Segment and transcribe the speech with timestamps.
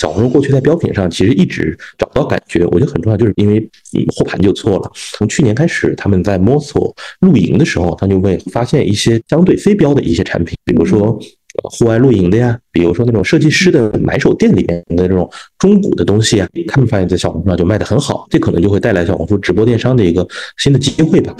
[0.00, 3.70] 小红书过去在标品上其实一直找不到感觉，我觉得很重要，就是因为
[4.16, 4.90] 货盘就错了。
[4.94, 11.20] 从去年开始，他们在摸索露营的时候，他就会发现一些相对非标的一些产品，比如说
[11.64, 20.26] 户外露营的呀，比如说那种设计师的买手店里面的这种中古的东西啊，他们发现在小红书上就卖的很好，这可能就会带来小红书直播电商的一个
[20.56, 21.36] 新的机会吧。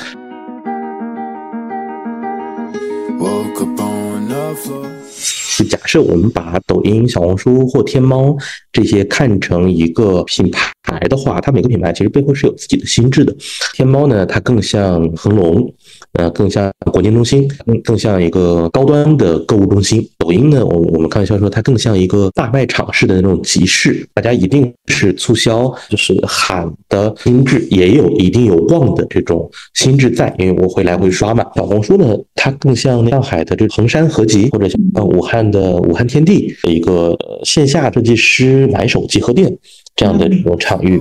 [5.61, 8.35] 就假设我们把抖音、小红书或天猫
[8.73, 13.37] 这些看成一个品牌的话，它每个品牌其实背后是有自己的心智的。
[13.75, 15.71] 天猫呢，它更像恒隆。
[16.15, 20.07] 呃，更像国金中心，更更像一个高端的购物中心。
[20.19, 31.47] 抖音呢，我我们开玩笑说，它更像一个大卖场式的那种集市，大家一定是促销，就是喊的心智，也有一定有望的这种心智在，因为我会来回刷嘛。
[31.55, 39.57] 小红书呢，它更像上海的这衡山合集，或者像武汉的武汉天地的一个线下设计师买手集合店
[39.95, 41.01] 这样的这种场域。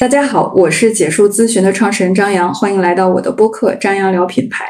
[0.00, 4.64] 大家好，我是解数咨询的创始人张扬，欢迎来到我的播客《张扬聊品牌》。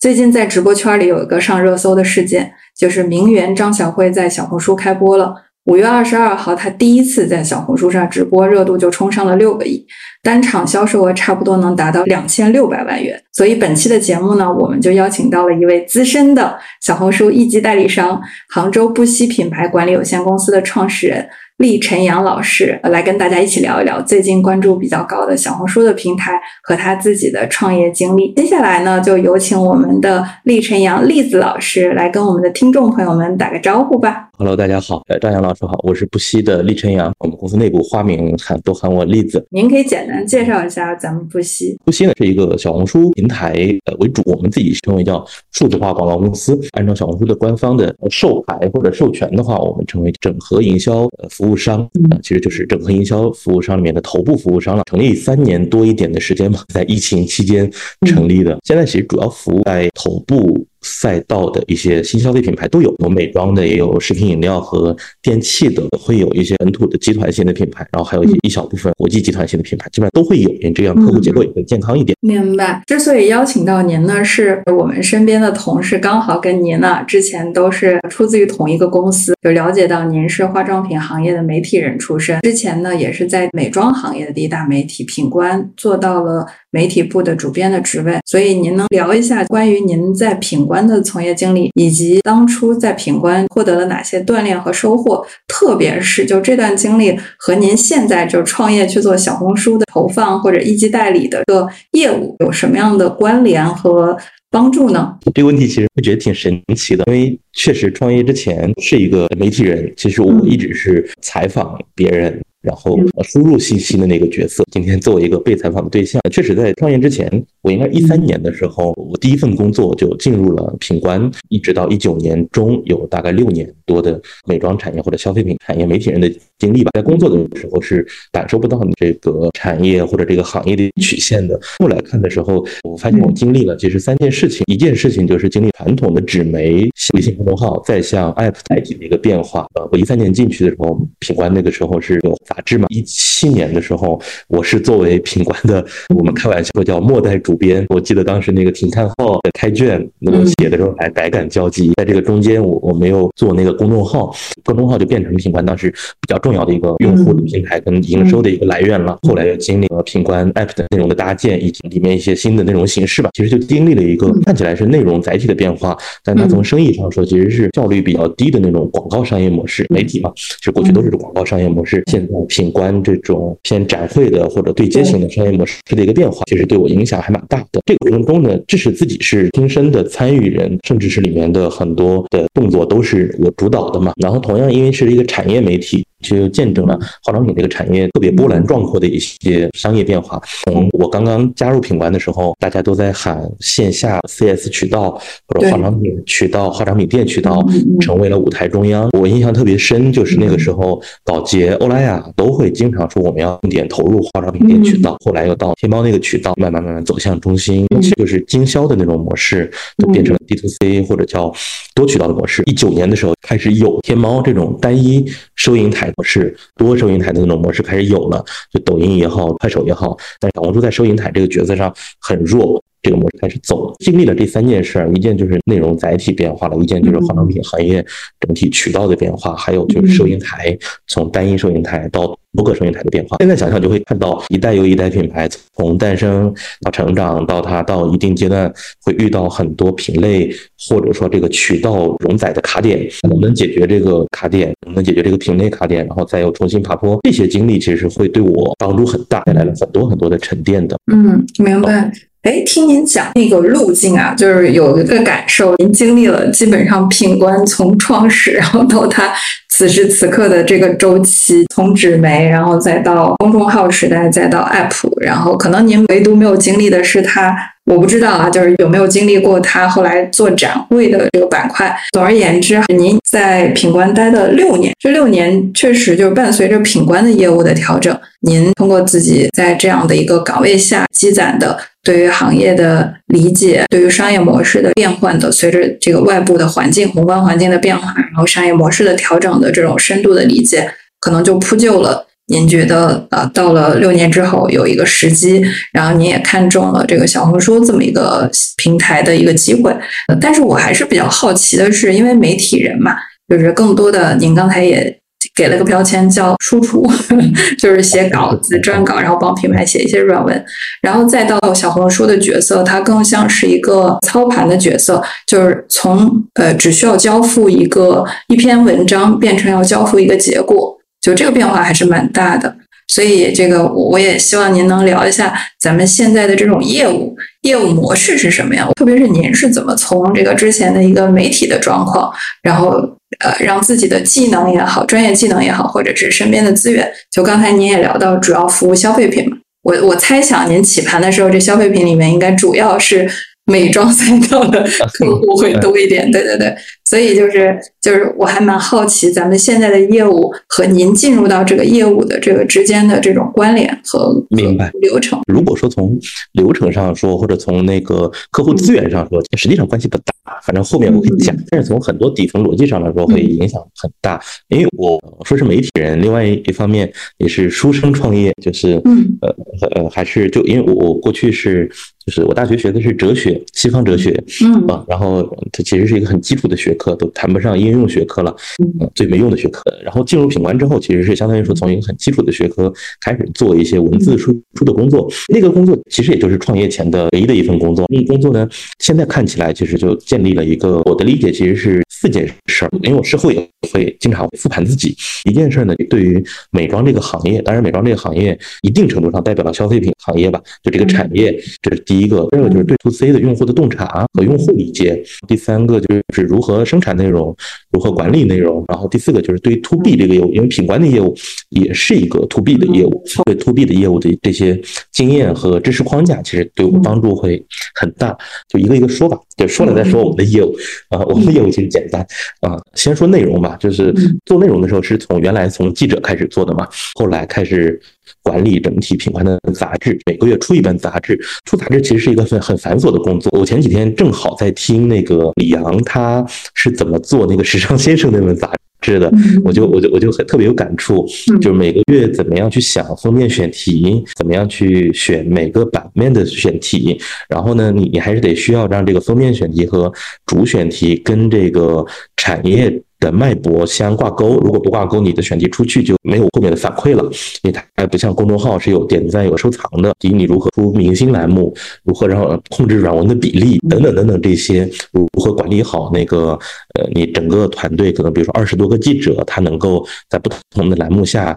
[0.00, 5.34] 最近在直播圈里有一个上热搜的事件，就是名媛张小慧在小红书开播了。
[5.66, 9.86] 五月二十二号，她第一次在小红书上直播，热度就冲上了六个亿，
[10.22, 13.22] 单场销售额差不多能达到两千六百万元。
[13.34, 21.28] 所以本期的节目呢，我们就邀请到了一位资深的小红书一级代理商——杭州不息品牌管理有限公司的创始人。
[21.60, 28.32] 厉晨阳老师来跟大家一起聊一聊最近关注比较高的小红书的平台和他自己的创业经历。
[28.32, 34.30] 接下来呢，就有请我们的厉晨阳栗子老师来跟我们的听众朋友们打个招呼吧。
[34.38, 39.46] Hello，大家好，呃，张扬老师好，我是不息的厉晨阳，我们公司内部花名喊都喊我栗子。
[39.50, 41.76] 您可以简单介绍一下咱们不息。
[41.84, 43.52] 不息呢是一个小红书平台
[43.84, 46.58] 呃为主，我们自己称为叫数字化广告公司。
[46.72, 51.90] 按照小红书的官方的授牌或者授权的话，我们称为整合营销呃服务商，
[52.22, 54.84] 其实就是整合营销服务商里面的头部服务商了。
[54.88, 57.68] 成立三年多一点的时间吧，在疫情期间
[58.06, 60.64] 成立的，现在其实主要服务在头部。
[60.82, 72.16] 赛道的一些新消费品牌都有，有美妆的，也有食品饮料和电器的，会有一些本土的集团型的品牌，然后还有一些一小部分国际集团型的品牌，基本上都会有，这样客户结构也会健康一点。
[72.20, 72.82] 明白。
[72.86, 90.69] 之所以邀请到您呢，是我们身边的同事刚好跟您呢之前都是出自于同一个公司，就了解到您是化妆品行业的媒体人出身，之前呢也是在美妆行业的第一大媒体品官做到了媒体部的主编的职位，所以您能聊一下关于您在品。
[90.70, 104.16] 官的从业经历，以及当初在品官获得了哪些锻炼和收获，特别是就这段经历和您现在就创业去做小红书的投放或者一级代理的个业务有什么样的关联和
[104.48, 105.16] 帮助呢？
[105.34, 112.40] 这个问题其实我觉得挺神奇的，因为确实创业之前是一个媒体人，其实我一直是采访别人。
[112.62, 117.30] 然后输入信息的那个角色，今天作为一个被采访的对象，确实在创业之前，
[117.62, 126.90] 我应该一三年的时候，我第一份工作就进入了品冠，一直到一九年中，有大概六年多的美妆产业或者消费品产业媒体人的经历吧。
[126.92, 131.58] 在工作的时候是感受不到你这个产业或者这个行业的曲线的。
[131.78, 139.66] 后来看的时候，我发现我经历了其实三件事情，一件事情就是经历传统的纸媒微信公众号再向 App 代替的一个变化。
[139.76, 142.36] 呃，我一三年进去的时候，品冠那个时候是有。
[142.50, 145.84] 杂志嘛，一七年的时候，我是作为品官的，
[146.16, 147.86] 我们开玩笑说叫末代主编。
[147.88, 151.92] 我记得当时那个停刊号的开卷，那我写的时候还百感交集。
[151.96, 154.34] 在这个中间，我我没有做那个公众号，
[154.64, 159.16] 公众号就变成品官当时比较重要的一个用户的平台跟营收的一个来源了。
[159.22, 169.86] 后来又经历了品官 app 的内容的搭建，以及里面一些新的内容形式吧，其实就经历了一个看起来是内容载体的变化，但它从生意上说，其实是效率比较低的那种广告商业模式。
[169.88, 172.39] 媒体嘛，其实过去都是广告商业模式，现在。
[172.46, 177.80] 品观这种偏展会的或者对接型的商业模式的一个变化，其实对我影响还蛮大的。
[177.86, 184.12] 这个过程中呢，致使自己是亲身的参与人，甚至是里面的很多的动作都是我主导的嘛。
[184.16, 186.04] 然后同样，因为是一个产业媒体。
[186.20, 190.40] 就见证了化妆品这个产业特别波澜壮阔的一些商业变化。
[190.64, 195.10] 从我刚刚加入品冠的时候，大家都在喊线下 CS 渠道
[195.48, 197.64] 或者化妆品渠道、化妆品店渠道
[198.00, 199.08] 成为了舞台中央。
[199.18, 205.16] 我印象特别深，就是那个时候，宝洁、欧莱雅都会经常说我们要重点投入化妆品店渠道。
[205.24, 211.52] 后来又到天猫那个渠道，慢慢慢慢走向中心，其就是经销的那种模式，就变成了 D to C 或者叫
[211.94, 212.62] 多渠道的模式。
[212.66, 215.24] 一九年的时候开始有天猫这种单一
[215.56, 216.09] 收银台。
[216.16, 222.82] 模式多收银台的那种模式开始有了，就抖音也好，快手也好，但是小红书在收银台这个角色上很弱。
[223.02, 223.92] 这个模式开始走。
[223.98, 228.04] 经历了这三件事儿，一件就是内容载体变化了，一件就是化妆品行业
[228.40, 230.76] 整体渠道的变化，还有就是收银台
[231.06, 233.36] 从单一收银台到多个收银台的变化。
[233.38, 236.52] 现在想想就会看到一代又一代品牌从诞生
[236.82, 240.50] 到成长到它到一定阶段会遇到很多品类
[240.88, 250.96] 或者说这个渠道容载的卡点，能不能解决这个卡点，能不能解决这个品类卡点，然后再又重新爬坡，这些经历其实会对我帮助很大，带来了很多很多的沉淀的。
[251.12, 252.10] 嗯，明白。
[252.42, 259.30] 哎，听您讲那个路径啊，就是有一个感受，您经历了基本上品冠从创始，然后到他
[259.68, 267.54] 此时此刻的这个周期，从纸媒，然后再到公众号时代，再到 App，然后可能您唯独没有经历的是他。
[267.90, 271.92] 我不知道啊，就是有没有经历过他后来做展会的这个板块。
[272.12, 290.88] 总而言之，您在品冠待了六年，这六年确实就是伴随着品冠的业务的调整，您通过自己在这样的一个岗位下积攒的对于行业的理解，对于商业模式的变换的，随着这个外部的环境、宏观环境的变化，然后商业模式的调整的这种深度的理解，
[291.18, 292.28] 可能就铺就了。
[292.50, 295.62] 您觉得呃，到了六年之后有一个时机，
[295.92, 299.94] 然后您也看中了这个小红书这么一个平台的一个机会，
[300.40, 303.14] 但是我还是比较好奇的是，因为媒体人嘛，
[303.48, 305.16] 就是更多的您刚才也
[305.54, 307.08] 给了个标签叫输出，
[307.78, 310.64] 就是写稿子、撰稿，然后帮品牌写一些软文，
[311.02, 320.96] 然后再到小红书的角色，它更像是一个操盘的角色，就是从呃只需要交付一个一篇文章，变成要交付一个结果。
[321.20, 322.74] 就这个变化还是蛮大的，
[323.08, 332.32] 所以这个我也希望您能聊一下咱们现在的这种业务业务模式是什么样，特别是您是怎么从这个之前的一个媒体的状况，
[332.62, 332.92] 然后
[333.40, 343.28] 呃让自己的技能也好，专业技能也好，或者是身边的资源，就刚才您也聊到主要服务消费品嘛，我我猜想您起盘的时候，这消费品里面应该主要是。
[343.66, 344.82] 美妆 赛道的
[345.12, 346.74] 客户会 多一点，对对对，
[347.10, 355.40] 所以就是就是我还蛮好奇咱们现在的业务和您进入到这个业务的这个之间的这种关联和明白流程。
[355.52, 356.16] 如果说从
[356.52, 360.32] 流程上说，或者从那个客户资源上说，实际上关系不大。
[360.62, 364.40] 反正后面我可以讲，但是从很多底层逻辑上来说，会影响很大。
[364.68, 369.00] 因为我说是媒体人，另外一方面也是书生创业，就是
[369.40, 369.56] 呃
[369.96, 371.90] 呃还是就因为我我过去是。
[372.26, 374.30] 就是我大学学的是哲学，西方哲学，
[374.62, 375.42] 嗯啊，然后
[375.72, 378.54] 它其实是一个很基础的学科，都谈不上应用学科了，
[379.00, 379.82] 嗯，最没用的学科。
[380.04, 382.92] 然后进入品冠之后，其实是相当于说从一个很基础的学科
[383.24, 385.26] 开始做一些文字输出的工作。
[385.48, 388.04] 那个工作其实也就是创业前的唯一的一份工作。
[388.12, 388.68] 那个工作呢，
[388.98, 392.90] 现在看起来其实就建立了一个我的理解，其实是四件事儿。
[393.02, 395.16] 因为我事后也会经常复盘自己。
[395.48, 402.46] 一件事呢，对于美妆这个行业，当然美妆这个行业一定程度上代表了消费品行业吧，就这个产业，这是第一个。
[402.50, 405.22] 第二个就是对 to C 的用户的洞察和用户理解。
[405.46, 407.56] 第三个就是如何生产内容，
[407.92, 408.84] 如何管理内容。
[408.88, 411.32] 然后第四个就是对于 to B 这个业务，因为品管的业务
[411.68, 414.80] 也是一个 to B 的业务，对 to B 的业务的这些
[415.12, 417.64] 经验和知识框架，其实对我们帮助会
[417.94, 418.36] 很大。
[418.68, 420.74] 就一个一个说吧，就说了再说我们的业务
[421.10, 422.26] 啊，我们的业务其实简单
[422.60, 424.12] 啊，先说内容吧，就是
[424.44, 428.00] 做内容的时候是从原来从记者开始做的嘛，后来开始。
[428.42, 431.38] 管理整体品牌的杂志，每个月出一本杂志。
[431.64, 433.50] 出杂志其实是一个很很繁琐的工作。
[433.58, 436.44] 我前几天正好在听那个李阳，他
[436.74, 439.32] 是怎么做那个时尚先生那本杂志的，
[439.64, 441.26] 我就我就我就很特别有感触。
[441.60, 447.18] 就是每个月怎么样去想封面选题，怎么样去选每个版面的选题，
[447.48, 450.12] 然后呢，你你还是得需要让这个封面选题和
[450.46, 452.04] 主选题跟这个
[452.36, 453.00] 产业。
[453.20, 457.22] 的脉搏相挂钩，如果不挂钩，你的选题出去就没有后面的反馈了，
[457.62, 460.12] 因为它还不像公众号是有点赞、有收藏的。
[460.18, 461.72] 第一，你如何出明星栏目，
[462.02, 466.58] 如何让控制软文的比例，等等等等这些，如何管理好那个
[466.94, 471.56] 呃，你整个团队可能比如说二十多个记者，他能够在不同的栏目下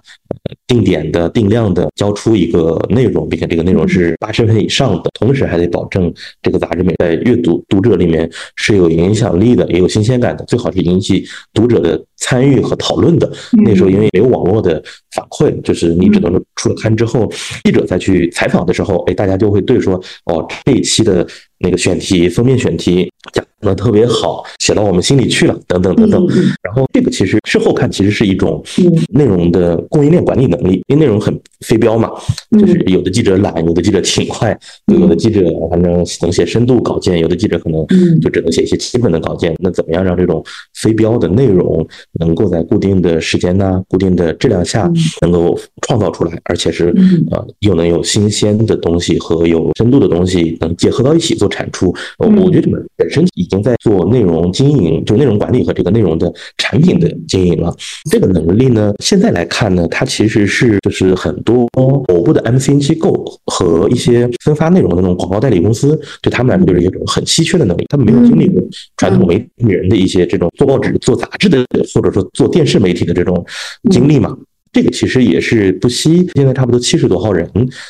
[0.67, 11.25] 定点的、定量的交出一个内容，并且这个内容是八十分以上的，同时还得保证这个杂志美在阅读读者里面是有影响力的，也有新鲜感的，最好是引起。
[11.54, 13.32] 读者的参与和讨论的。
[13.64, 14.84] 那时候，因为没有网络的
[15.16, 17.32] 反馈，就是你只能出了刊之后，
[17.64, 19.96] 记者再去采访的时候，哎，大家就会对说，
[20.26, 21.26] 哦，这一期的
[21.60, 26.27] 那个选题封面选题讲的特别好，写到我们心里去了，等等等等。
[26.62, 28.63] 然后这个其实事后看，其实是一种
[29.10, 32.12] 内容的供应链管理能力，因为内容很非标嘛，
[32.60, 37.86] 就是有的记者懒，有的记者勤快，有的记者反正能写深度稿件，有的记者可能
[38.22, 39.55] 就只能写一些基本的稿件。
[39.60, 40.43] 那怎么样让这种
[40.75, 41.86] 非标的内容
[42.20, 44.91] 能够在固定的时间呢、固定的质量下
[45.22, 46.93] 能够创造出来，而且是
[47.32, 51.93] 呃又能有新鲜的东西和有深度的东西能结合到一起做产出？
[52.17, 57.74] 我觉得这本本身已经在做内容经营，就内容管理和这个内容的产品的经营了。
[58.10, 67.86] 这个能力呢，现在来看呢，它其实是就是很多头部的 MCN 机构和一些分发内容的那种广告代理公司，对他们来说就是一种很稀缺的能力。
[67.90, 68.62] 他们没有经历过
[68.98, 73.46] 传统媒体人的一些这种做报纸、做杂志的，或者说做电视媒体的这种
[73.92, 74.36] 经历嘛。
[74.74, 77.48] 这个其实也是不惜，现在差不多七十多号人，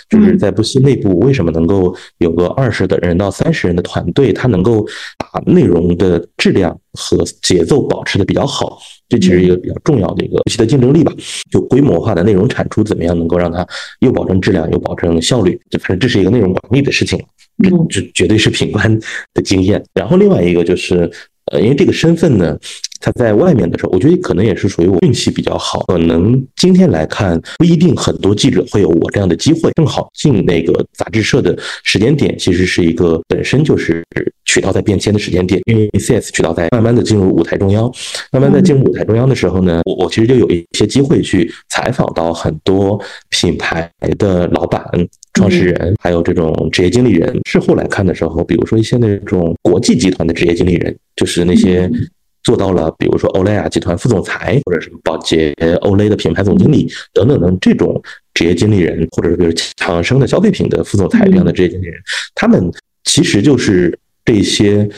[0.10, 4.86] 就是在不惜内部为什么能够有个二十的人到三十人的团队，他能够
[5.18, 11.14] 把内容的质量和节奏保持的比较好，这其实一个比较重要的一个游戏的竞争力吧。
[11.50, 13.66] 就规模化的内容产出怎么样能够让它
[14.00, 17.18] 又保证质量又保证效率，就反正这是一个内容管理的事情，
[17.64, 19.00] 这这绝对是品官
[19.34, 19.82] 的经验。
[19.94, 21.10] 然后另外一个就是，
[21.54, 22.60] 呃，因为这个身份呢。
[23.04, 25.84] 他在外面的时候，我觉得可能也是属于我运气比较好。
[25.88, 29.70] 可能今天来看，不一定很多记者会有我这样的机会。
[29.76, 34.02] 正好进那个杂志社的时间点，其实是一个本身就是
[34.46, 35.62] 渠道在变迁的时间点。
[35.66, 37.92] 因为 CS 渠道在慢慢的进入舞台中央，
[38.32, 42.98] 慢慢在进入舞台中央的时候呢，我我其实就有一些机会去采访到很多
[43.30, 44.82] 品牌的老板、
[45.34, 47.38] 创始人，还有这种职业经理人。
[47.50, 51.92] 事后来看的时候，比如说一些那种国际集团的职业经理人，就是那些。
[52.44, 58.02] 做到了，比如说欧莱雅集团副总裁，或者什么宝洁、欧莱的品牌总经理等等等这种
[58.34, 61.96] 职业经理人，或者是比如强生的消费品的副总裁这样的职业经理人，
[62.36, 62.72] 他们
[63.04, 64.90] 其实就是这些。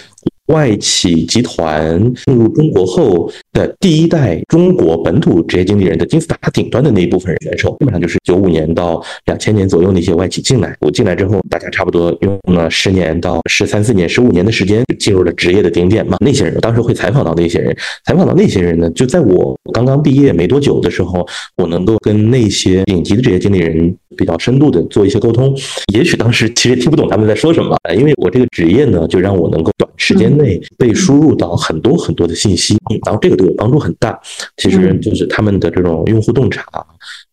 [0.47, 10.75] 外企集团进入中国后的第一代中国本土职业经理人的金字塔顶端的那一部分人选手，基本上就是九五年到两千年左右那些外企进来。
[10.81, 16.17] 我进来之后，大家差不多用了十年到十三四年、十五年的时间，进入了职业的顶点嘛。
[16.19, 17.75] 那些人当时会采访到那些人，
[18.05, 21.25] 采访到那些人呢，就在我刚刚毕业没多久的时候，
[21.57, 25.57] 我能够跟那些顶级的职业经理人比较深度的做一些沟通。
[25.91, 30.34] 也许当时其实听不懂他们在说什么，因为我这个职业呢，就让我能够短时间。
[30.35, 34.19] 内被输入到很多很多的信息，然后这个对我帮助很大。
[34.57, 36.65] 其实就是他们的这种用户洞察，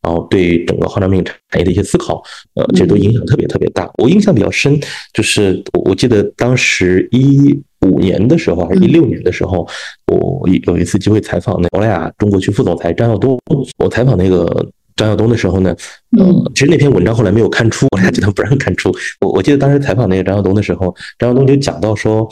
[0.02, 2.22] 然后对整个化妆品产业的一些思考，
[2.54, 3.90] 呃，其实都影响特别特别大。
[3.98, 4.78] 我印象比较深，
[5.12, 9.66] 就是我我记得当时一五年的时候还是一六年的时候，
[10.06, 13.38] 我有一次机会采访那欧莱雅中国区副总裁张耀东。
[13.78, 14.46] 我采访那个
[14.96, 15.74] 张耀东的时候呢，
[16.18, 18.94] 呃，其实那篇文章后来没有看出，欧莱雅集团不让看出。
[19.20, 22.28] 我我记得当时采访那个张耀东的时候，张耀东就讲到说。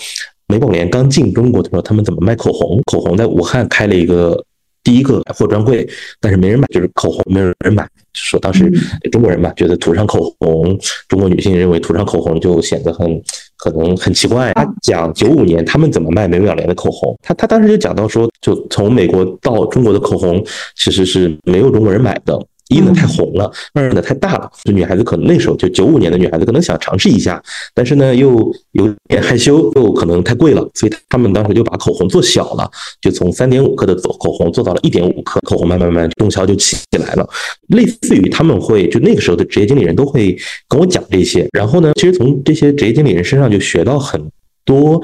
[0.50, 2.82] 美宝莲刚进中国的时候，他们怎么卖口红？
[2.90, 4.44] 口红在武汉开了一个
[4.82, 5.88] 第一个百货专柜，
[6.20, 7.88] 但是没人买，就是口红没有人买。
[8.12, 8.68] 说当时
[9.12, 10.76] 中国人嘛，觉得涂上口红，
[11.08, 13.22] 中国女性认为涂上口红就显得很
[13.56, 14.52] 可能很奇怪。
[14.54, 20.44] 他讲九五年他们怎么卖美宝莲的口红，他他当时就讲到说，就从美国到中国的口红
[20.76, 22.36] 其实是没有中国人买的。
[22.70, 27.42] 一呢太红了，二呢太大了，就女孩子可能那时候就九五年的女孩子可能想尝试一下，
[27.74, 32.70] 但是呢又有点害羞，又可能太贵了，所以他们当时就把口红做小了，
[33.02, 37.28] 就从三点五克的口红做到了一点五克，口红慢慢慢动销就起来了。
[37.68, 44.24] 类似于他们会就那个时候的职业经理人都会跟我讲这些，然后呢，其实从这些职业经理人身上就学到很
[44.64, 45.02] 多，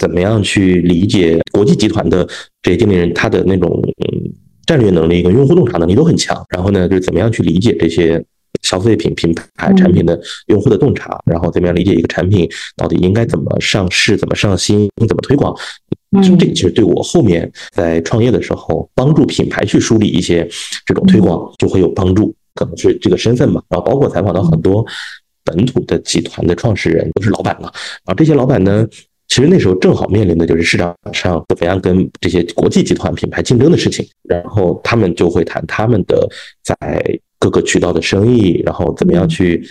[0.00, 2.26] 怎么样去理解国际集团的
[2.62, 3.70] 职业经理人他的那种
[4.10, 4.45] 嗯。
[4.66, 8.22] 战略能力跟用户洞察能力都很强，然后呢，就是怎么样去理解这些
[8.62, 15.54] 消费品品牌产品的用户的洞察，然后怎么样理解一个产品到底应该怎么上市、怎么上新、怎么推广。
[16.16, 20.48] 嗯，这其实对我后面在创业的时候帮助品牌去梳理一些
[20.84, 23.62] 这种推广就会有帮助，可能是这个身份吧。
[23.68, 24.84] 然后包括采访到很多
[25.44, 27.70] 本土的集团的创始人，都是老板了。
[28.04, 28.86] 然后这些老板呢？
[29.28, 36.28] 其实那时候正好面临的就是市场上怎么样跟这些国际集团品牌竞争的事情，然后他们就会谈他们的
[36.62, 36.74] 在
[37.38, 39.62] 各个渠道的生意，然后怎么样去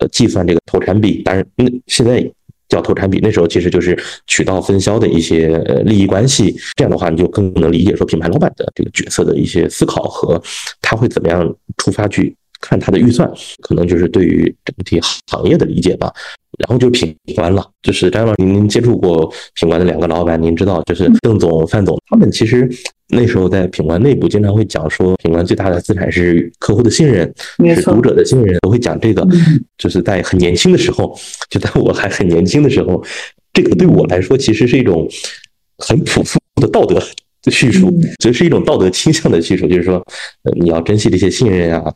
[0.00, 1.22] 呃计算这个投产比。
[1.22, 2.28] 当然，那现在
[2.68, 3.96] 叫投产比，那时候其实就是
[4.26, 6.54] 渠道分销的一些呃利益关系。
[6.74, 10.42] 这样的话，你就更能理解说品牌老板的这个角色的一些思考和
[10.82, 12.36] 他会怎么样出发去
[12.68, 13.30] 看他的预算，
[13.62, 16.12] 可能就是对于整体行业的理解吧。
[16.58, 19.30] 然后就品官了，就是张老师，您接触过
[19.60, 22.66] 品官的两个老板，您知道，就是邓总、范总，他们其实
[23.08, 27.30] 那时候在品官内部经常会讲说，品官最大的资产是客户的信任，
[27.74, 29.26] 是读者的信任，都会讲这个。
[29.76, 31.14] 就是在很年轻的时候，
[31.50, 33.04] 就在我还很年轻的时候。
[33.52, 35.08] 这个对我来说其实是一种
[35.78, 37.02] 很朴素的道德
[37.50, 40.02] 叙述，所以是一种道德倾向的叙述，就是说，
[40.58, 41.94] 你要珍惜这些信任啊。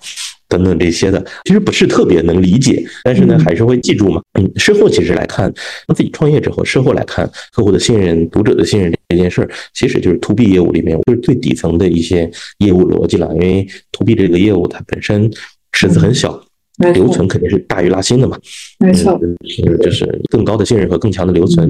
[0.50, 4.21] 等等这些的，其实不是特别能理解，但是呢，还是会记住嘛。
[4.35, 5.50] 嗯，事后其实来看，
[5.87, 12.28] 当自己创业之后，事后来看，客户的信任、读者的信任这件事儿，其实就是 to B 业务里面就是最底层的一些
[12.59, 13.30] 业务逻辑了。
[13.35, 15.30] 因为 to B 这个业务它本身
[15.73, 16.45] 池子很小。
[16.92, 18.38] 留存肯定是大于拉新的嘛，
[18.78, 21.68] 没错，是就是更高的信任和更强的留存，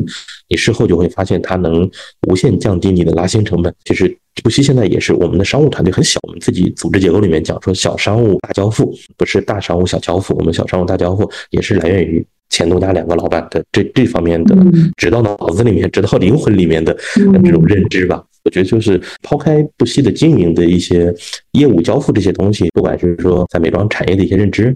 [0.49, 1.89] 你事后就会发现它能
[2.29, 3.75] 无限降低你的拉新成本。
[3.85, 14.57] 其实不惜现在也是我们的商务团队很小，我们自己组织结构里面讲说小商务大交付，不是大商务小交付，我们小商务大交付也是来源于前东家两个老板的这这方面的
[14.97, 16.97] 直到脑子里面直到灵魂里面的
[17.43, 18.25] 这种认知吧。
[18.43, 21.15] 我觉得就是抛开不惜的经营的一些
[21.53, 24.75] 业务交付这些东西，不管是说在美妆产业的一些认知。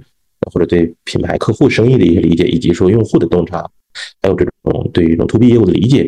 [0.53, 3.69] 或者对品牌客户生意的一些理解，以及说用户的洞察，
[4.23, 6.07] 还有这种对于这种 to B 业务的理解，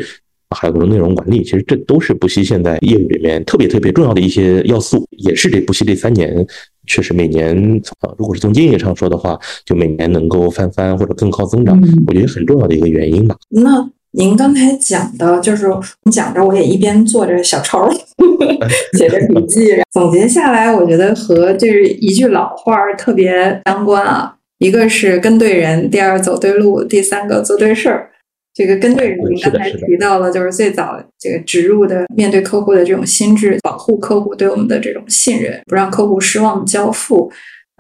[0.50, 6.46] 还有这种内容管理，其实这都是不惜现在业务里面特别特别重要的一些要素，也是这不惜这三年
[6.86, 7.56] 确实每年
[8.00, 13.36] 啊，如果是从经营上说的话，就每年能够翻番或者更靠增长，我觉得很重要的一个原因吧。
[13.50, 15.66] 那您刚才讲的就是
[16.04, 17.90] 你讲着，我也一边做着小抄，
[18.98, 24.34] 写着笔记，总结下来，我觉得和就是一句老话特别相关啊。
[24.58, 28.10] 一个是跟对人，第二走对路，第三个做对事儿。
[28.54, 37.30] 这个跟对人，您刚才提到了，就是最早这个植入的面对客户的这种心智，保护客户对我们的这种信任，不让客户失望交付。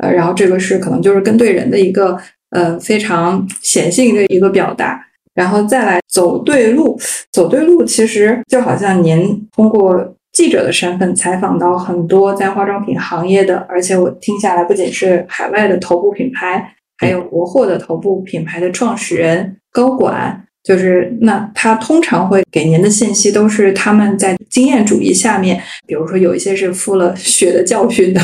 [0.02, 2.18] 呃，然后这个是可能就是跟对人的一个
[2.50, 5.02] 呃非常显性的一个表达。
[5.34, 6.98] 然后再来走对路，
[7.32, 28.20] 走对路其实就好像您通过记者的身份采访到很多在化妆品行业的，而且我听下来不仅是海外的头部品牌，还有国货的头部品牌的创始人、高管，就是那他通常会给您的信息都是他们在经验主义下面，比如说有一些是付了血的教训的，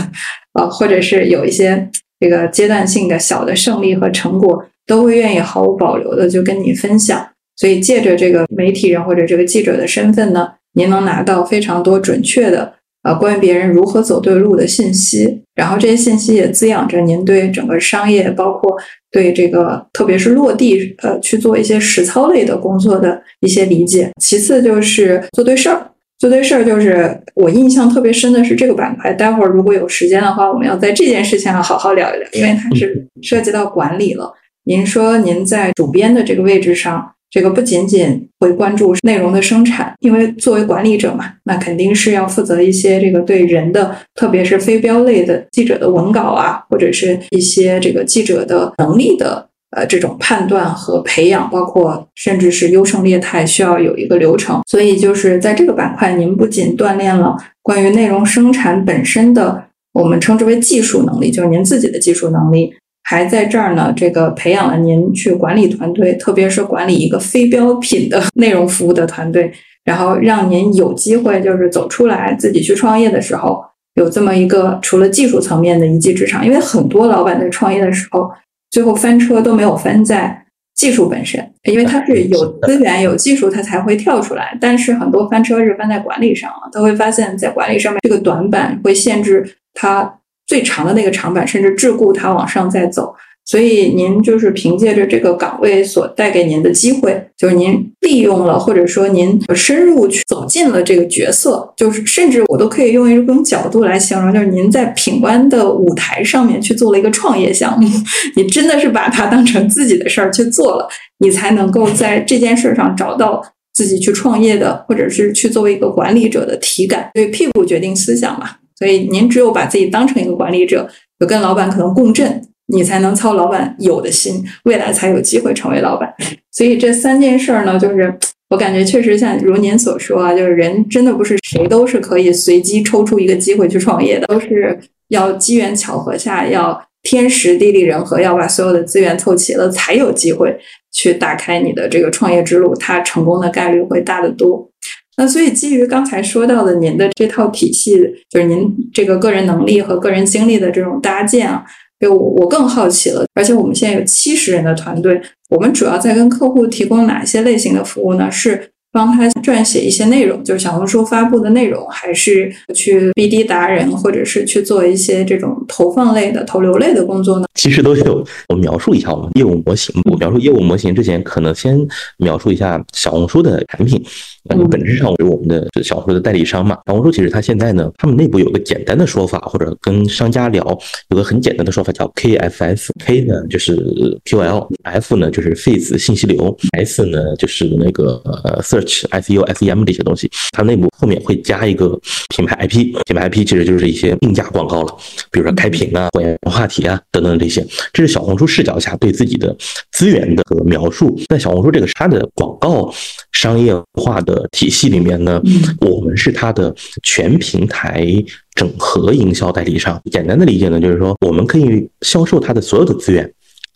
[0.52, 1.88] 呃，或者是有一些
[2.20, 4.66] 这个阶段性的小的胜利和成果。
[4.84, 18.76] 都会愿意毫无保留的就跟你分享，所以借着这个媒体人或者这个记者的身份呢，您能拿到非常多准确的呃关于别人如何走对路的信息，然后这些信息也滋养着您对整个商业，包括
[19.10, 24.10] 对这个特别是落地呃去做一些实操类的工作的一些理解。
[24.20, 34.32] 其次就是做对事儿，做对事儿就是我印象特别深的是这个板块，待会儿如果有时间的话，我们要在这件事情上好好聊一聊，因为它是涉及到管理了。
[34.64, 54.60] 您说您在主编的这个位置上，这个不仅仅会关注内容的生产，因为作为管理者嘛，那肯定是要负责一些这个对人的，特别是非标类的记者的文稿啊，或者是一些这个记者的能力的呃这种判断和培养，包括甚至是优胜劣汰，需要有一个流程。
[54.68, 59.64] 所以就是在这个板块，您不仅锻炼了关于内容生产本身的，
[59.94, 62.74] 我们称之为技术能力，就是您自己的技术能力。
[63.04, 69.52] 还在这儿呢，这个培养了您去管理团队，特别是管理一个非标品的内容服务的团队，
[69.84, 73.62] 然后让您有机会就是走出来自己去创业的时候，
[73.96, 76.46] 有这么一个除了技术层面的一技之长。
[76.46, 78.30] 因为很多老板在创业的时候，
[78.70, 84.56] 最后翻车都没有翻在技术本身，因为他是有资源有技术，他才会跳出来。
[84.60, 90.20] 但是很多翻车是翻在管理上了，他会发现，在管理上面这个短板会限制他。
[90.52, 93.14] 最长的那个长板，甚至桎梏它往上再走。
[93.46, 107.88] 所以您就是凭借着这个岗位所带给您的机会，就是您利用了，或者说您深入去走进了这个角色，就是甚至我都可以用一种角度来形容，就是您在品官的舞台上面去做了一个创业项目，
[108.36, 110.86] 你真的是把它当成自己的事儿去做了，
[111.20, 117.08] 你才能够在这件事上找到自己去创业的，或者是去作为一个管理者的体感。
[117.14, 118.50] 对屁股决定思想嘛。
[118.82, 120.88] 所以，您只有把自己当成一个管理者，
[121.20, 126.12] 有跟老板可能共振，你才能操老板有的心，未来才有机会成为老板。
[126.50, 128.12] 所以，这三件事儿呢，就是
[128.50, 134.76] 我感觉确实像如您所说啊，就是人真的不是谁都是可以随机抽出一个机会去创业的，都是
[135.10, 140.58] 要机缘巧合下，要天时地利人和，要把所有的资源凑齐了，才有机会
[140.92, 144.71] 去打开你的这个创业之路，它成功的概率会大得多。
[145.16, 147.92] 那所以，基于刚才说到的您的这套体系，
[148.30, 151.62] 就是您这个个人能力和个人经历的这种搭建啊，
[152.00, 153.24] 就我我更好奇了。
[153.34, 155.20] 而且我们现在有七十人的团队，
[155.50, 158.30] 我们主要在跟客户提供哪些类型的服务呢？
[158.30, 167.46] 是帮他撰写一些内容，就是小红书发布的内容，还是去 BD 达人，或者是去做一些这种投放类的、投流类的工作呢？
[167.54, 168.24] 其实都有。
[168.48, 169.94] 我描述一下我们业务模型。
[170.10, 171.78] 我描述业务模型之前，可能先
[172.18, 174.04] 描述一下小红书的产品。
[174.50, 176.76] 嗯，本质上是我们的小红书的代理商嘛。
[176.86, 180.76] 小红书其实它现在呢，他们内部有个简单的说法，或者跟商家聊，
[181.10, 182.88] 有个很简单的说法叫 KFS。
[183.04, 183.76] K 呢就是
[184.24, 190.30] QL，F 呢就是 Face 信息流，S 呢就是那个呃 Search、SEO、SEM 这些东西。
[190.52, 192.00] 它内部后面会加一个
[192.34, 194.96] 品牌 IP，品牌 IP 其实就是一些定价广告了，
[195.30, 197.66] 比如说开屏啊、会员话题啊等等这些。
[197.92, 199.54] 这是小红书视角下对自己的
[199.90, 201.20] 资源的描述。
[201.28, 202.90] 在小红书这个它的广告
[203.32, 204.22] 商业化。
[204.22, 205.42] 的体系里面呢，
[205.80, 208.06] 我们是它的全平台
[208.54, 210.00] 整合营销代理商。
[210.12, 213.28] 简单的理解呢，就是说我们可以销售它的所有的资源，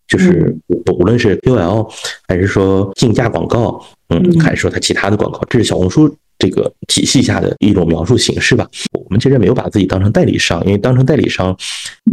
[0.07, 0.57] 就是
[0.93, 1.91] 无论是 KOL
[2.29, 6.15] 还是说竞价广告，嗯，还是说它其他的广告，这是小红书。
[6.39, 8.67] 这个体系下的一种描述形式吧。
[8.93, 11.57] 我们其实没有把自己当成代理商，因为当成代理商，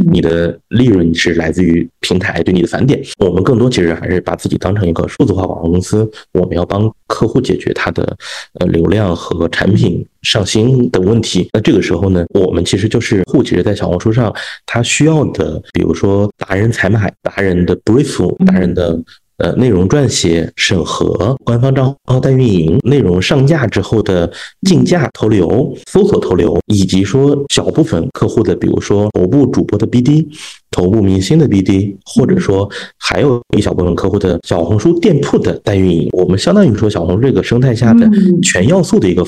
[0.09, 3.01] 你的利润是来自于平台对你的返点。
[3.17, 8.15] 我们更多其实还是把自己当成一个数字化广告公司，我们要帮客户解决他的
[8.59, 11.49] 呃流量和产品上新等问题。
[11.51, 14.33] 那这个时候呢，我们其实就是户，其实，在小红书上
[14.65, 18.99] 他需要的，比如说达人采买、达人的 brief、达人的。
[19.37, 30.27] 呃，内容撰写、审核、官方账号代运营、内容上架之后的竞价投流、搜索投流，以及说小部分客户的，比如说头部主播的 BD、
[30.69, 32.69] 头部明星的 BD，或者说
[32.99, 38.07] 还有一小部分客户的小红书店铺的代运营，我们相当于说小红书这个生态下的
[38.43, 39.25] 全要素的一个。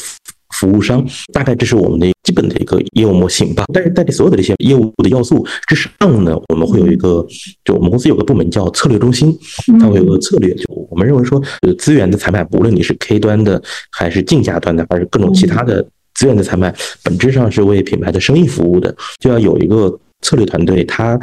[0.59, 3.65] 服务商大概这是我们的基本的一个业务模型吧。
[3.73, 7.25] 但是在这所有的这些业务的要素之上呢，我们会有一个，
[7.63, 9.37] 就我们公司有个部门叫策略中心，
[9.79, 10.53] 它会有个策略。
[10.55, 21.19] 就我们认为说，呃，资源的采买，无论你是 K 端的，还是竞价端的，还是各种其他的资源的采买，本质上是为品牌的生意服务的，就要有一个策略团队，它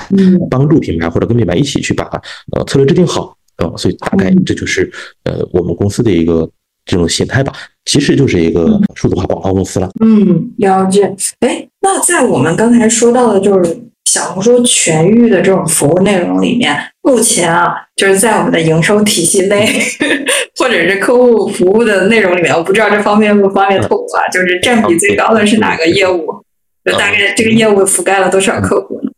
[0.51, 2.05] 帮助品牌或者跟品牌一起去把
[2.57, 3.73] 呃策略制定好啊。
[3.77, 4.91] 所以大概这就是
[5.25, 6.49] 呃我们公司的一个。
[6.85, 7.53] 这种形态吧，
[7.85, 9.89] 其实就是一个数字化广告公司了。
[10.01, 11.15] 嗯，了解。
[11.41, 19.67] 哎，那在我们刚才说到的，就是小红书全域的这种服务内容里面，目前啊，就是在我们的营收体系内，
[20.59, 24.27] 或者是客户服务的内容里面，我不知道这方面不方便透露啊。
[24.33, 26.27] 就是占比最高的是哪个业务？
[26.85, 29.11] 就大概这个业务覆盖了多少客户呢？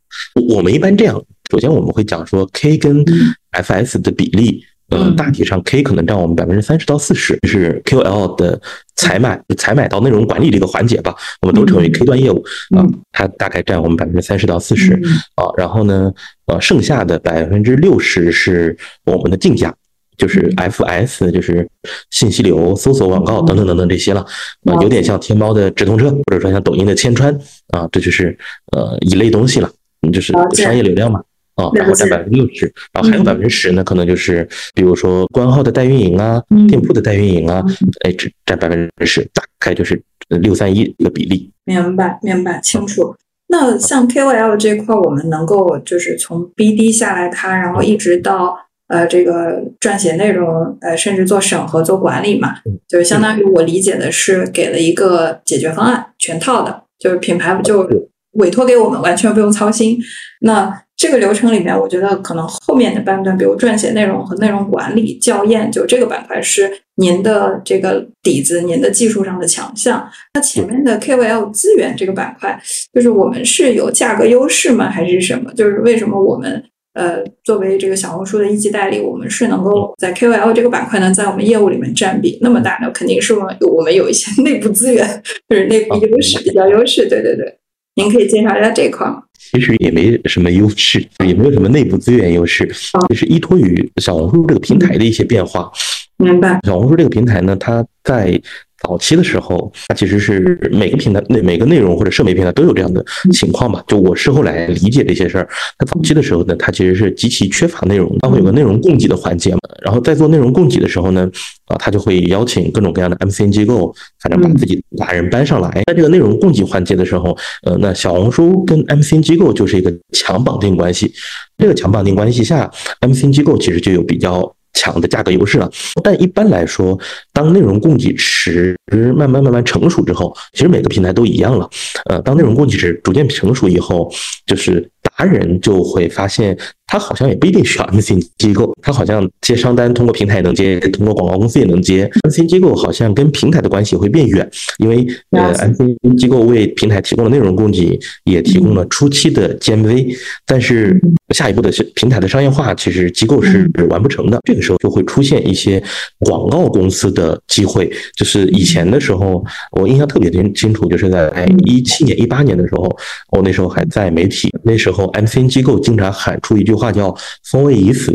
[0.54, 3.04] 我们一般这样，首先我们会讲说 K 跟
[3.52, 4.62] FS 的比例。
[4.90, 8.60] 嗯，大体上 K 可能占我们百分之三十到四十，是 QL 的
[8.96, 12.44] 采买，采买到内容管理这个环节吧，我们都称为 K 端业务
[12.76, 14.92] 啊，它大概占我们百分之三十到四十
[15.36, 16.12] 啊，然后呢，
[16.46, 19.74] 呃，剩下的百分之六十是我们的竞价，
[20.18, 21.66] 就是 FS，就是
[22.10, 24.20] 信息流、搜索广告等等等等这些了
[24.66, 27.34] 啊，有点像天猫的直通车，或者说像抖音的千川
[27.68, 28.36] 啊，这就是
[28.72, 29.70] 呃一类东西了，
[30.12, 31.22] 就是商业流量嘛。
[31.56, 37.64] 啊，然后占百分之六十，然后还有百分之十呢，可能就是比如说官号的代运营啊，店铺的代运营啊，
[38.04, 41.50] 哎，只占百分之十，大概就是六三一的比例。
[41.64, 43.14] 明白，明白，清楚。
[43.48, 48.56] 那像 KOL 这块，我们能够就是从 BD 下来它，然后一直到
[48.88, 52.56] 呃这个撰写内容，呃甚至做审核、做管理嘛，
[52.88, 57.88] 就是相当于我理解的是给了一个解决方案，全套的，就是品牌就
[58.32, 59.98] 委托给我们，完全不用操心。
[60.40, 70.08] 那这个流程里面，我觉得可能后面的半段，比如撰写内容和内容管理、校验，就这个板块是您的这个底子，您的技术上的强项。
[70.34, 72.58] 那前面的 KOL 资源这个板块，
[72.92, 74.88] 就是我们是有价格优势吗？
[74.88, 75.52] 还是什么？
[75.54, 76.62] 就是为什么我们
[76.94, 82.88] 呃作为这个小红书的一级代理，我们是能够在 KOL 这个板块呢，在我们业务里面占比那么大呢？
[82.94, 87.08] 肯定是我我们有一些 内部资源，就是内部优势比较优势。
[87.08, 87.58] 对对对，
[87.96, 89.23] 您可以介绍一下这块吗？
[89.52, 92.66] 其实也没什么优势，也没有什么内部资源优势，
[93.08, 95.70] 就是依托于小红书这个平台的一些变化。
[96.16, 96.60] 明白。
[96.66, 98.40] 小红书这个平台呢，它在。
[98.84, 103.82] 早期的时候，它其实是每个平台、内每个内容或者社媒平台都有这样的情况吧。
[103.88, 109.60] 就我事后来理解这些事儿，它早期的时候呢，它其实是极其缺乏内容，它会有个内容供给的环节嘛。
[109.82, 111.28] 然后在做内容供给的时候呢，
[111.66, 115.70] 啊，它就会邀请各种各样的 MCN 机构，反正把自己达人搬上来。
[115.86, 121.10] 在这个内容供给环节的时候，呃，那小红书跟 MCN 机构就是一个强绑定关系。
[121.56, 122.70] 这个强绑定关系下
[123.00, 124.54] ，MCN 机构其实就有比较。
[124.74, 125.70] 强的价格优势了，
[126.02, 126.98] 但一般来说，
[127.32, 128.76] 当内容供给池
[129.16, 131.68] 慢慢慢慢成熟之后，其实每个平台都一样了。
[132.10, 134.12] 呃，当内容供给池逐渐成熟以后，
[134.46, 142.10] 就是达人就会发现他好像也不一定需要 MCN 机构，他好像接商单通过平台能接，通过广告公司也能接。
[142.28, 144.48] MCN 机构好像跟平台的关系会变远，
[144.78, 150.14] 因为呃，MCN 机构为平台提供了内容供给，也提供了初期的 GMV，
[150.46, 151.00] 但是
[151.34, 154.38] 下一步的是平台的商业化，其实机构是完不成的。
[154.44, 155.82] 这个时候就会出现一些
[156.20, 161.32] 广告公司的机会，就是以前的时候，我印象特别清清楚，就是在
[161.64, 162.94] 一七年、一八年的时候，
[163.32, 166.74] 我那时候还在媒体，那时候 MCN 机构经常喊出一句。
[166.74, 168.12] 话叫风味已死，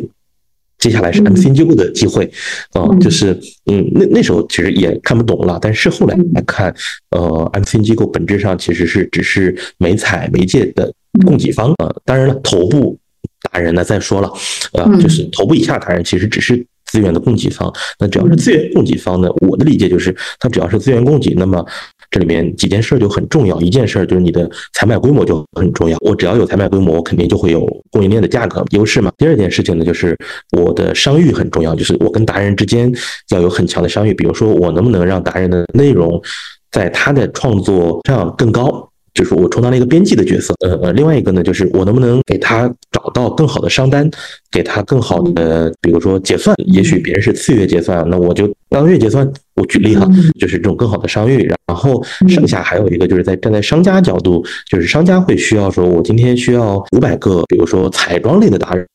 [0.78, 2.30] 接下来是 MCN 机构的机会
[2.74, 3.32] 啊，就是
[3.72, 6.76] 嗯，那那时候其实也看不懂了，但是后来来看，
[7.12, 10.94] 呃，MCN 机构本质上其实是只是媒采媒介的
[11.26, 13.00] 供给方啊，当然了，头部
[13.50, 14.30] 达人呢再说了，
[14.74, 21.66] 呃，就是头部以下达人其实只是资源的供给方，那只要是资源供给方呢，我的理解就是它只要是资源供给，那么。
[22.12, 25.98] 这里面几件事就很重要，一件事就是你的采买规模就很重要。
[26.02, 29.12] 我只要有采买规模，我肯定就会有供应链的价格优势嘛。
[29.18, 30.18] 第二件事情呢，就是
[30.58, 32.92] 我的商誉很重要，就是我跟达人之间
[33.30, 34.14] 要有很强的商誉。
[34.14, 36.20] 比如说，我能不能让达人的内容
[36.72, 38.89] 在他的创作上更高？
[39.20, 44.10] 就是我充当了一个编辑的角色，呃呃，另外一个呢，就是我能不能给他找到更好的商单，
[44.50, 49.30] 给他更好的，比如说结算，也许别人是次月结算，那我就当月结算。
[49.56, 50.08] 我举例哈，
[50.40, 51.46] 就是这种更好的商誉。
[51.68, 58.88] 然后剩下还有一个，就是在站在商家角度，就是商家会需要说，我今天需要五百个，比如说彩妆类的达人。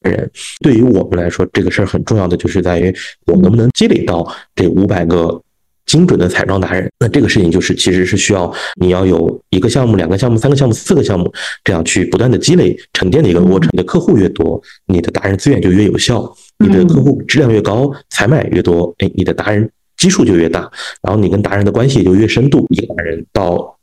[0.62, 2.90] 对于我们来说，这个事儿很重要的就是在于
[3.26, 5.38] 我能不能积累到这五百个。
[5.87, 13.68] 精准的彩妆达人，那这个事情就是其实是需要你要有一个项目、两个项目、三个项目、四个项目，这样去不断的积累沉淀的一个过程。
[13.73, 16.23] 你的客户越多，你的达人资源就越有效；
[16.59, 20.70] 你的客户质量越高，采买越多，哎，你的达人基数就越大，
[21.03, 22.66] 然后你跟达人的关系也就越深度。
[22.70, 23.77] 一个达人到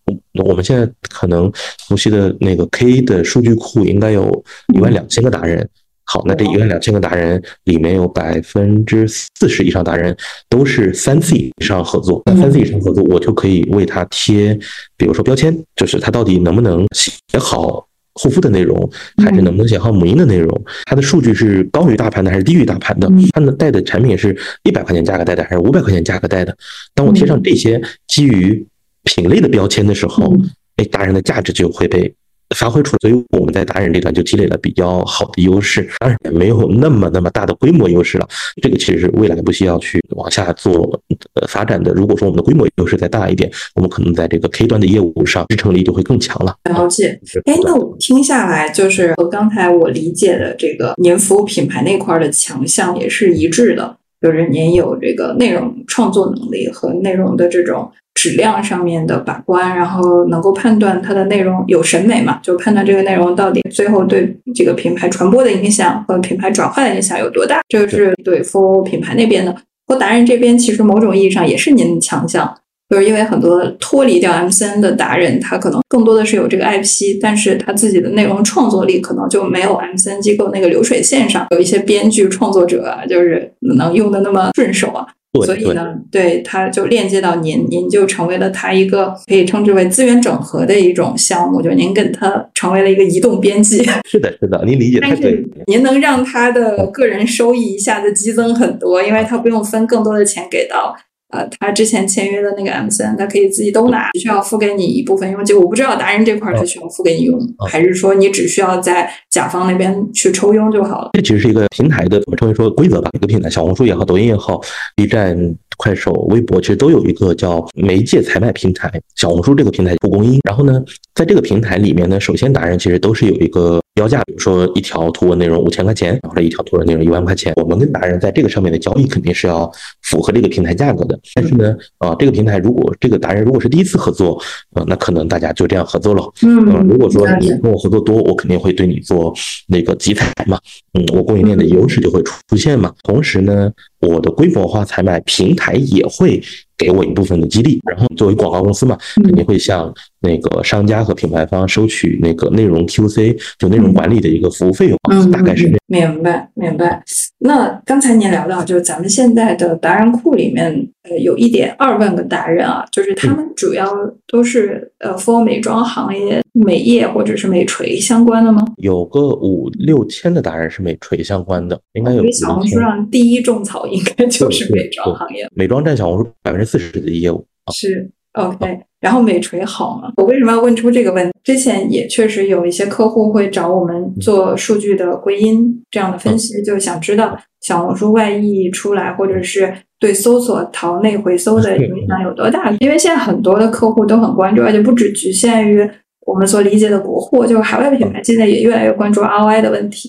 [0.43, 1.51] 我们现在可能
[1.87, 5.69] 熟悉的那个 K 的数据库，应该有一万两千个达人。
[6.11, 10.13] 好，那这一万两千个达人里面有百分之四十以上达人
[10.49, 14.53] 都是三次以上合作，那三次以上合作，我就可以为他贴，
[14.97, 18.91] 比如说标签，就是他到底能不能写好护肤的内容，
[19.23, 20.49] 还是能不能写好母婴的内容，
[20.83, 26.53] 他的数据是高于大盘的还是低于大盘的，他能带的产品是一百块钱价格带的还是五百块钱价格带的，
[26.93, 28.67] 当我贴上这些基于
[29.05, 30.35] 品类的标签的时候，
[30.75, 32.13] 哎，达人的价值就会被。
[32.55, 38.27] 发挥出来，所以我们在达人这段就积累了比较好的优势，当然也没有那么那么大的规模优势了。
[38.61, 41.01] 这个其实是未来不需要去往下做
[41.35, 41.91] 呃发展的。
[41.93, 46.55] 如果说我们的规模优势再大一点，我们可能在这个 K 端的业务上支撑力就会更强了。
[46.69, 47.19] 了解。
[47.45, 57.91] 哎，那我听下来就是和刚才我理解的这个年服务品牌那块的强项也是一致的，就是您有这个内容创作能力和内容的这种。
[58.13, 62.39] 质量上面的把关，然后能够判断它的内容有审美嘛？
[62.43, 67.61] 就判断这个内容到底最后对这个品牌传播的影响和品牌转化的影响有多大？
[67.69, 69.55] 这个是对 for 品牌那边的。
[69.87, 72.53] 或达人这边其实某种意义上也是您的强项，
[72.91, 85.07] 就是因为很多脱离掉 MCN 的达人，他可能更多的是有这个 IP，但是他自己的内容创作力可能就没有 MCN 机构那个流水线上有一些编剧创作者啊，就是能用的那么顺手啊。
[85.45, 93.81] 所以呢，对他就链接到您，您就成为了他一个可以称之为资源整合的一种项目，就您跟他成为了一个移动编辑。
[94.03, 95.41] 是的，是的，您理解太对。
[95.67, 100.93] 您能让他的个人收益一下子激增很多，因为他不用分更多的钱给到。
[101.31, 105.57] 呃，他之前签约的那个 M C N，他可以自己都拿，只需要付给你一部分佣金。
[105.57, 107.39] 我不知道达人这块他需要付给你佣，
[107.69, 111.09] 还是说你只需要在甲方那边去抽佣就好了？
[111.13, 113.09] 这其实是一个平台的，我们称为说规则吧。
[113.13, 114.61] 一个平台，小红书也好，抖音也好
[114.95, 115.37] ，B 站、
[115.77, 118.91] 快手、微博，其实都有一个叫媒介采买平台。
[119.15, 120.81] 小红书这个平台蒲公英，然后呢，
[121.13, 123.79] 在这个平台里面呢，首先达人其实都是有一个。
[123.93, 129.69] 标价，比如说一条图文内容五千块钱，或者一条图文内容一万块钱，我们跟达人在这个上面的交易肯定是要
[130.03, 131.19] 符合这个平台价格的。
[131.35, 136.23] 但是呢，啊，这个平台如果这个达人如果是第一次合作，啊，那可能大家就这样合作了。
[136.41, 139.33] 嗯，如果说你跟我合作多，我肯定会对你做
[139.67, 140.57] 那个集采嘛，
[140.93, 142.93] 嗯，我供应链的优势就会出现嘛。
[143.03, 143.69] 同时呢，
[143.99, 146.41] 我的规模化采买平台也会。
[146.77, 154.97] 给我一部分的激励，然后作为广告公司嘛，肯定会向那个商家和品牌方收取那个内容 QC，就内容管理的一个服务费用，
[155.31, 155.79] 大概是这样。
[155.87, 157.03] 明白，明白。
[157.39, 163.85] 那刚才您聊到，就是咱们现在的达人库里面，呃，有一点二万个达人啊，就是他们主要
[164.27, 168.63] 都是呃，for 美妆行业、美业或者是美垂相关的吗？
[168.77, 172.23] 有个五六千的达人是美垂相关的，应该有。
[172.31, 176.71] 小红书上第一种草应该就是美妆行业，美妆占小红书百分之。
[176.71, 180.13] 四十的业务是 OK，然后美锤好吗？
[180.15, 181.31] 我为什么要问出这个问题？
[181.43, 192.71] 之前也确实有一些客户会找我们做数据的归因这样的分析，就是想知道小红书外溢出来，或者是对搜索淘内回搜的影响有多大？
[192.79, 195.89] 因为现在很多的客户都很关注，而且不只局限于。
[196.25, 200.07] 我们所理解的国货，就是海外品牌，现在也越来越关注 ROI 的问题，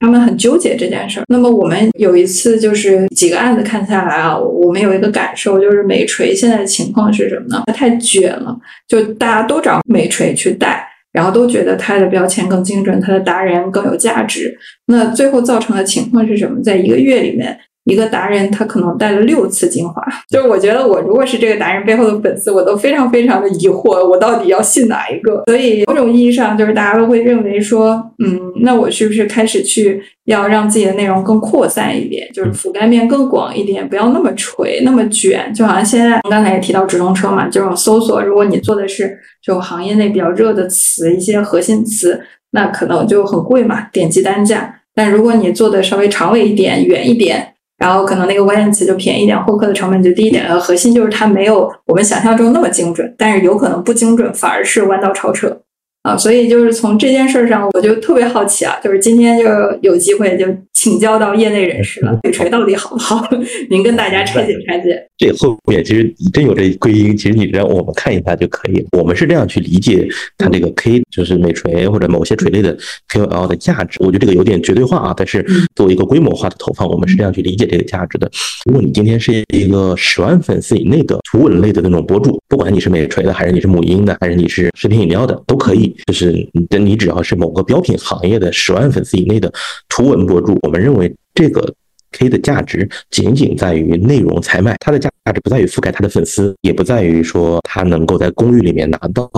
[0.00, 1.24] 他们很纠结这件事儿。
[1.28, 7.62] 那么我们有一次就是几个案子看下来啊，我们有一个感受，就是美锤现在的情况是什么呢？
[7.66, 14.56] 它太卷了，就大家都找美锤去带，然后都觉得它的标签更精准，它的达人更有价值。
[14.86, 16.62] 那最后造成的情况是什么？
[16.62, 17.58] 在一个月里面。
[17.84, 25.42] 一个达人，他可能带了六次精华，就是我觉得我如果是这个达人背后的粉丝，我都非常非常的疑惑，我到底要信哪一个？
[25.46, 35.52] 所以某种意义上，就是大家都会认为说，嗯，那我是不是开始去要让自己的内容更扩散一点，就是覆盖面更广一点，不要那么垂那么卷？
[35.52, 42.18] 就好像现在刚才也提到直通车嘛，这种搜索，如果你做的是就行业内比较热的词，一些核心词，
[42.52, 44.80] 那可能就很贵嘛，点击单价。
[44.94, 50.46] 但如果你做的稍微长尾一点、远一点，然后可能那个关键词就便宜点，获客的成本就低一点。
[50.46, 55.60] 呃，核心就是它没有我们想象中那么精准，但是有可能不精准反而是弯道超车。
[56.02, 59.44] 啊，所以就是从这件事上，我就特别好奇啊，就是今天就
[59.80, 63.26] 有机会就请教到业内人士了，北锤到底好不好？
[63.70, 65.08] 您跟大家拆解拆解。
[65.16, 68.86] 这后面其实真有这归因，其实你让我们看一下就可以了。
[68.98, 72.76] 我们是这样去理解它这个 K，就是美锤或者某些锤类的
[73.12, 73.98] KOL 的价值。
[74.00, 75.46] 我觉得这个有点绝对化啊，但是
[75.76, 78.30] 作为一个规模化的投放，我们是这样去理解这个价值的。
[78.66, 85.94] 如果你今天是一个十万粉丝以内的图文类的那种博主，不管你是美锤的，还是你是母婴的，还是你是食品饮料的，都可以。
[86.06, 89.52] 就是你，你只要是某个标品行业的十万粉丝以内的
[89.88, 91.72] 图文博主，我们认为这个
[92.14, 99.28] K 的价值仅仅在于内容采买，它的价值不在于覆盖它的粉丝，也不在于说它能够在公寓里面拿到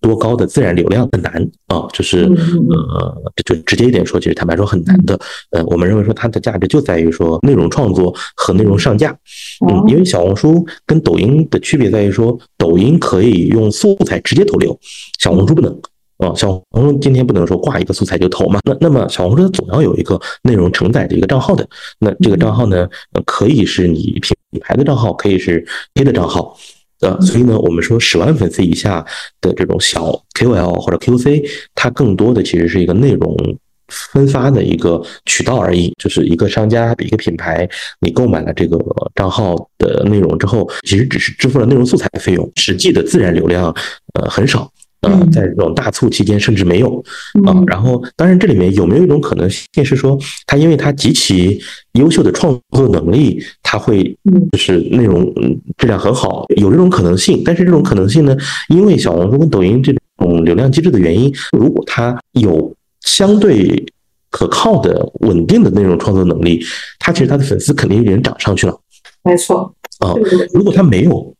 [0.00, 1.32] 多高的自然流量，很难
[1.66, 5.18] 啊，就是呃，就直接一点说，其实坦白说很难的。
[5.50, 9.14] 呃，我们认为说它的价值就在于说内容创作和内容上架。
[9.68, 14.78] 嗯，因为小红书跟抖音的区别在于说，抖音可以用素材直接投流，
[15.18, 15.78] 小红书不能。
[16.24, 18.60] 啊，小红书今天不能说挂一个素材就投嘛？
[18.64, 21.68] 那那么小红书它总要有一个内容承载的一个账号的。
[21.98, 22.88] 那这个账号呢，
[23.26, 26.56] 可以是你品牌的账号，可以是 A 的账号。
[27.00, 29.04] 呃，所以呢，我们说十万粉丝以下
[29.40, 33.36] 的这种小 KOL 或者 QC，它更多的其实是一个内容
[33.88, 35.92] 分发的一个渠道而已。
[36.02, 37.68] 就是一个商家一个品牌，
[38.00, 38.78] 你购买了这个
[39.14, 43.74] 账号的内容之后，其实只是支付了内容素材的费用，实际的自然流量
[44.14, 44.70] 呃很少。
[45.10, 47.02] 嗯，在这种大促期间，甚至没有
[47.46, 47.54] 啊。
[47.66, 51.60] 然后，当然这里面有没有一种可能性是说，他因为他极其
[51.92, 54.04] 优秀的创作能力，他会
[54.52, 55.24] 就是内容
[55.76, 57.42] 质量很好，有这种可能性。
[57.44, 58.36] 但是这种可能性呢，
[58.68, 63.84] 因为小红书跟抖音这种流量机制的原因，如果他有相对
[64.30, 66.64] 可靠的稳定的内容创作能力，
[66.98, 68.78] 他其实他的粉丝肯定已经涨上去了。
[69.22, 70.14] 没错啊，
[70.52, 71.34] 如果他没有。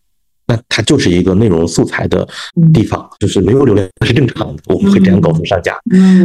[0.46, 2.26] 那它就是一个内容素材的
[2.72, 5.72] 地方，就是没有流量是正常的，我们会这样告诉商家。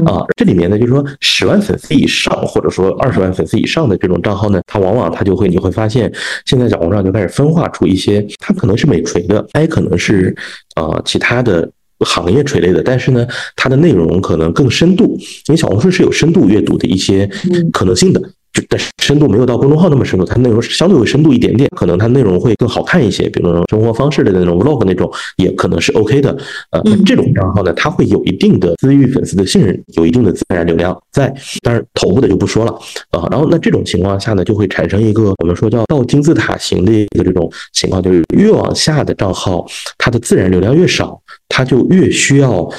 [0.06, 6.12] 啊，这里面呢，就是说十万粉丝以上，或者说二十万粉丝以上的这种账号呢，它往往它就会，你会发现，
[6.46, 10.36] 现在小红书上就开始分化出一些，它可能是美垂的，它也可能是
[10.76, 17.30] 呃其他的行业垂类的，但是呢，它的内容可能更深度，因为小红书是有深度阅读的一些
[17.72, 18.20] 可能性的。
[18.20, 18.28] 就
[18.68, 26.36] 但是深度没有到公众号那么深度，它内容相对会深度一点点，可能它内容会更好看一些，比如说生活方式的那种 vlog 那种，也可能是 OK 的。
[26.72, 32.72] 呃，这种账号呢，它会有一定的私域粉丝的信任，有一定的自然流量在，当然头部的就不说了
[33.12, 33.28] 啊。
[33.32, 39.66] 然后那这种情况下呢，就会产生一个我们说叫倒金字塔型的一个这种情况，就是越往下的账号，
[39.98, 42.70] 它的自然流量越少，它就越需要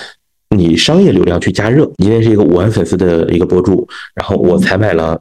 [0.56, 1.84] 你商业流量去加热。
[1.96, 5.20] 你今天是一个五万粉丝的一个博主，然后我才买了。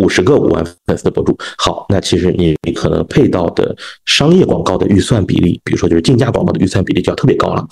[0.00, 7.64] 五十个五万粉丝的博主，好，那其实你你可能配到的商业广告的预算比例，比如说就是竞价广告的预算比例就要特别高了。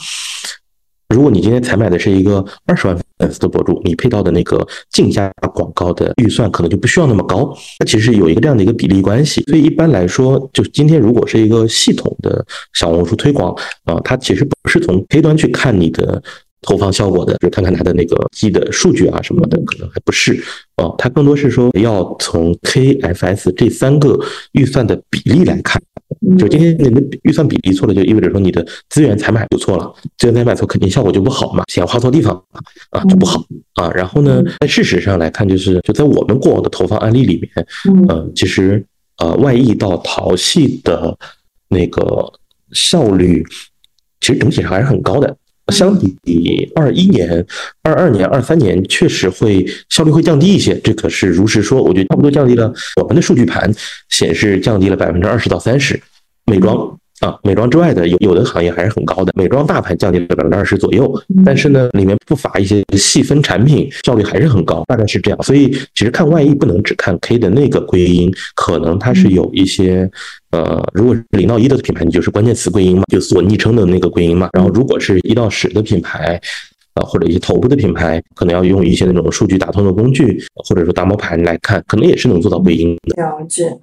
[1.15, 7.51] 如果你今天采买的是一个二十万粉丝的博主，你配到的那个竞价广告的预算可能就不需要那么高。
[7.81, 16.23] 那其实有一个这样的一个比例关系，所以一般来说，就今天如果是一个系统的小红书推广啊，它其实不是从 K 端去看你的。
[16.63, 20.43] 投放效果的，就看看它的那个基的数据啊什么的，可能还不是
[20.77, 20.95] 哦。
[20.99, 24.19] 它更多是说要从 KFS 这三个
[24.53, 25.81] 预算的比例来看。
[26.39, 32.35] 就今天你的预算比例错了，就意味着说你的资源采买就错了，资源采买错肯定效果就不好嘛，钱花错地方
[32.91, 33.45] 啊就不好
[33.75, 33.91] 啊。
[33.95, 37.67] 然后呢，在事实上来看，就是就在我们过往的投放案例里面，
[38.09, 38.85] 嗯，其实
[39.19, 41.17] 呃外溢到淘系的
[41.69, 42.33] 那个
[42.73, 43.45] 效率。
[44.21, 45.37] 其实整体上还是很高的。
[45.73, 47.45] 相比二一年、
[47.83, 50.79] 二二年、二三年，确实会效率会降低一些。
[50.81, 52.73] 这可是如实说，我觉得差不多降低了。
[53.01, 53.73] 我们的数据盘
[54.09, 56.01] 显示降低了百分之二十到三十。
[56.47, 59.33] 美妆啊，美妆之外的有有的行业还是很高的。
[59.35, 61.13] 美妆大盘降低了百分之二十左右，
[61.45, 65.43] 但是呢，里面不乏一些细分产品效率还是很高，大概是这样。
[65.43, 70.11] 所以其实看外溢不能只看 K 的那个归因，可能它是有一些。
[70.51, 74.49] 呃，如果是零到一的品牌，你就是关键词归因嘛，就所昵称的那个归因嘛。
[74.55, 76.41] 然后，如果是一到十的品牌，
[76.95, 83.23] 啊，或者一些头部的品牌，可能要用一些那种数据打通的工具，或者说大模盘来看，可能也是能做到归因的。
[83.23, 83.79] 了解。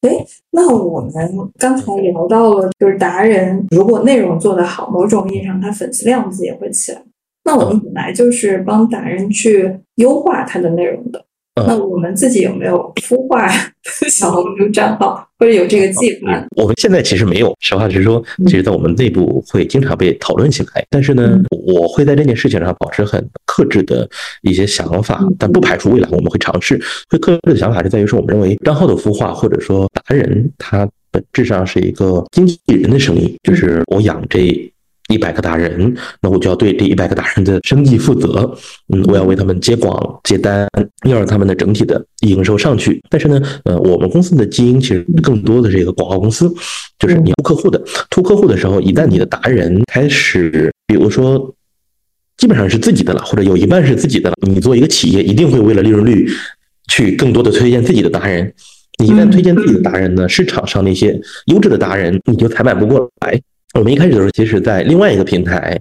[0.00, 1.12] 哎，那我们
[1.58, 7.02] 刚才聊到了，就是达人如果内容做得好，某种意义上他粉丝量子也会起来。
[7.44, 11.24] 那我们本来就是帮达人去优化他的内容的。
[11.66, 13.48] 那我们自己有没有孵化
[14.10, 16.46] 小红书账号，或者有这个计划？
[16.56, 17.54] 我们现在其实没有。
[17.60, 20.84] 实话实说，其实在我们内部会经常被讨论起来。
[20.90, 24.08] 但是呢，我会在这件事情上保持很克制的
[24.42, 26.80] 一些想法，但不排除未来我们会尝试。
[27.08, 34.70] 会克制的想法是在于说，我们认为账号的孵化或者说达人，他本质上是一个经纪人的生意，就是我养这。
[35.08, 38.54] 一百个达人，那我就要对这一百个达人的生计负责。
[38.92, 40.68] 嗯，我要为他们接广接单，
[41.04, 43.02] 要让他们的整体的营收上去。
[43.08, 46.52] 但是呢，呃，我们公司的基因其实更多的是一个广告公司，
[46.98, 51.54] 就是你突客户的，突客户的时候，一旦你的达人开始，比如说
[52.36, 56.28] 基本上是自己的了，或者有一半是自己的了，你做一个企业，一定会为了利润率
[56.88, 58.52] 去更多的推荐自己的达人。
[59.00, 63.40] 你一旦推荐自己的达人呢，市场上那些优质的达人，你就采买不过来。
[63.74, 65.78] 我们一开始的时候，其实，在另外一个平台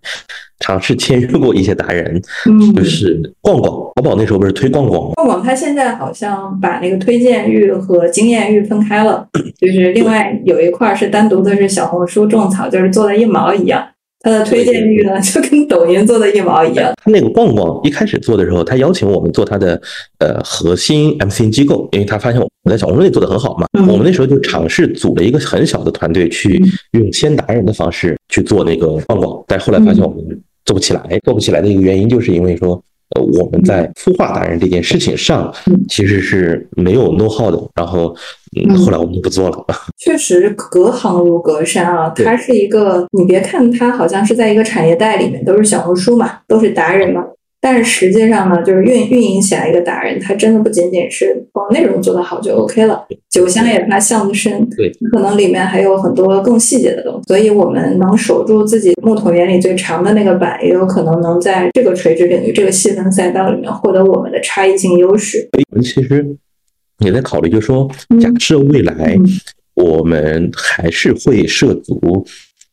[0.59, 9.25] 尝试签约过一些达人，嗯，就是逛逛淘宝那时候不是推逛逛，逛逛它现在好像把那个推荐域和经验域分开了，
[9.57, 13.87] 就是另外有一块是单独的是小红书种草，就是做的一毛一样。
[14.27, 16.93] 它的推荐率呢，就跟抖音做的一毛一样。
[17.01, 19.81] 他那个逛逛一开始做的时候，他邀请我们做他的
[20.19, 23.65] 呃核心 MCN 机构，因为他发现我们在小红书里做的很好嘛。
[23.87, 26.61] 我们那时候就尝试组了一个很小的团队，去
[26.91, 31.01] 用签达人的方式去做那个逛逛，但后来发现我们做不起来。
[31.23, 32.83] 做不起来的一个原因，就是因为说。
[33.15, 35.53] 呃，我们在孵化达人这件事情上，
[35.87, 37.57] 其实是没有 know how 的。
[37.75, 38.13] 然后，
[38.57, 39.65] 嗯，后来我们就不做了。
[39.97, 42.09] 确实，隔行如隔山啊。
[42.09, 47.23] 它是一个，你别看它好像是在一个产业带里面，都是小红书嘛，都是达人嘛。
[47.59, 53.03] 但是实际上呢，就是运运营起来一个达人，他真的不仅仅是光内容做得好就 OK 了。
[53.29, 57.21] 酒香也怕巷子深，对，可能里面还有很多更细节的东西。
[57.27, 65.49] 所以我们能守住自己木桶原理最长的那个板，也有可能能在这个垂直领域、这个细分赛道里面获得我们的差异性优势。
[65.71, 66.25] 我们其实
[66.99, 67.89] 也在考虑，就是说，
[68.19, 69.17] 假设未来
[69.73, 72.25] 我们还是会涉足。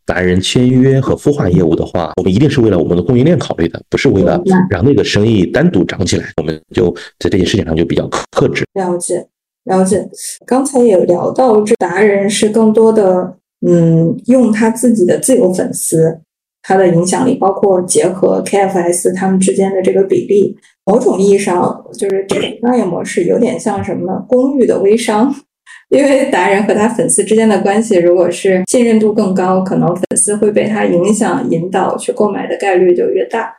[0.06, 6.26] 达人签约和孵化业务的话，我们一定是为了我们的供应链考虑的，不是为了让那个生意单独涨起来。
[6.36, 8.64] 我们就在这件事情上就比较克制。
[8.74, 9.26] 了解，
[9.64, 10.08] 了解。
[10.46, 13.36] 刚才也聊到，这达人是更多的，
[13.66, 16.20] 嗯，用他自己的自有粉丝，
[16.62, 24.24] 他的影响力，包括结合 KFS 他们之间的这个比例，某种意义上就是这种商业模式有点像什么呢？
[24.28, 25.34] 公寓的微商。
[25.90, 33.54] 因为达人和他粉丝之间的关系，如果是信任度更高，可能粉丝会被他影响、引导去购买的概率就越大。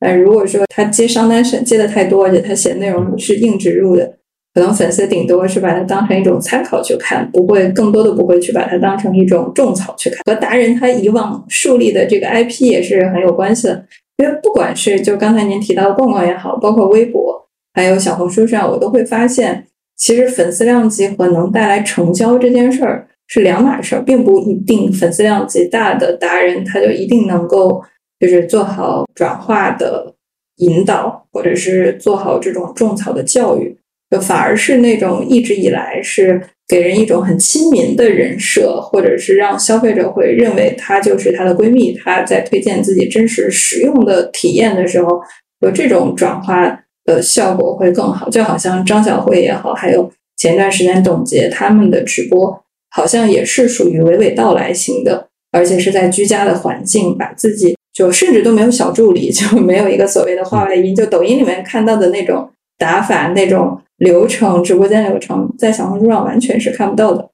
[0.00, 4.18] 但如果说他接商单是接的太多，而且他写内容是硬植入的，
[4.54, 10.20] 可能粉丝顶多是把它当成一种参考去看，不会更多的不会去把它当成一种种草去看。
[10.26, 13.86] 和达人他以往树立的这个 IP 也是很有关系的。
[14.18, 19.67] 因为不管是就刚才您提到的逛逛也好，包括微博，还有小红书上，我都会发现。
[19.98, 27.82] 其实粉丝量级和能带来成交这件事儿是两码事儿，并不一定粉丝量级大的达人他就一定能够
[28.20, 30.14] 就是做好转化的
[30.58, 33.76] 引导，或者是做好这种种草的教育，
[34.10, 45.20] 就反而是那种一直以来是给人一种很亲民的人设，或者是让消费者会认为她就是她的闺蜜，她在推荐自己真实使用的体验的时候，
[45.60, 46.84] 有这种转化。
[47.08, 62.46] 的效果会更好，就好像张小慧也好，还有前段时间董洁他们的直播，好像也是属于娓娓道来型的，而且是在居家的环境，把自己就甚至都没有小助理，就没有一个所谓的话外音，就抖音里面看到的那种
[62.76, 67.26] 打法、那种流程、直播间流程，在小红书上完全是看不到的。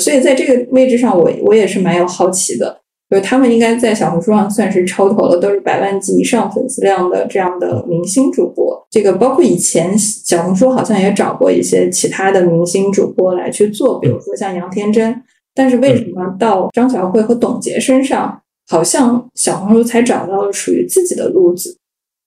[0.00, 2.80] 所以在这个位置上，我我也是蛮有好奇的。
[3.08, 8.86] 就是他们应该在小红书上算是超头了，都是百万级以上粉丝量的这样的明星主播。
[8.90, 15.22] 这个包括以前小红书好像也找过一些其他的明星主播来去做，比如说像杨天真。
[15.54, 21.78] 但是为什么到张小慧和董洁身上，好像小红书才找到了属于自己的路子，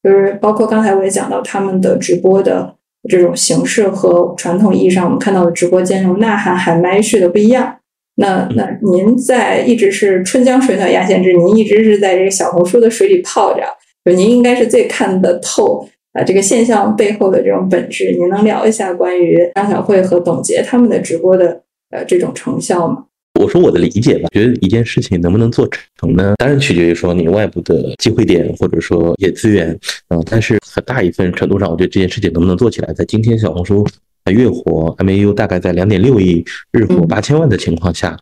[0.01, 2.73] 就是包括刚才我也讲到他们的直播的
[3.07, 7.75] 这种形式和传统意义上我们看到的直播间那种呐喊喊麦式的不一样。
[8.19, 13.61] 那那您在一直是春江水暖鸭先知，您一直是在这个小红书的水里泡着，
[14.03, 18.13] 就您应该是最看得透啊这个现象背后的这种本质。
[18.19, 21.61] 您能聊一下关于张小慧和董洁他们的直播的
[21.91, 23.05] 呃这种成效吗？
[23.39, 25.65] 我说我的理解吧，觉得一件事情能不能做
[25.97, 29.69] 成呢，当然取决于说你外部的机会点或者说一些资源，
[30.09, 33.87] 嗯，但是很大一份程度上，我觉得这件事情能不能做起来，在今天小红书。
[34.31, 38.17] 月活 MAU 大概在两点六亿，日活八千万的情况下，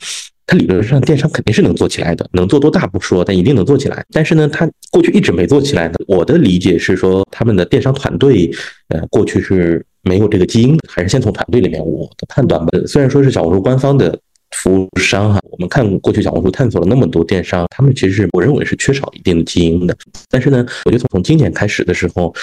[0.45, 4.05] 它理论上电商肯定是能做起来的，能做多大不说，但一定能做起来。
[4.11, 5.95] 但是呢，它过去一直没做起来呢。
[6.07, 8.49] 我的理解是说，他们的电商团队，
[8.87, 11.83] 呃，过去是没有这个基因，还是先从团队里面。
[11.85, 14.17] 我的判断吧，虽然说是小红书官方的
[14.51, 19.93] 服务商哈，我们看过去小红书探索了那么多电商，他们其实是我认为是缺少一定的基因的。
[20.29, 22.33] 但是呢，我觉得从从今年开始的时候，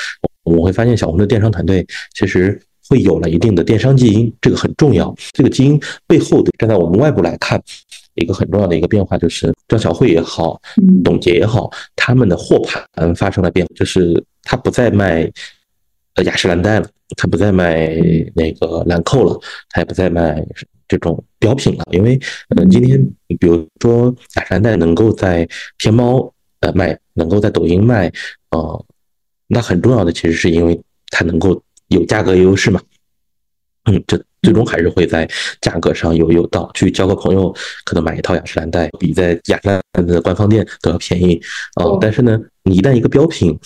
[0.43, 2.61] 我会发现小红书的电商团队其实。
[2.89, 5.15] 会有了一定的电商基因，这个很重要。
[5.33, 7.61] 这个基因背后的，站在我们外部来看，
[8.15, 10.61] 一个很重要的一个变化就是张小慧也好，
[11.03, 15.31] 董洁也好，他们的货盘发生了变化，就是他不再卖
[16.15, 17.97] 呃雅诗兰黛了，他不再卖
[18.35, 20.45] 那个兰蔻了，他也不再卖
[20.87, 21.85] 这种标品了。
[21.91, 22.21] 因为
[22.51, 23.03] 嗯，今天
[23.41, 26.31] 比如说雅诗兰黛能够在天猫
[26.61, 28.13] 呃卖，能够在抖音卖，
[28.51, 28.85] 呃，
[29.47, 30.79] 那很重要的其实是因为
[31.09, 31.63] 它能够。
[31.95, 32.81] 有价格优势嘛？
[33.87, 35.29] 嗯，这最终还是会在
[35.61, 41.41] 价格上有有到去交个朋友，可能买一套雅诗兰黛比在雅诗兰黛的官方店都要便宜
[41.75, 41.85] 啊。
[42.01, 43.59] 但是呢，你一旦一个标品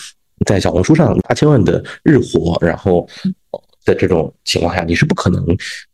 [0.44, 3.08] 在小红书上八千万的日活，然后
[3.84, 5.44] 在这种情况下，你是不可能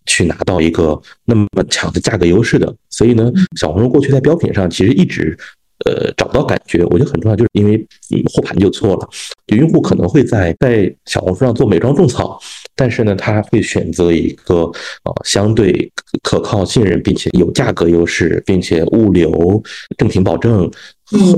[0.07, 2.75] 去拿到一个那么强的价格优势的。
[2.89, 3.31] 所以呢，
[3.61, 5.39] 小红书过去在标品上其实一直。
[5.85, 7.87] 呃，找不到感觉，我觉得很重要，就是因为
[8.33, 9.09] 货盘就错了。
[9.47, 12.41] 就用户可能会在在小红书上做美妆种草，
[12.75, 14.63] 但是呢，他会选择一个
[15.05, 15.91] 呃相对
[16.23, 19.63] 可靠、信任，并且有价格优势，并且物流、
[19.99, 20.71] 正品保证、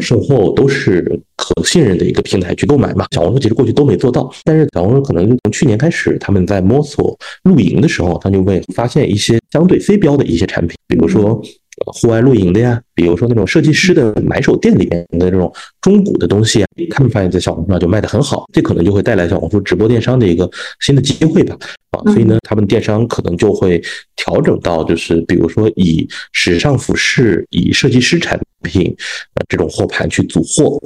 [0.01, 3.05] 售后都是可信任的一个平台去购买嘛。
[3.11, 11.43] 小红书其实过去都没做到，但是小红书可能从去年开始，他们在摸索露营的时候，他就会发现一些相对非标的一些产品，比如说。
[11.87, 20.51] 户外露营的呀，比如说那种设计师的买手店里面的这种中古的东西啊，他们发现在小红书上就卖得很好，这可能就会带来小红书直播电商的一个
[20.81, 21.57] 新的机会吧。
[21.91, 23.83] 啊，所以呢，他们电商可能就会
[24.17, 28.95] 调整到，就是比如说以时尚服饰、以设计师产品
[29.35, 30.81] 呃这种货盘去组货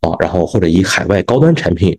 [0.00, 1.96] 啊，然后或者以海外高端产品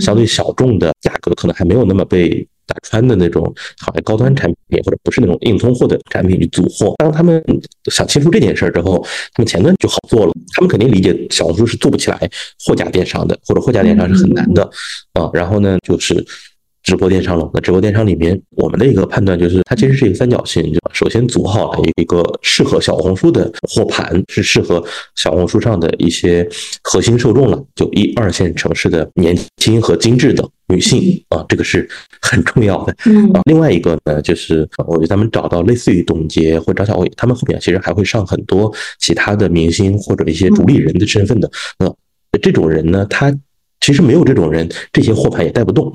[0.00, 2.46] 相对小众的价格可能还没有那么被。
[2.66, 3.42] 打穿的那种
[3.78, 6.94] 好像高端产品，或者不是那种硬通货的产品去组货。
[6.98, 7.42] 当他们
[7.90, 9.00] 想清楚这件事儿之后，
[9.32, 10.32] 他们前端就好做了。
[10.54, 12.30] 他们肯定理解小红书是做不起来
[12.64, 14.62] 货架电商的，或者货架电商是很难的
[15.12, 15.30] 啊。
[15.32, 16.24] 然后呢，就是。
[16.86, 24.82] 直播电商了，那直播电商里面，我们的一个判断就是，它其实是一个三角形，就首先组好了一个适合小红书的货盘，是适合
[25.16, 26.48] 小红书上的一些
[26.84, 31.88] 核心受众了，就一二线城市的年轻和精致的女性啊，这个是
[32.22, 32.92] 很重要的。
[33.34, 41.92] 啊，另外一个呢，就是我觉得咱们找到类似于董洁或张小伟，他们后面其实还会上很多其他的明星或者一些主理人的身份的，那，
[42.40, 43.36] 这种人呢，他。
[43.86, 45.92] 其实没有这种人，这些货盘也带不动。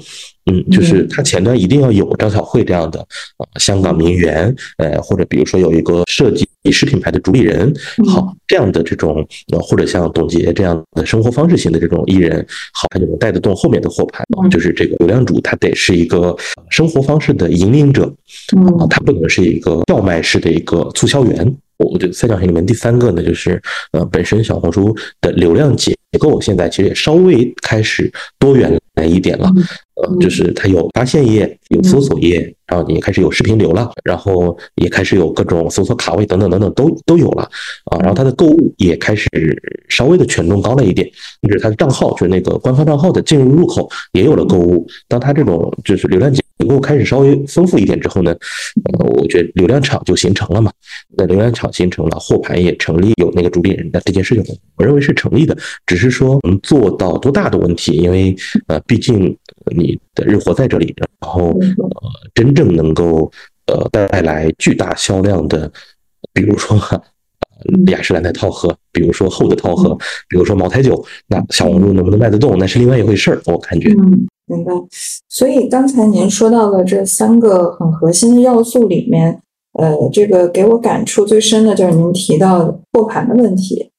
[0.50, 3.02] 嗯，就是它前端一定要有张小慧这样的
[3.36, 7.72] 啊，香港名媛，呃，或者比如说有一个设计师品牌的主理人，
[8.08, 12.40] 好这样的这种，呃，或者像董洁这样的生活方式型的这种艺人，
[12.74, 14.26] 好，他就能带得动后面的货盘。
[14.50, 16.34] 就是这个流量主，他得是一个
[16.70, 18.06] 生活方式的引领者，
[18.80, 21.58] 啊，他不能是一个叫卖式的一个促销员。
[21.84, 23.62] 我觉得三角形里面第三个呢，就是
[23.92, 29.50] 呃，本身小红书的流量结构现在其实也稍微开始多元了一点了，
[30.02, 37.44] 呃，就是它有发现页，有搜索页，然后也开始有视频流了，然后也开始有各种搜索卡位等等等等都都有了
[37.86, 39.28] 啊，然后它的购物也开始
[39.90, 41.10] 稍微的权重高了一点，
[41.42, 48.32] 就是它的账号就是那个官方账号的进入入口也有了购物，当它这种就是流量结结构开始稍微丰富一点之后呢，
[49.00, 50.72] 呃，我觉得流量场就形成了嘛。
[51.18, 54.44] 那流量场形成了，货盘也成立，有那个主理人，那这件事情
[54.78, 55.58] 我认为是成立的。
[55.88, 58.36] 只是说能做到多大的问题，因为
[58.68, 59.36] 呃，毕竟
[59.76, 63.32] 你的日活在这里，然后呃，真正能够
[63.68, 65.72] 呃带来巨大销量的，
[66.34, 66.78] 比如说
[67.88, 73.42] 雅诗兰黛套盒，比如说厚的套盒，比如说茅台酒，那小红书能不能卖得动，那是另外一回事儿。
[73.46, 73.90] 我感觉。
[73.94, 74.74] 嗯明白，
[75.30, 79.42] 所以刚才您说到的这三个很核心的要素里面，
[79.80, 83.90] 呃，这个给我感触最深的就是您提到货盘的问题。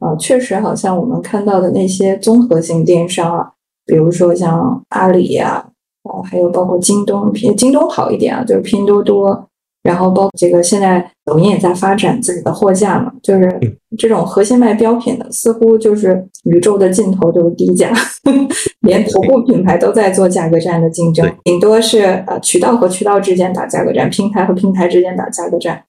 [0.00, 3.50] 啊，确实好像我们看到的那些综合性电商啊，
[3.86, 5.64] 比如说像阿里呀，
[6.02, 9.48] 啊，还有包括京东，拼京东好一点啊，就是拼多多。
[9.82, 13.48] 然后包括这个，现在抖音也在发展自己的货架嘛，就是
[13.96, 17.92] 这种核心卖标品的，似乎就是宇宙的尽头就是低价，
[18.82, 25.80] 连头部品牌都在做价格战的竞争，顶多是呃渠道和渠道之间打价格战，平台和平台之间打价格战。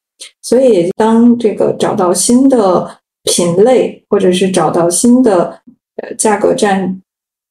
[0.43, 2.87] 所以当这个找到新的
[3.23, 5.59] 品类，或者是找到新的
[6.03, 7.01] 呃价格战，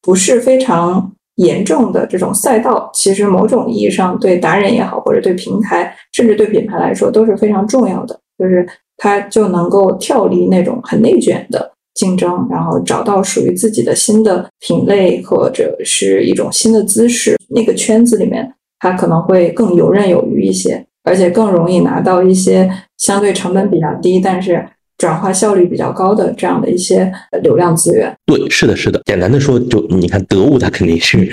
[0.07, 1.13] 不是非常。
[1.37, 8.19] 严重的这种赛道，其实某种意义上对达人也好，或者对平台，甚至对品牌来说都是非常重要的。
[8.39, 17.37] 就是它就能够跳离那种很内卷的竞争，然后找到属于自己的新的品类或者是一种新的姿势。
[17.51, 24.67] 那个圈子里面，它可能会更游刃有余一些，而且更容易拿到一些相对成本比较低，但是。
[24.99, 29.01] 转化效率比较高的这样的一些流量资源，对，是的，是的。
[29.05, 31.31] 简单的说，就你看得物，它肯定是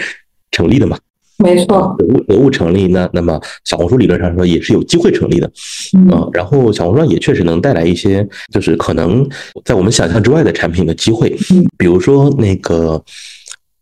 [0.52, 0.98] 成立的嘛。
[1.38, 5.52] 没错，得物得物成立，那那么小红书理论上说也是有机会成立的。
[5.98, 9.28] 嗯，然后小红书上也确实能带来一些，就是可能
[9.66, 11.36] 在我们想象之外的产品的机会。
[11.52, 13.02] 嗯，比如说那个，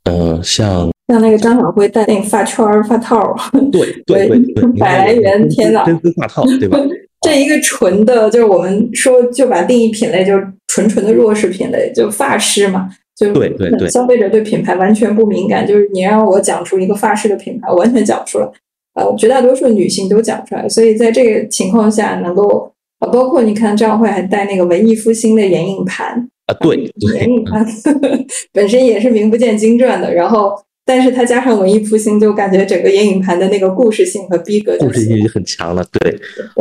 [0.05, 3.35] 呃，像像那个张小辉戴那个发圈发套，
[3.71, 4.43] 对对对，
[4.79, 6.79] 百来元，天呐，真丝发套，对吧？
[7.21, 18.47] 这一个纯的，就是我们说就把定义品类就是纯纯的弱势品类，就发饰嘛，就对对对，消费者对品牌完全不敏感，就是你让我讲出一个发饰的品牌，完全讲不出来，
[18.95, 27.65] 呃，绝大多数女性都讲出来，所以在这个情况下，能够呃，包括你看张慧还带那个文艺复兴的眼影盘啊，对，眼影盘
[28.51, 30.55] 本身也是名不见经传的，然后。
[30.91, 35.81] 但是它加上文艺复兴，就感觉整个眼影盘的那个故事性和逼格，故事性很强了。
[35.89, 36.11] 对，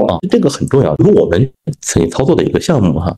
[0.06, 0.94] 啊，这个很重要。
[0.98, 1.50] 因为我们
[1.80, 3.12] 曾经操作的一个项目哈，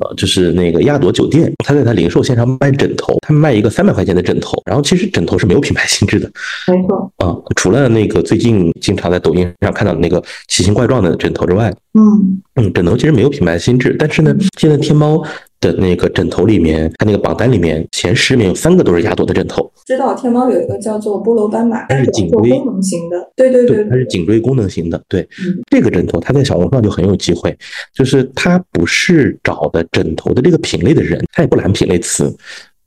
[0.00, 6.28] 呃，就是那个亚朵酒店，他在他零售线上卖枕头，他卖一个三百块钱的枕头，然后其实枕头是没有品牌性质的，
[6.66, 7.12] 没错。
[7.18, 15.24] 啊，除了那个最近经常在抖音上看到的那个奇形怪状的枕头之外，嗯嗯，枕头其实没有品牌性质，但是呢，现在天猫。
[15.72, 19.70] 的那个枕头里面，它那个榜单里面前十名有三个都是雅朵的枕头。
[19.84, 25.02] 知道天猫有一个叫做菠萝斑马，它是颈椎功能型的，对对对，它是颈椎功能型的。
[25.08, 25.26] 对，
[25.70, 27.56] 这个枕头它在小红书上就很有机会，
[27.94, 32.34] 就是它不是找的枕头的这个品类的人，它也不揽品类词，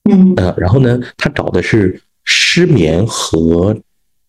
[0.09, 3.75] 嗯呃，然后呢，它找的是失眠和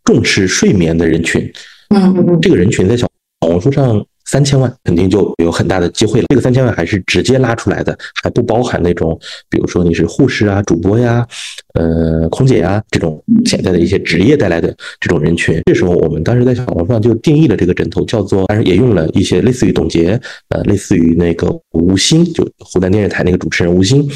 [0.04, 1.50] 重视睡眠的人群，
[1.94, 3.06] 嗯，这个人群在小
[3.40, 4.04] 红书上。
[4.30, 6.26] 三千万肯定就有很大的机会了。
[6.28, 9.18] 这个三千万还是直接拉出来的，还不包含那种，
[9.48, 11.26] 比如说你是护士啊、主播呀、
[11.74, 15.60] 呃、空姐呀这种潜在的一些职业带来的这种人群。
[15.66, 20.20] 这时候我们当时在小红书上就定义了这个枕头叫做，当然也用了一些类似于董洁，
[20.50, 24.08] 呃，类似于那个吴昕，就湖南电视台那个主持人吴昕，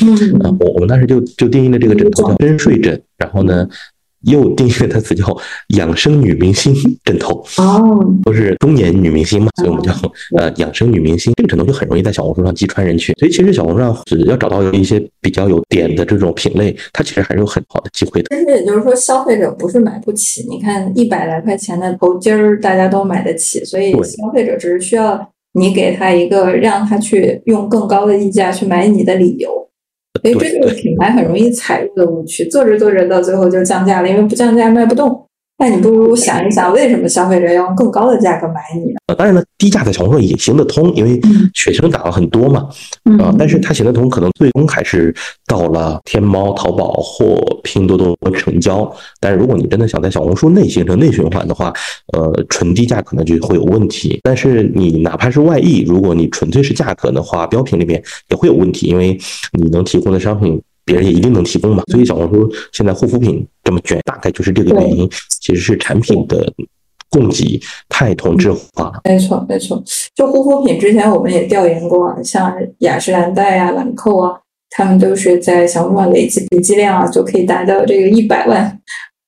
[0.45, 3.67] 嗯，我我们当时就就定义了这个枕头叫真睡枕，然后呢。
[4.27, 5.25] 又定义了它词叫
[5.77, 7.83] 养生女明星枕头哦，
[8.23, 9.93] 都是中年女明星嘛，所以我们叫
[10.37, 11.33] 呃养生女明星。
[11.37, 18.35] 这个枕头就很容易在小红书上击穿人群，所以其实小红书上只要找到一些比较有点的这种品类，它其实还是有很好的机会的。
[18.35, 29.51] 其实也就是说，消费者不是买不起，你看一百来块钱的头巾儿，大家都买得起，所以消费者只是需要你给他一个让他去用更高的溢价去买你的理由。
[30.23, 35.24] 所以这就是品牌很容易踩入的误区，做着做着到最后就降价了，因为不降价卖不动。
[35.57, 38.97] 那你不如想一想，为什么消费者要用更高的价格买你呢？
[39.07, 41.21] 呃，当然了，低价在小红书也行得通，因为
[41.55, 42.69] 学生党很多嘛。
[43.21, 45.15] 啊，但是它行得通，可能最终还是
[45.47, 48.93] 到了天猫、淘宝或拼多多成交。
[49.21, 51.73] 但是如果你真的想在小红书内形成内循环的话，
[52.13, 54.19] 呃，纯低价可能就会有问题。
[54.25, 59.17] 但是你哪怕是外溢，如果你纯粹是价格的话，标品里面也会有问题，因为
[59.53, 60.61] 你能提供的商品。
[60.85, 65.09] 别人也一定能提供嘛，所以小红书现在护肤品这么卷，大概就是这个原因。
[65.41, 66.53] 其实是产品的
[67.11, 69.01] 供给太同质化了。
[69.05, 69.83] 没错，没错。
[70.15, 74.39] 就护肤品之前我们也调研过，像雅诗兰黛啊、兰蔻啊，
[74.71, 78.81] 他们都是在小红书上累计笔记量啊，就可以达到这个一百万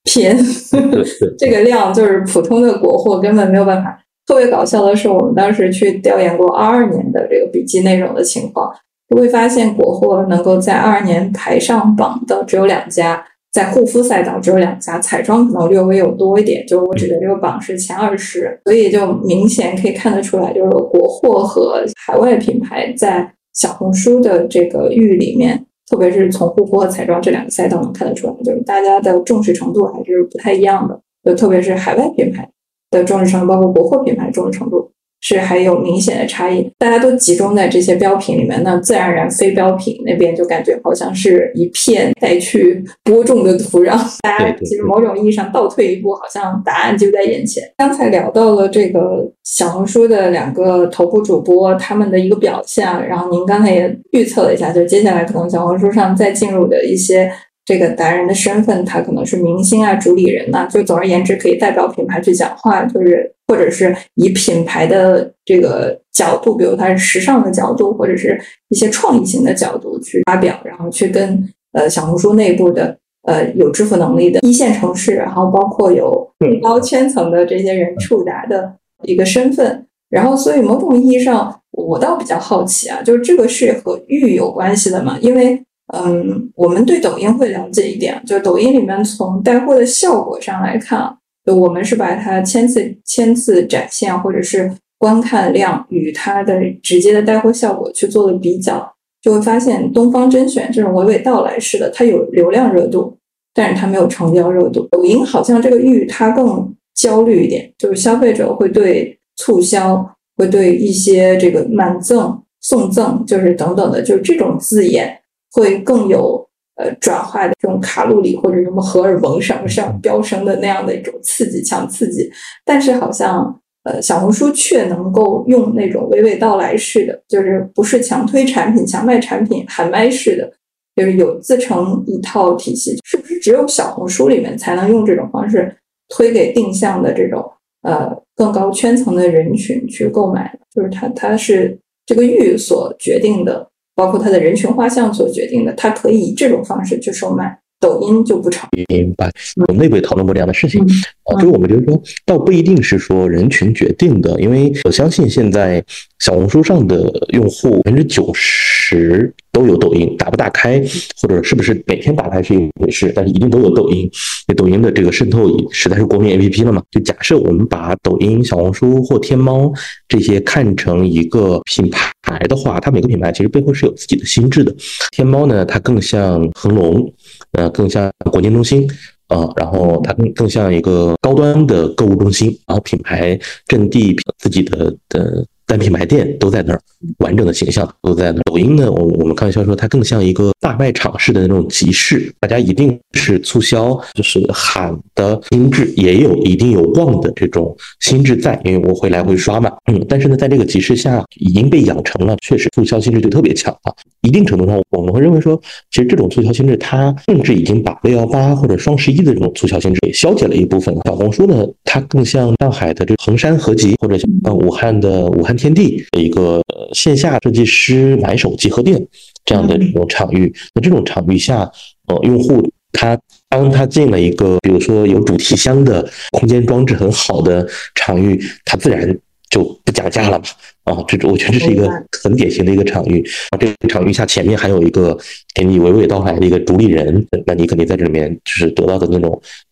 [0.04, 0.36] 篇。
[1.38, 3.98] 这个量就是普通的国货根本没有办法。
[4.26, 8.74] 特别搞笑的是，我们当时去调研过二二年的这个笔记内容的情况。
[9.14, 16.66] 会发现国货能够在二二年排上榜的只有两家，在护肤赛道只有两家，彩妆可能略微有多一点。
[16.66, 31.00] 就我指的这个榜是前二十，所以就明显可以看得出来，就是国货和海外品牌在小红书的这个域里面，特别是从护肤和彩妆这两个赛道能看得出来，就是大家的重视程度还是不太一样的。
[31.24, 32.48] 就特别是海外品牌
[32.90, 34.90] 的重视程度，包括国货品牌重视程度
[35.20, 36.68] 是还有明显的差异。
[36.78, 43.96] 大家都集中在这些标品里面，那自然而然非标品那边就感觉好像是一片待去播种的土壤。
[44.22, 47.62] 大家其实某种意义上倒退一步，好像答案就在眼前。
[47.76, 57.30] 刚才聊到了这个小红书的两个头部主播他们的一个表现，然后您刚才也预测了一下，就接下来可能小红书上再进入的一些。
[57.66, 76.30] 这个达人的身份，他可能是明星啊、主理人呐，就总而言之，可以代表品牌去讲话，就是或者是以品牌的这个角度，比如他是时尚的角度，或者是一些创意型的角度去发表，然后去跟呃小红书内部的呃有支付能力的一线城市，然后包括有
[76.62, 85.18] 高圈层的这些人触达的一个身份，然后所以某种意义上，我倒比较好奇啊，就是这个是和玉有关系的嘛？
[85.20, 85.60] 因为
[85.94, 103.16] 嗯，我们对抖音会了解一点，就抖音里面从带货的效果上来看，就我们是把它千次千次展现或者是观看量与它的直接的带货效果去做了比较，就会发现东方甄选这种娓娓道来式的，它有流量热度，
[103.54, 104.88] 但是它没有成交热度。
[104.90, 110.04] 抖音好像这个域它更焦虑一点，就是消费者会对促销，
[110.36, 115.16] 会对一些这个满赠送赠，就是等等的，就是这种字眼。
[115.56, 116.46] 会更有
[116.76, 122.30] 呃转化的这种卡路里或者什么荷尔蒙上上飙升的那样的一种刺激强刺激，
[122.62, 130.52] 但是好像呃小红书却能够用那种娓娓道来式的，就是不是强推产品、强卖产品、喊麦式的，
[130.94, 132.98] 就是有自成一套体系。
[133.02, 135.74] 是不是只有小红书里面才能用这种方式
[136.10, 137.42] 推给定向的这种
[137.80, 140.54] 呃更高圈层的人群去购买？
[140.74, 143.66] 就是它它是这个域所决定的。
[143.96, 147.58] 包括它的人群画像所决定的，它可以以这种方式去售卖。
[147.86, 148.68] 抖音就不成。
[148.88, 149.30] 明白，
[149.68, 155.82] 我们内部也讨论过这样的事情啊，就是我们觉得说，倒不一定是说人群决定的，因为我相信现在
[156.18, 160.82] 小红书上的用户百分之九十都有抖音，打不打开
[161.22, 164.10] 或者是不是每天打开是一回事，但是一定都有抖音。
[164.56, 166.82] 抖音的这个渗透实在是国民 APP 了嘛？
[166.90, 169.72] 就假设我们把抖音、小红书或天猫
[170.08, 171.88] 这些看成一个品
[172.22, 174.74] 牌的话，它每个品牌其实背后是有自己的心智的。
[175.10, 177.12] 天猫呢，它更像恒隆。
[177.52, 178.88] 呃，更像国金中心
[179.28, 186.80] 啊，然后它更更像一个高端的购物中心，然后品牌阵地、自己的的单品牌店都在那儿，
[187.18, 188.42] 完整的形象都在那儿。
[188.44, 203.92] 抖音呢，我我们开玩笑说，它更像一个大卖场式的那种集市，大家一定是促销，就是喊的心智，也有一定有望的这种心智在，因为我会来回刷嘛，嗯，但是呢，在这个集市下已经被养成了，确实促销心智就特别强啊。
[204.22, 205.60] 一定程度上，我们会认为说，
[205.90, 210.96] 其实这种促销心智，它甚至已经把六幺八或者双十一的这种促销心智给消解了一部分。
[211.04, 216.60] 小红书呢，它更像上海的这衡山合集，或者像武汉的武汉天地的一个
[216.92, 219.04] 线下设计师买手集合店
[219.44, 220.54] 这样的这种场域。
[220.74, 221.70] 那这种场域下，
[222.08, 229.18] 呃，用户他当他进了一个，比如说有主题箱的空间装置很好的场域，他自然。
[229.48, 230.44] 就不讲价了嘛？
[230.82, 231.88] 啊，这我觉得这是一个
[232.20, 233.56] 很典型的一个场域啊。
[233.56, 235.16] 这个场域下前面还有一个
[235.54, 239.65] 给你娓娓道来的一个主理人，那你肯定在这里面就是得到的那种呃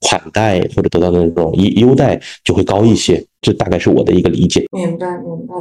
[0.00, 3.24] 款待或者得到的那种优优待就会高一些。
[3.40, 4.66] 这大概是我的一个理解。
[4.72, 5.54] 明白，明白。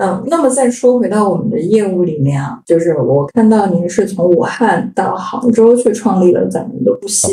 [0.00, 7.28] 嗯，那么再说回到我们的业务里面啊，就是我看到您是从武汉到杭州去创立了咱们的呼吸，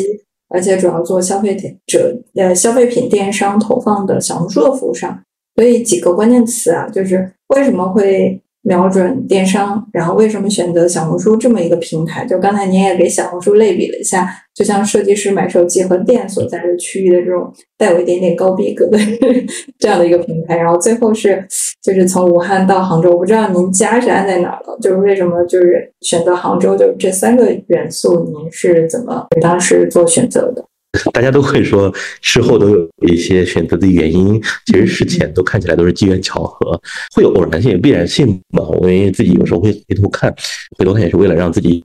[0.49, 5.21] 而且主要做消费者呃消费品电商投放的小红书的服务商。
[5.55, 12.25] 所以几个关键词啊，就是为什么会瞄准电商，然后为什么选择小红书这么一个平台？
[12.25, 18.97] 就刚才您也给小红书类比了一下，就像设计师买手机和店所在的区域的这种带有一点点高逼格的
[19.77, 20.57] 这样的一个平台。
[20.57, 21.45] 然后最后是
[21.83, 24.75] 就是从武汉到杭州，我不知道您家是安在哪儿了？
[24.81, 26.75] 就是为什么就是选择杭州？
[26.75, 30.65] 就这三个元素，您是怎么当时做选择的？
[31.13, 36.79] 大家都会说，事后都有一些选择的原因，其实事前都看起来都是机缘巧合，
[37.15, 38.63] 会有偶然性、必然性嘛。
[38.63, 40.33] 我因为自己有时候会回头看，
[40.77, 41.83] 回头看也是为了让自己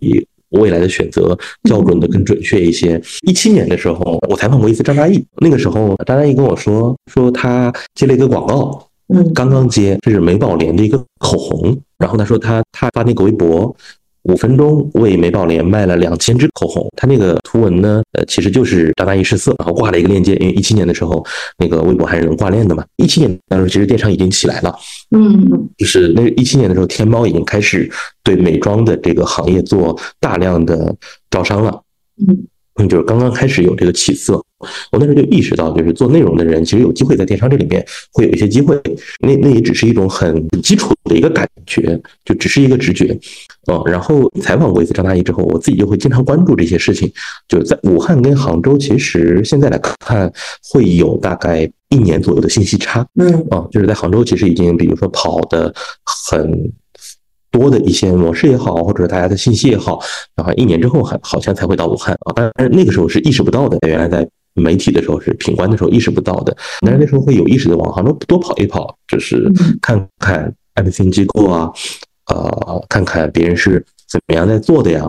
[0.51, 1.39] 未来的选择
[1.69, 3.01] 校准的更准确一些。
[3.27, 13.75] 一七年的时候，我采访过一次张嘉译，那个时候张嘉译跟我说，说他接了一个广告，嗯，刚刚接，这是美宝莲的一个口红，然后他说他他发那个微博。
[14.25, 20.35] 五分钟为美宝莲卖了两千支口红，它那个图文呢，呃，其实就是张大一试色，然后挂了一个链接。
[20.37, 21.25] 因为一七年的时候，
[21.59, 22.85] 那个微博还是能挂链的嘛。
[22.97, 24.75] 一七年当时其实电商已经起来了，
[25.17, 27.91] 嗯，就是那一七年的时候，天猫已经开始
[28.23, 30.95] 对美妆的这个行业做大量的
[31.31, 31.83] 招商了，
[32.77, 34.43] 嗯，就是刚刚开始有这个起色。
[34.93, 38.81] 我那时候就意识到，就是做内容的人其实有机会在电商这里面会有一些机会。
[39.21, 43.19] 那那也只是一种很基础的一个感觉，就只是一个直觉。
[43.67, 47.11] 哦，然后采访过一次张大奕之后，我自己就会经常关注这些事情。
[47.49, 50.33] 就在武汉跟杭州，其实现在来看
[50.73, 53.07] 会有大概一年左右的信息差。
[53.19, 55.73] 嗯，啊，就是在杭州其实已经，比如说跑的
[56.05, 56.73] 很。
[57.53, 59.99] 多的一些模式也好，或者大家的信息也好，
[60.37, 63.77] 然后一年之后还好像才会到武汉啊，但是那个时候是意识不到的。
[63.89, 64.25] 原来在
[64.55, 71.73] 媒体的时候是品官的时候意识不到的，但是那时候会有意识的往杭州多跑一跑，就是看看 MCN 机构啊，
[72.27, 75.03] 呃，看看别人是怎么样在做的呀，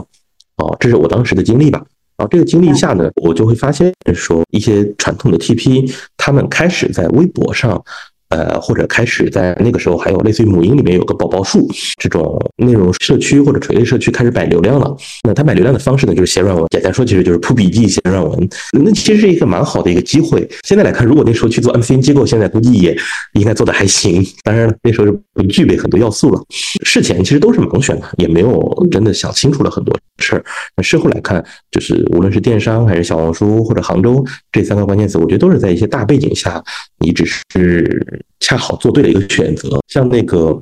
[0.58, 1.84] 哦，这是我当时的经历吧。
[2.18, 7.84] 然后这个经历下呢，我就会发现说一些传统的 TP 他们开始在微博上。
[8.32, 14.96] 呃，或者开始在那个时候，还有类似于母婴里面有个宝宝树这种内容社区或者垂类社区开始买流量了。
[15.28, 18.50] 那他买流量的方式呢，就是写软文，简单说其实就是铺笔记、写软文。
[18.72, 20.50] 那其实是一个蛮好的一个机会。
[20.64, 22.98] 现在来看，如果那时候去做 MCN 机构，现在估计也
[23.34, 24.26] 应该做的还行。
[24.44, 26.42] 当然了那时候是不具备很多要素了。
[26.86, 30.46] 事前其实都是盲选的，也没有真的想清楚了很多事儿。
[30.78, 36.64] 那事后来看，就是无论是电商还是小红书或者杭州这三个关键词，我觉得都是在一些大背景下，
[37.00, 38.24] 你只是。
[38.44, 40.62] 恰好做对了一个选择，像那个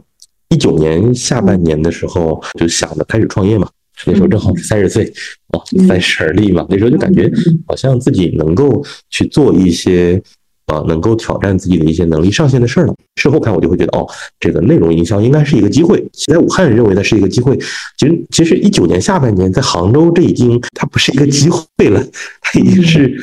[0.49, 3.67] 一九年下半年的时候，就想着开始创业嘛。
[4.05, 5.11] 那时候正好是三十岁，
[5.53, 6.65] 哦，三十而立嘛。
[6.69, 7.31] 那时候就感觉
[7.65, 10.21] 好像自己能够去做一些。
[10.69, 12.93] 啊，能够挑战自己的一些能力上限的事儿了。
[13.15, 14.07] 事后看，我就会觉得，哦，
[14.39, 16.03] 这个内容营销应该是一个机会。
[16.27, 17.57] 在武汉认为它是一个机会，
[17.97, 22.01] 其实其实一九年下半年在杭州，这已经它不是一个机会了，
[22.41, 23.13] 它已经是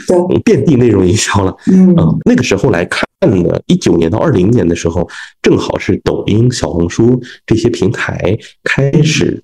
[0.45, 1.57] 遍地内容营销了。
[1.73, 1.95] 嗯，
[2.25, 5.09] 那个时候来看呢，一九年到二零年的时候，
[5.41, 9.43] 正好是抖音、小红书这些平台开始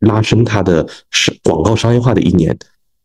[0.00, 2.56] 拉升它的是广告商业化的一年。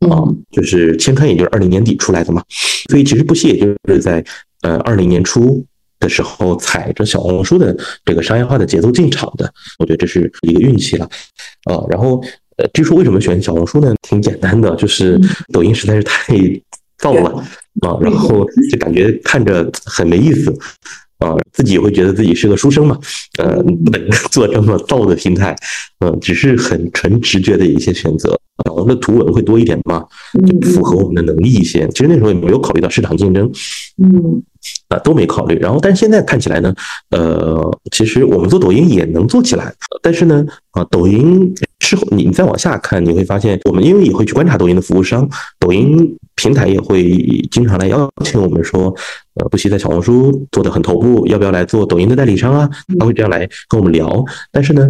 [0.10, 2.44] 啊，就是千川，也就是二零年底出来的嘛，
[2.90, 4.24] 所以其实不惜，也就是在
[4.62, 5.66] 呃二零年初
[6.00, 7.76] 的时候踩着小红书的
[8.06, 11.06] 这个商业化的节奏进场的，我觉得这是一个运气了
[11.66, 11.82] 啊。
[11.90, 12.24] 然后
[12.58, 13.94] 呃，据说为什么选小红书呢？
[14.02, 15.20] 挺简单的，就是
[15.52, 16.36] 抖音实在是太
[17.02, 17.30] 燥了
[17.82, 20.54] 啊，然后就感觉看着很没意思。
[21.20, 23.00] 啊，自己也会觉得自己是个书生嘛，
[23.38, 25.56] 呃，不能 做这么燥的平台，
[26.04, 28.38] 嗯，只是很纯直觉的一些选择。
[28.72, 30.06] 我们的图文会多一点嘛，
[30.62, 31.88] 就符合我们的能力一些。
[31.90, 33.52] 其实那时候也没有考虑到市场竞争，
[34.02, 34.42] 嗯，
[34.90, 35.58] 啊都没考虑。
[35.60, 36.74] 然后，但是现在看起来呢，
[37.12, 45.28] 呃，其实我们做抖音也能做起来，但是呢，啊，抖音之后你再往下看，你会发现我们因为也会去观察抖音的服务商，
[45.60, 46.16] 抖音。
[46.36, 47.16] 平台也会
[47.52, 48.94] 经常来邀请我们说，
[49.36, 52.68] 呃，不惜在小红书做的很头部，要不要来做抖音的代理商啊？
[53.00, 54.26] 他会这样来跟我们聊。
[54.52, 54.90] 但是呢，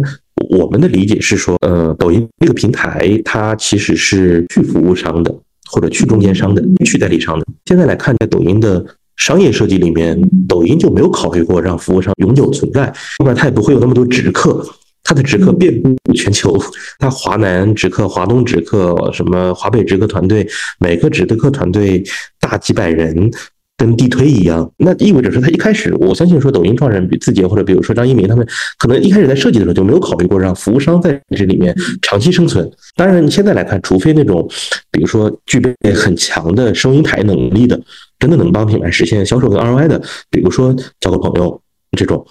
[0.50, 5.34] 我们的理解是说，呃，抖音这个平台它其实是去服务商的，
[5.70, 7.46] 或者去中间商的，去代理商的。
[7.66, 8.84] 现在来看，在抖音的
[9.16, 12.86] 商业设计里面，抖音就没有考虑过让服务商永久存在，
[13.18, 14.66] 要不然它也不会有那么多直客。
[15.06, 16.56] 它的直客遍布全球，
[16.98, 20.48] 它华南直客、华东直客、什么华北直客团队，
[20.80, 22.02] 每个直客团队
[22.40, 23.30] 大几百人，
[23.76, 24.70] 跟地推一样。
[24.76, 28.46] 那意味着说，他一开始，我相信说，抖音创始人比字节或者比如说张一鸣他们，
[28.78, 32.70] 可能一开始在设计的时候就没有考虑过让服务商在这里面长期生存。
[32.96, 34.48] 当然，你现在来看，除非那种，
[34.90, 37.80] 比如说具备很强的收银台能力的，
[38.18, 40.00] 真的能帮品牌实现销售跟 ROI 的，
[40.30, 41.60] 比如说交个朋友
[41.96, 42.26] 这种。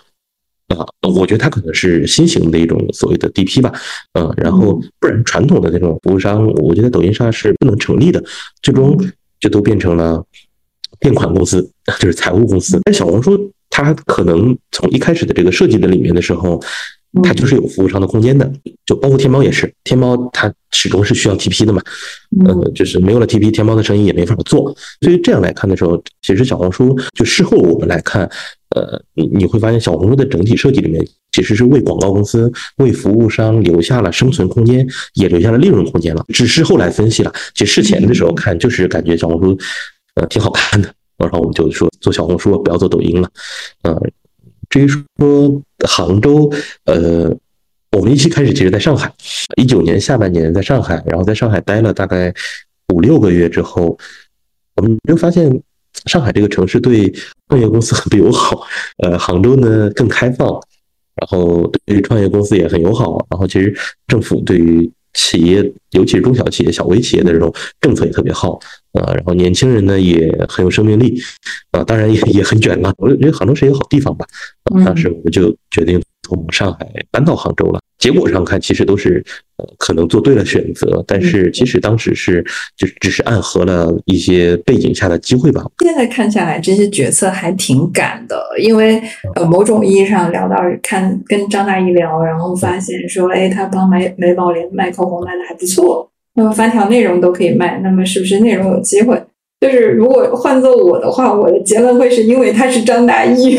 [0.68, 3.72] 啊，我觉得它可能是新型的一种所谓的 DP 吧，
[4.14, 8.24] 嗯，然后不然传统的那种服务商，我觉得抖音上是不能成立的，
[8.62, 8.98] 最终
[9.41, 10.24] 就都变成了
[11.04, 12.80] 垫款公司，就是财务公司。
[12.86, 16.60] 但小红书它可能从一开始的这个设计的里面的时候，
[17.22, 18.51] 它就是有服务商的空间的，
[18.86, 21.82] 就包括天猫也是，天猫它始终是需要 TP 的嘛，
[22.45, 24.76] 呃，就是没有了 TP，天猫的生意也没法做。
[25.01, 28.30] 所以这样来看的时候，其实小红书就事后我们来看。
[28.76, 34.84] 呃，你你会发现小红书的整体设计里面其实是为广告公司、为服务商留下了生存空间，
[35.14, 36.26] 也留下了利润空间了。
[36.30, 39.56] 只是后来分析了，其实事前的时候看就是感觉小红书
[40.16, 43.30] 呃挺好看的，然后我们就说做小红书不要做抖音了。
[43.84, 44.01] 呃，
[44.70, 46.51] 至于说杭州，
[46.86, 47.30] 呃，
[47.91, 49.14] 我们一期开始其实在上海，
[49.57, 52.34] 一九年下半年在上海，然后在上海待了大概
[52.93, 53.97] 五六个月之后，
[54.76, 55.61] 我们就发现。
[56.07, 57.09] 上海这个城市对
[57.47, 58.66] 创业公司很不友好，
[58.97, 60.49] 呃，杭州呢更开放，
[61.16, 63.74] 然后对于创业公司也很友好，然后其实
[64.07, 68.59] 政府对于企业，尤其是中小企业、小微企业的这种政策也特别好，
[68.94, 71.20] 呃，然后年轻人呢也很有生命力，
[71.72, 72.94] 啊，当然也也很卷嘛。
[72.98, 74.26] 我觉得杭州是一个好地方吧，
[74.86, 77.80] 当时我们就决定从上海搬到杭州了。
[78.00, 79.24] 结果上看，其实都是
[79.56, 82.44] 呃可能做对了选择，但是其实当时是
[82.76, 85.64] 就只是暗合了一些背景下的机会吧。
[85.80, 89.02] 现在看下来，这些决策还挺赶的，因为
[89.36, 99.22] 呃，某种意义上聊到看跟张大一聊，然后发现说，哎，他帮美美宝莲卖口红卖的还不错，那么发条内容都可以卖，那么是不是内容有机会？
[99.62, 103.58] 就是如果换做我的话，我的结论会是因为他是张大奕。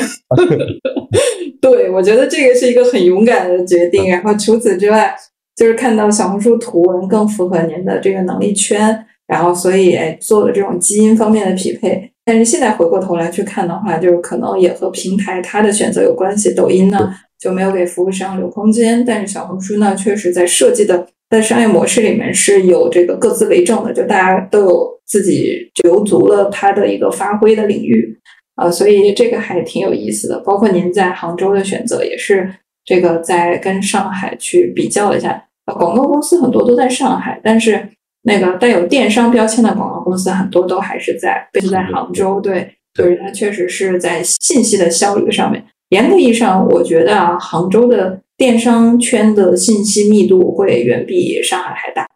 [1.63, 4.11] 对，我觉得这个是一个很勇敢的决定。
[4.11, 5.15] 然后除此之外，
[5.57, 12.11] 就是看到小红书图文更符合您的这个能力圈，然后所以做了这种基因方面的匹配。
[12.27, 16.53] 但是现在回过头来去看的话，就是可能也和平台它的选择有关系。
[16.55, 28.17] 抖音呢就没有给服务商留空间，但是小红书呢确实在设计的在商业模式里面是有这个各自为政的，就大家都有自己留足了它的一个发挥的领域。
[28.55, 30.39] 啊，所以这个还挺有意思的。
[30.45, 32.49] 包括您在杭州的选择，也是
[32.85, 35.45] 这个在跟上海去比较了一下。
[35.67, 37.89] 广告公司很多都在上海，但是
[38.23, 42.41] 那个带有电商标签的广告公司很多都还是在是在杭州。
[42.41, 45.65] 对，就是它确实是在信息的效率上面。
[45.89, 52.07] 严格意义上，我觉得啊，杭州的电商圈的信息密度会远比上海还大。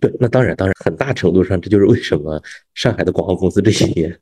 [0.00, 2.40] 对，那当然，当然，很大程度上，这就是为什么
[2.74, 4.18] 上海的广告公司这些年。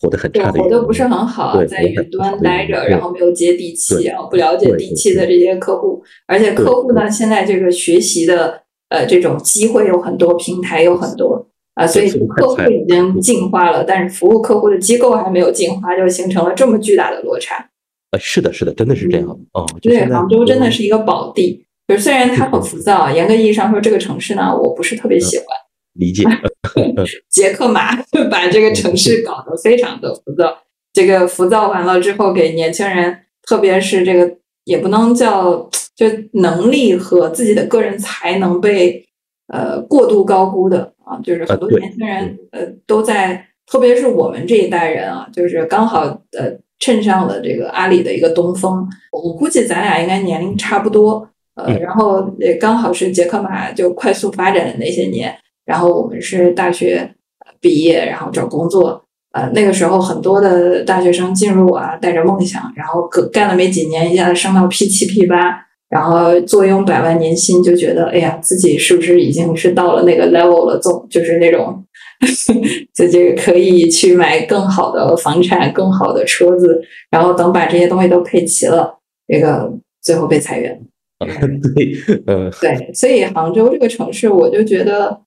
[0.00, 17.68] 活得很差的，活得不是很好，在云端待着，然后没有接地气，然后不了解地气的这些客户，而且客户呢，现在这个学习的呃这种机会有很多，平台有很多啊，所以客户已经进化了，但是服务客户的机构还没有进化，就形成了这么巨大的落差。
[18.10, 19.66] 呃，是的，是的，真的是这样哦。
[19.82, 25.46] 对，杭州真的是一个宝地，就虽然它很浮躁，严格意义上说，这个城市呢，我不是特别喜欢。
[25.94, 26.22] 理解
[27.28, 27.96] 杰克马
[28.30, 30.56] 把这个城市搞得非常的浮躁。
[30.92, 39.04] 这个浮躁完了之后，给年轻人，特别是这个也不能叫就能力和自己的个人才能被
[39.48, 46.02] 呃过度高估的啊，就是很多年轻人呃都在，特别是我们这一代人啊，就是刚好
[46.32, 48.86] 呃趁上了这个阿里的一个东风。
[49.12, 55.34] 我估计咱俩应该年龄差不多，呃，然后也刚好是杰克马就快速发展的那些年。
[55.64, 57.14] 然后我们是大学
[57.60, 59.04] 毕业，然后找工作。
[59.32, 70.78] 呃，那个时候很多的大学生进入啊，带着梦想，然后干干了没几年，一下子升到 P 七 P 八，然后坐拥百万年薪，就觉得哎呀，自己是不是已经是到了那个 level 了？
[70.78, 71.84] 总就是那种
[72.92, 76.80] 自己可以去买更好的房产、更好的车子，
[77.10, 79.72] 然后等把这些东西都配齐了，这个
[80.02, 80.80] 最后被裁员。
[81.18, 81.92] 对，
[82.26, 85.20] 嗯，对，所以杭州这个城市，我就觉得。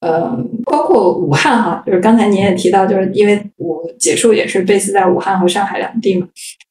[0.00, 6.28] 嗯，包括武汉哈，就是刚才您也提到，就是因为我结束也是 base 在武汉和上海两地嘛。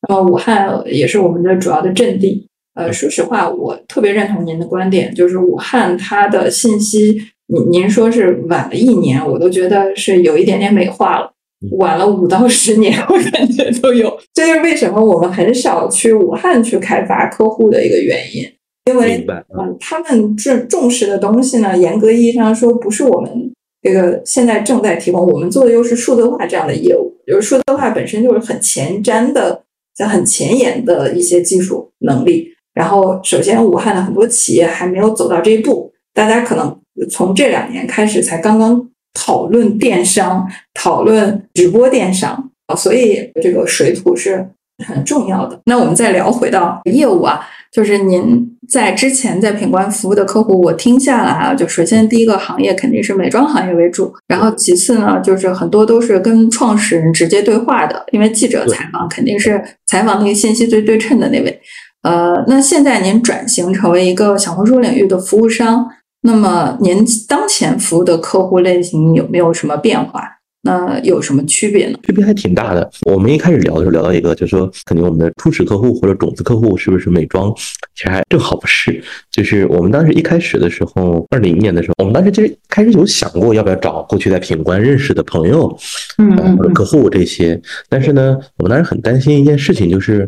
[0.08, 2.48] 那么武汉也是我们的主要的阵地。
[2.78, 11.32] 呃，说实话，我特别认同您的观点，就是武汉它的信息，您您说是晚了一年，我都觉得是有一点点美化了，
[11.80, 14.16] 晚了五到十年，我感觉都有。
[14.32, 18.44] 这就是为什么我们很少去武汉去开发客户的一个原因。
[18.86, 19.26] 因为
[19.58, 23.52] 嗯，他们重重视的东西呢，严格意义上说，不是我们
[23.82, 25.26] 这个现在正在提供。
[25.26, 29.64] 我们做的又是数字化这样的业务，就是数字化本身就是很前瞻的、
[29.96, 32.54] 在很前沿的一些技术能力。
[32.78, 44.48] 然后，首先，武汉的很多企业还没有走到这一步，大家可能从这两年开始才刚刚讨论电商、讨论直播电商啊，所以这个水土是
[44.86, 45.60] 很重要的。
[45.66, 47.42] 那我们再聊回到业务啊。
[47.70, 61.62] 就是您在之前在品冠服务的客户，我听下来啊，就首先第一个行业肯定是美妆行业为主，然后其次呢，就是很多都是跟创始人直接对话的，因为记者采访肯定是采访那个信息最对称的那位。
[62.08, 65.86] 呃，那现在您转型成为一个小红书领域的服务商，
[66.22, 70.24] 那么您当前服务的客户类型有没有什么变化？
[70.64, 72.00] 那有什么区别呢？
[72.04, 72.90] 区别还挺大的。
[73.06, 77.54] 我们一开始聊的时候聊到一个，就是说，肯定我们的初始客户或者种子客户是不是美妆？
[77.94, 79.04] 其实还正好不是。
[79.30, 85.78] 就是我们当时一开始的时候，二零年的时候，我们当时其实开始有想过要不要找过去在品冠认识的朋友，
[86.18, 87.62] 嗯，或者客户这些。
[87.90, 90.28] 但是呢，我们当时很担心一件事情，就是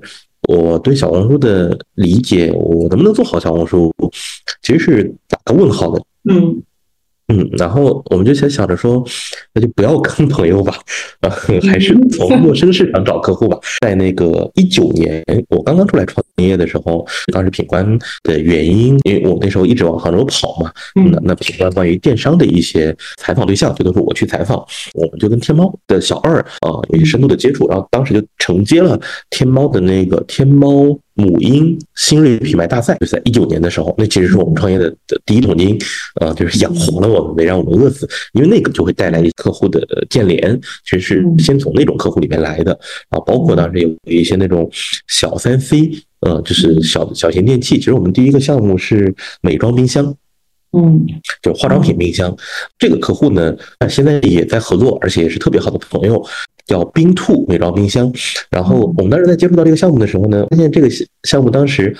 [0.49, 3.93] 我对小红书的理解，我能不能做好小红书，
[4.63, 6.01] 其实是打个问号的。
[6.27, 6.59] 嗯。
[7.31, 9.05] 嗯，然后我们就先想着说，
[9.53, 10.75] 那就不要坑朋友吧，
[11.21, 11.29] 啊，
[11.69, 13.57] 还是从 陌生市场找客户吧。
[13.81, 17.85] 在那个一九年，我刚刚出来创业的时候，当时品冠
[18.23, 24.57] 的原因，因为我那时候一直往杭州跑嘛，那那品冠关于电商的一些采访对象，就都是我去采访，
[24.95, 28.99] 我们就跟天猫的小二啊有一些深度的接触，然后当时就承接了
[29.29, 30.97] 天猫的那个天猫。
[31.19, 35.77] 母婴新锐品牌大赛，就是在一九年的时候，那其实是我们创业的的第一桶金，
[36.21, 42.71] 呃，就是养活了我们，没让我们饿死，因为那个就会带来客户的建联，其实是先从那种客户里面来的。
[43.09, 44.69] 啊，包括当时有一些那种
[45.07, 45.91] 小三 C，
[46.21, 50.15] 呃，就是小小型电器，其实我们第一个项目是美妆冰箱。
[50.71, 51.03] 嗯，
[51.41, 52.31] 就化妆品冰箱，
[52.77, 53.57] 这个客户呢，
[53.89, 56.23] 现在也在合作，而且也是特别好的朋友，
[56.69, 58.09] 叫冰兔美妆冰箱。
[58.49, 60.87] 然后我们当时在接触到这个项目的时候呢，发现这个
[61.23, 61.93] 项目当时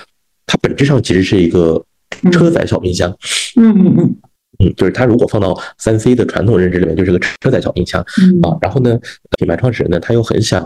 [0.45, 1.83] 它本质上其实是一个
[2.31, 3.09] 车载小冰箱。
[3.57, 4.15] 嗯嗯嗯，
[4.59, 8.01] 嗯，就是它如果放到三 C 的传统认知里面，就是个车载小冰箱
[8.43, 8.55] 啊。
[8.61, 8.97] 然后呢，
[9.37, 10.63] 品牌创始人呢，他又很想。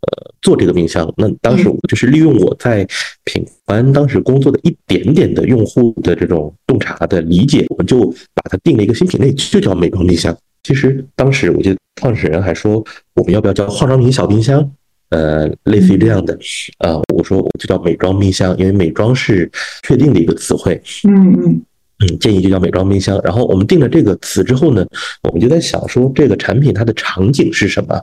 [0.00, 2.86] 呃，做这个冰箱，那当时我就是利用我在
[3.24, 10.34] 品牌当时工作的一点点的用户的这种洞察的理解，我们就把它定了一个新品类，就叫美妆冰箱。
[10.62, 12.84] 其实当时我记得创始人还说，
[13.14, 14.70] 我们要不要叫化妆品小冰箱？
[15.10, 16.38] 呃，类似于这样的。
[16.78, 19.50] 呃，我说我就叫美妆冰箱，因为美妆是
[19.82, 20.80] 确定的一个词汇。
[21.08, 21.62] 嗯嗯。
[22.00, 23.20] 嗯，建议就叫美妆冰箱。
[23.24, 24.86] 然后我们定了这个词之后呢，
[25.22, 27.96] 我们就在想说，这个产品它的场景是什么？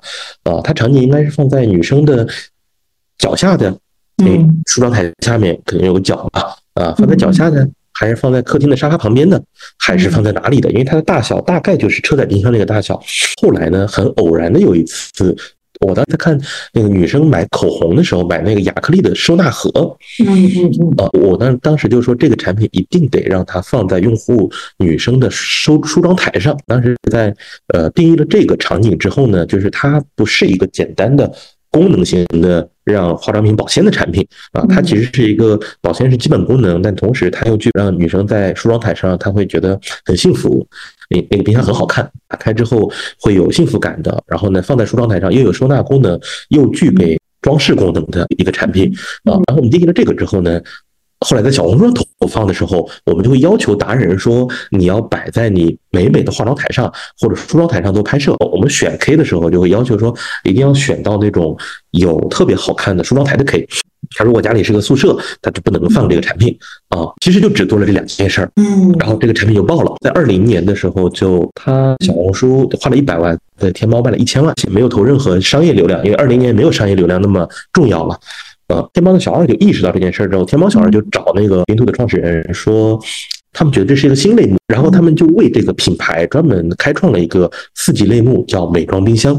[0.44, 2.28] 啊，它场景应该是放在女生的
[3.18, 3.70] 脚下的，
[4.22, 6.42] 嗯，梳妆台下面肯定有个脚嘛？
[6.74, 7.66] 啊，放在脚下的，
[7.98, 9.42] 还是放在客厅的沙发旁边的，
[9.80, 10.70] 还是放在哪里的？
[10.72, 13.02] 因为它的大小大概就是车载冰箱那个大小。
[13.42, 15.36] 后来呢，很偶然的有一次。
[15.82, 16.40] 我当时看
[16.72, 19.70] 那个女生买口红的时候，买那个亚克力的收纳盒。
[20.26, 20.94] 嗯嗯嗯。
[20.98, 26.58] 呃，我当当时就说这个产品一定得让它放在用户女生的梳梳妆台上。
[26.66, 27.36] 当时在
[27.74, 31.30] 呃定义了这个场景之后呢，就是它不是一个简单的
[31.76, 40.66] 功能性的让化妆品保鲜的产品啊，它其实是一个保鲜是基本功能，但同时它又具让女生在梳妆台上她会觉得很幸福。
[41.10, 44.24] 那那个冰箱很好看，打开之后会有幸福感的。
[44.26, 46.18] 然后呢，放在梳妆台上又有收纳功能，
[46.48, 48.90] 又具备装饰功能的一个产品
[49.26, 49.36] 啊。
[49.48, 50.62] 然后我们定义了这个之后呢，
[51.26, 58.36] 后来在小红书上投放的时候，我们就会要求达人说，你要摆在你美美的化妆台上或者梳妆台上做拍摄。
[58.52, 61.58] 我们选 K 的时候就会要求说，一定要选到那种
[61.92, 63.68] 有特别好看的梳妆台的 K。
[64.16, 66.56] 他如果家里是个宿舍，他就不能放这个产品
[66.90, 67.00] 啊。
[67.22, 69.96] 其实就只做了这两件事儿，嗯，然后这个产品就爆了。
[70.02, 78.18] 在二零年的时候，就他小红书花了一百万，在天猫卖了一千万，没有投任何商业流量，因为二零年没有商业流量那么重要了。
[78.68, 83.00] 呃，天猫的小二就意识到这件事儿之后，天猫小二就找那个云兔的创始人说，
[83.52, 89.36] 他们觉得这是一个新类目，然后他们就为这个品牌专门开创了一个四级类目，叫美妆冰箱。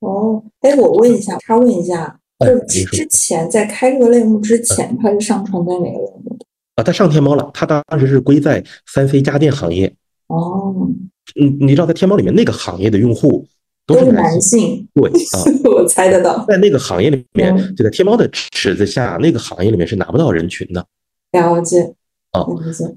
[0.00, 2.18] 哦，哎，我问一下，他问一下。
[2.38, 6.44] 就是之前在开这个类目之前，他是上传在哪个类目的？
[6.74, 7.50] 啊，他上天猫了。
[7.54, 8.62] 他当时是归在
[8.92, 9.90] 三 C 家电行业。
[10.26, 10.86] 哦，
[11.40, 13.46] 嗯，你知道在天猫里面那个行业的用户
[13.86, 14.86] 都是男性。
[14.94, 16.44] 对啊，我猜得到。
[16.46, 20.86] 在那个行业里面，就在天猫的尺子下，那个行业里面是拿不到人群的。
[21.32, 21.94] 了解。
[22.32, 22.96] 啊，了解。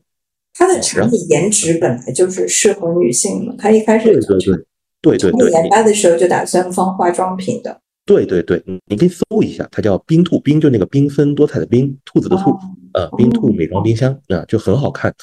[0.53, 3.55] 它的产品颜值本来就是适合女性的。
[3.57, 7.79] 它一开始对对对对对对，研发的时候就打算放化妆品的。
[8.05, 12.51] 对对对，你可以搜一下，它叫冰兔冰，就那个缤纷多彩的冰，兔子的兔，
[12.93, 15.13] 呃，冰兔美妆冰箱啊，就很好看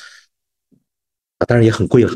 [1.39, 2.11] 啊，当然也很贵了。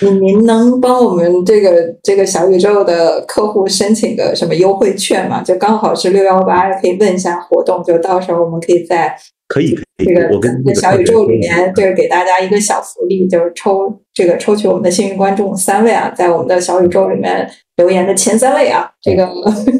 [0.00, 5.42] 您 您能帮我们这个这个小宇宙的客户申请个什么优惠券吗？
[5.42, 9.16] 就刚好是六幺八，可以问一下活动，就到时候我们可以在。
[9.48, 17.46] 可以，这个我跟小宇宙里面，就是给大家一个小福利，就是抽这个抽取我们的幸运观众三位啊，在我们的小宇宙里面
[17.76, 19.28] 留言的前三位啊，这个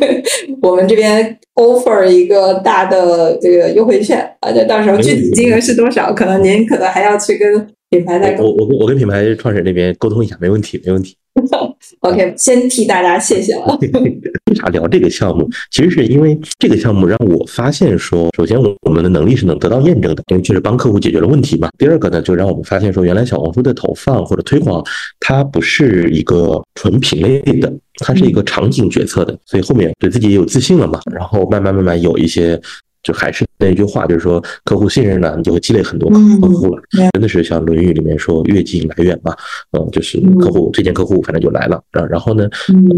[0.61, 11.15] 我们这边 offer 一个大的这个优惠券啊，就到时候具体金额是多少，可能您可能还要去跟品牌在我我跟我跟品牌创始人那边沟通一下，没问题，没问题。
[12.01, 13.79] OK，先替大家谢谢了。
[14.51, 15.47] 为啥聊这个项目？
[15.71, 21.69] 其实是因为这个项目让我发现说，首先我们的能力是能得到验证的，因为确实帮客户解决了问题嘛。
[21.77, 24.83] 第二个呢，就让我们发现说，原来小红书的投放或者推广，
[25.21, 29.39] 它不是一个纯品类的，它是一个场景决策的。
[29.45, 32.59] 所以后面对自己也有自信了嘛，然后慢慢慢慢有一些。
[33.03, 36.83] 就还是那句话，就是说客户信任了，你就会积累很多客户了。
[37.13, 39.35] 真的是像《论语》里面说“越近来远”嘛，
[39.73, 41.83] 嗯，就是客户推荐客户，反正就来了。
[41.91, 42.49] 然然后呢，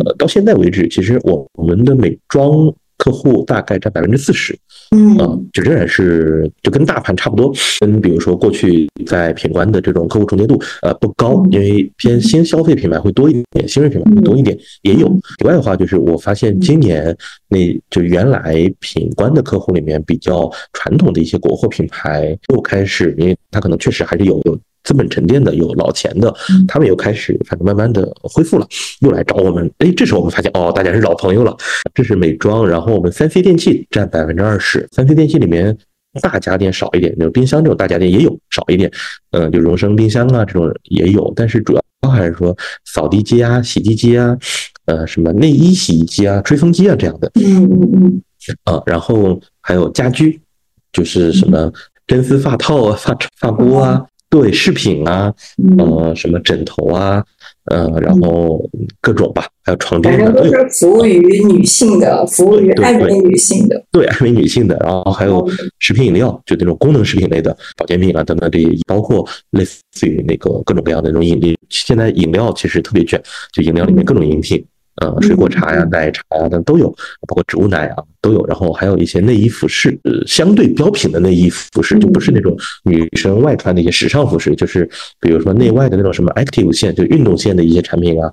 [0.06, 2.50] 呃，到现在为止，其实我我们的美妆。
[2.96, 4.56] 客户大概占百分之四十，
[4.94, 15.08] 嗯，就仍然是就跟大盘差不多，跟比如说过去在品冠的这种客户重叠度呃不高，因为偏新消费品牌会多一点，新锐品牌会多一点，也有。
[15.42, 17.16] 以外的话，就是我发现今年
[17.48, 17.58] 那
[17.90, 26.34] 就原来品冠的客户里面比较传统的一些国货品牌又开始，因为它可能确实还是有有资本沉淀的，有老钱的，
[26.66, 28.66] 他们又开始反正慢慢的恢复了，
[29.00, 29.70] 又来找我们。
[29.78, 31.56] 哎，这时候我们发现哦，大家是老朋友了。
[31.94, 35.76] 这是美妆，然后我们三 C 电器占百分之二十，三 C 电器里面
[36.20, 38.90] 大家电少一点，就冰箱这种大家电也有少一点，
[39.30, 44.36] 嗯，就荣升冰箱啊这种也有，但是主要还是说扫地机啊、洗地机啊。
[44.86, 48.22] 呃，什么内衣洗衣机啊、吹风机啊这样的，嗯嗯嗯，
[48.64, 50.38] 啊，然后还有家居，
[50.92, 51.72] 就是什么
[52.06, 55.32] 真丝发套啊、发发箍啊，对，饰品啊，
[55.78, 57.24] 呃，什么枕头啊，
[57.64, 58.62] 呃，然后
[59.00, 65.48] 各种吧，还有床垫，反正都是服务于女性的，服务于爱美女性的，对，爱美女性的，然后还有
[65.78, 73.22] 食品饮料，就那种功能食品类的保健品啊等等，这些包括类似于那个各种各样的那种饮料，现在饮料其实特别卷，
[73.52, 74.64] 就饮料里面各种饮品。
[75.02, 76.88] 呃，水果茶呀、奶茶呀等都有，
[77.26, 78.44] 包括植物奶啊都有。
[78.46, 84.88] 然后还有一些内衣服饰，呃，相对标品的内衣服饰，就不是那种女生外穿的一些时尚服饰，就是
[85.20, 88.32] 比如说内外的那种什么 active 线，就运动线的一些产品啊，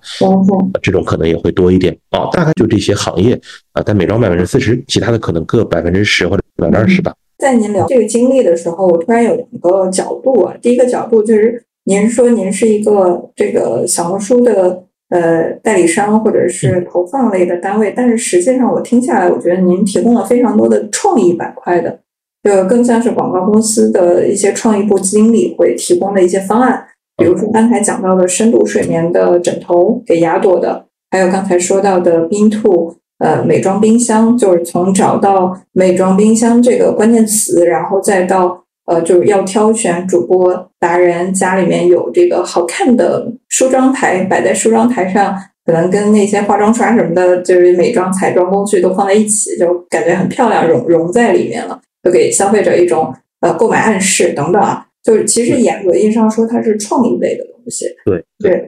[0.83, 1.97] 这种可能也会多一点。
[2.11, 3.33] 哦，大概就这些行业
[3.73, 7.11] 啊，但美妆百分之四十，其他的可能各百分之十或者百分之二十吧。
[7.39, 10.55] 在您聊这个经历的时候，我突然有两个角度啊。
[10.61, 14.83] 第一个角度就是您说您是一个这个小红书的。
[15.11, 21.99] 呃，代理商或者是投放类的单位，但是实际上我听下来，我觉得您提供了非常多的创意板块的，
[22.43, 26.85] 就更像是广告公司的一些创意部经理会提供的一些方案，
[27.17, 38.60] 比如说刚才讲到的深度睡眠的枕头给雅朵的，还有刚才说到的冰兔呃美妆冰箱，就是从找到美妆冰箱这个关键词，然后再到。
[38.85, 45.35] 呃，就是要挑选主播达人家里面有这个好看的梳妆台，摆在梳妆台上，
[45.65, 54.85] 可能跟那些化妆刷什么的，就是美妆彩妆工具都放在一起，就感觉很漂亮，融融在里面了，就给消费者一种呃购买暗示等等啊。
[55.03, 57.85] 就是其实严格意义上说，它是创意类的东西。
[58.05, 58.67] 对对，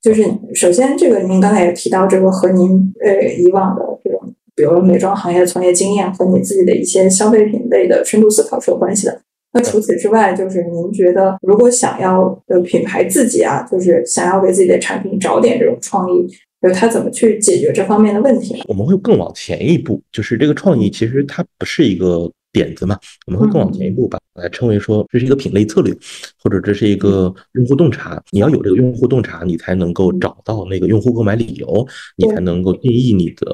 [0.00, 0.24] 就是
[0.54, 2.70] 首先这个您刚才也提到，这个和您
[3.04, 4.20] 呃以往的这种，
[4.54, 9.20] 比如美妆行业从业经验和你自己的一些消费品类的深度思考是有关系的。
[9.54, 16.26] 那除此之外，就是您觉得，如果想要的品牌自己啊，就是想要给自己的产品找点这种创意，
[16.60, 18.60] 就是他怎么去解决这方面的问题？
[18.66, 22.98] 我们会更往前一步，就是这个创意其实它不是一个点子嘛，
[23.28, 25.94] 我们会更往前一步，把它称为说这是一个品类策略，
[26.42, 28.20] 或者这是一个用户洞察。
[28.32, 31.86] 你要有这个用户洞察，你才能够找到那个用户购买理由，
[32.16, 33.46] 你才能够定义你的。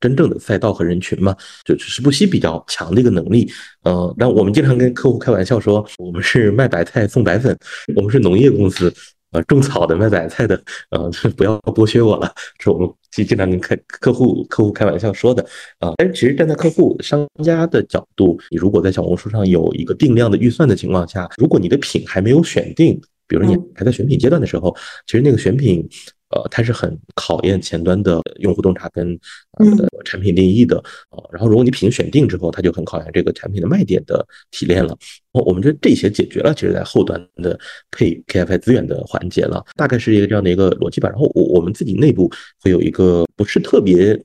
[0.00, 3.50] 真正的赛道和人群嘛，就是不惜比较强的一个能力。
[3.82, 7.56] 呃，那我们经常跟客户开玩笑说，我们是卖白菜送白粉，
[7.94, 8.92] 我们是农业公司，
[9.32, 15.42] 呃，种草的卖白菜的，呃， 不要剥削我了，是我们经经常跟开客户客户开玩笑说的
[15.78, 15.92] 啊。
[15.96, 25.88] 但是其实站在客户商家的角度，你如果在小红书上有一个定量的预算的情况下，如果你的品还没有选定，比如说你还在选品阶段的时候，其实那个选品。
[26.30, 29.18] 呃，它是很考验前端的用户洞察跟
[29.58, 29.66] 呃
[30.04, 30.76] 产品定义的
[31.10, 31.30] 呃。
[31.32, 34.96] 然后，如果你品选定之后，它就很考验这个产品的卖点的提炼了。
[35.32, 37.58] 我我们觉得这些解决了，其实在后端的
[37.90, 41.08] 配 KFI 资源的环节了，大概是一个这样的一个逻辑吧。
[41.08, 42.30] 然后我我们自己内部
[42.60, 44.20] 会有一个不是特别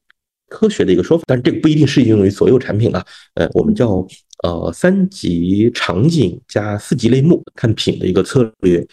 [0.52, 3.04] 科学的一个说法，但是这个不一定适用于所有产品啊。
[3.36, 4.06] 呃，我们叫
[4.44, 8.86] 呃三级场景加四级类目看品的一个策略。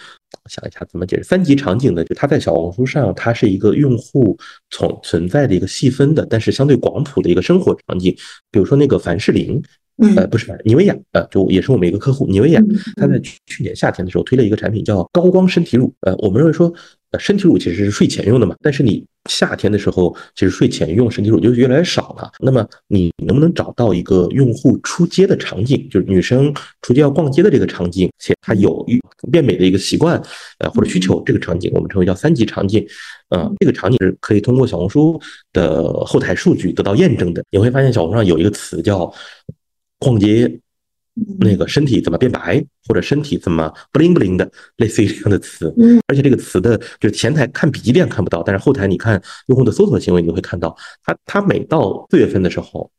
[0.49, 2.03] 想一下怎么解释三级场景呢？
[2.05, 4.39] 就它在小红书上，它是一个用户
[4.71, 8.15] 存存在的一个细分的，但是相对广谱的一个生活场景。
[8.51, 9.61] 比如说那个凡士林，
[10.17, 12.63] 呃，不是妮维雅，呃，就也是我们一个客户，妮维雅，
[12.97, 15.93] 他在去年夏天的时候推了一个产品叫高光身体乳。
[16.01, 16.73] 呃，我们认为说，
[17.11, 19.05] 呃，身体乳其实是睡前用的嘛，但是你。
[19.29, 22.33] 夏天的时候，其实睡前用身体乳就越来越少了。
[22.39, 28.83] 那么你能不能找到一个用户出街的场景，就是女生出街要逛街的这个场景，且她有
[29.31, 30.19] 变美的一个习惯，
[30.61, 32.83] 呃或者需求，这个场景我们称为叫三级场景。
[33.29, 35.21] 嗯，这个场景是可以通过小红书
[35.53, 37.45] 的后台数据得到验证的。
[37.51, 39.13] 你会发现小红书上有一个词叫
[39.99, 40.59] 逛街。
[41.41, 45.73] 那个身体怎么变白，或者身体怎么不灵不灵的，类似于这样的词。
[45.79, 52.91] 嗯，而且这个词的，就是前台看笔记店看不到，但是后台你看用户的搜索行为，你会看到，它它每到四月份的时候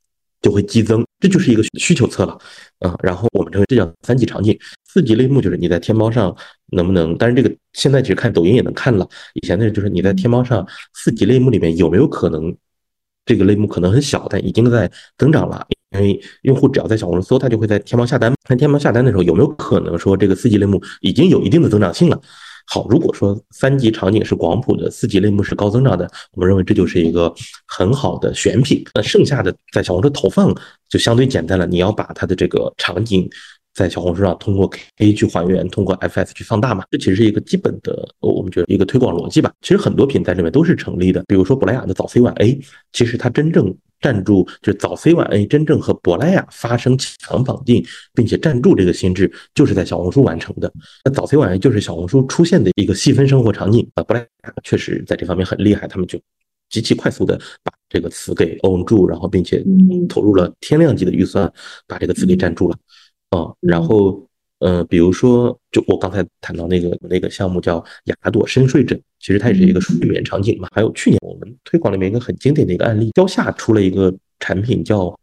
[0.42, 2.38] 就会激增，这就是一个需求侧了。
[2.80, 6.36] 啊，然后我们称为这叫三级场景，四级类目就是你在天猫上
[6.72, 12.56] 能不能，但是这个现在其实看抖音也能看了，以前的就是你在天猫上四级类目里面有没有可能。
[13.26, 15.64] 这个类目可能很小，但已经在增长了。
[15.92, 18.34] 因为用户只要在小红书搜，他就会在天猫下单。
[18.48, 22.22] 看天猫下单的时候，有没有可能说这个四级类目已经有一定的增长性了？
[22.68, 27.34] 好，如果说三级场景是广谱的，四级类目是高增长的，我们认为这就是一个
[27.68, 28.84] 很好的选品。
[28.94, 30.56] 那剩下的在小红书投放
[30.88, 33.28] 就相对简单了，你要把它的这个场景
[33.74, 39.52] 在小红书上通过 K 去还原，通过 FS 去放大嘛，这其实是一个基本的，我们觉得一个推广逻辑吧。
[39.62, 42.60] 其实很多品在里面都是成立的，比如说珀莱雅的早 C 晚 A，
[42.94, 50.72] 其实它真正站住就是早 C 晚 A 真正和珀莱雅发生强绑定，并且站住这个心智，就是在小红书完成的。
[51.06, 56.20] 那早 C 晚 A 就是小红书出现的一个细分生活场景啊，珀莱雅确实在这方面很厉害，他们就。
[56.72, 59.66] 极其快速的把这个词给 own 住，然后并且
[60.08, 61.52] 投入了天量级的预算，
[61.88, 62.78] 把这个词给占住了。
[63.32, 64.29] 啊，然后，
[64.60, 70.68] 呃，比如说，就我刚才谈到那个那个项目叫雅朵深睡枕，其实它也是一个睡眠场景嘛。
[70.72, 75.18] 还有去年我们推广里面一个很经典的一个案例，蕉下出了一个产品叫。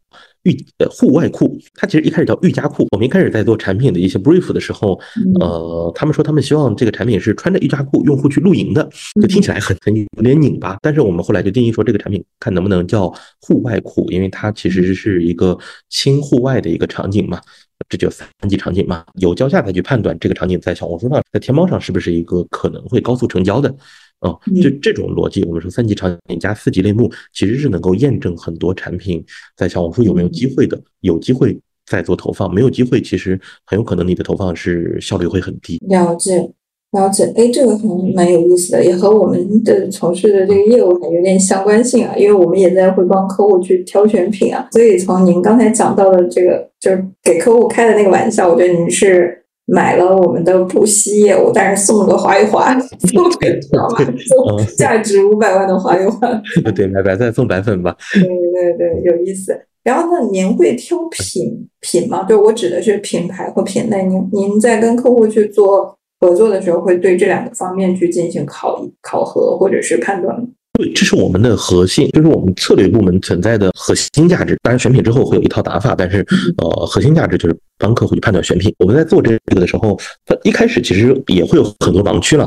[0.45, 2.87] 浴呃户外裤，它其实一开始叫瑜伽裤。
[2.93, 4.99] 我们一开始在做产品的一些 brief 的时候，
[5.41, 8.89] 呃，他们说他们希望这个产品是穿着瑜伽裤用户去露营的，
[9.21, 10.79] 就听起来很很有点拧巴。
[10.81, 15.59] 但是我们后来就定义说，这个产品看能不能叫户外裤，因为它其实是一个
[15.91, 17.41] 轻户外的一个场景嘛，
[17.89, 23.74] 这就三级场景嘛，有交下再去判断这个场景在小红书上、在天猫上是不是一个可能会高速成交的。
[24.20, 24.32] 啊，
[24.62, 29.23] 就这种逻辑，我们说三级场景加四级类目，其实是能够验证很多产品
[29.55, 30.81] 在小红书有没有机会的。
[31.01, 35.78] 有机会再做投放，没有机会，其实很有可能你的投放是效率会很低。
[35.86, 36.51] 了解，
[36.93, 37.33] 了解。
[37.37, 44.69] 哎，这个还蛮有意思的，也和我们的从事的这个业务还有点相关性啊，因为我们也在会帮客户去挑选品啊。
[44.73, 49.43] 所以从您刚才讲到的这个，就是给客户开的那个玩笑，我觉得您是。
[49.69, 56.41] 买了我们的布希业务，但是送了个华为华，送价值五百万的华为华。
[56.73, 57.97] 对，买白菜送白粉吧。
[58.15, 59.61] 对对对，有意思。
[59.83, 62.25] 然后呢，您会挑品品吗？
[62.29, 64.05] 就我指的是品牌或品类。
[64.05, 70.47] 您您在跟客户去做合作的时候，会对这两个方面去进行考考核或者是判断吗？
[70.79, 74.55] 对，这是我们的核心，就是我们策略部门存在的核心价值。
[74.63, 76.19] 当然，选品之后会有一套打法，但是
[76.59, 78.75] 呃，核心价值就是帮客户去判断选品。
[78.79, 82.45] 我们在做这个的时候，它一开始其实也会有很多盲区了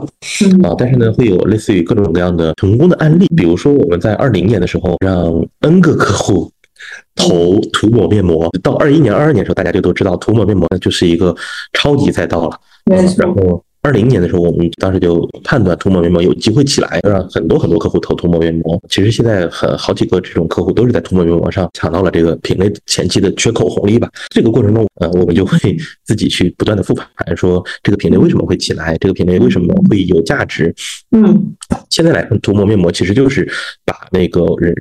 [0.61, 3.25] 啊，但是呢，会有类似于各种各样的成功的案例。
[3.35, 6.51] 比如说，我们在二零年的时候，让 N 个客户
[7.15, 11.35] 投涂抹面膜，到二一年、二二年的时候，大家就都知道涂抹面膜呢就是一个
[11.73, 12.59] 超级赛道了。
[13.17, 13.63] 然后。
[13.81, 18.77] 二零年的时候，我们当时就判断涂抹面膜有机会起来，让很多很多客户投涂抹面膜。
[18.89, 24.09] 其实现在很好几个这种客户都是在涂抹面膜上抢到了这个品类前期的缺口红利吧。
[24.27, 25.57] 这个过程中，呃，我们就会
[26.05, 27.07] 自己去不断的复盘，
[27.37, 30.75] 说这个品类为什么会起来，这个品类为什么会有价值。
[31.11, 31.55] 嗯，
[31.89, 33.49] 现在来看，涂抹面膜其实就是
[33.85, 34.75] 把那个人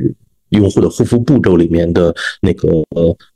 [0.48, 2.12] 用户的护肤步骤里面的
[2.42, 2.68] 那个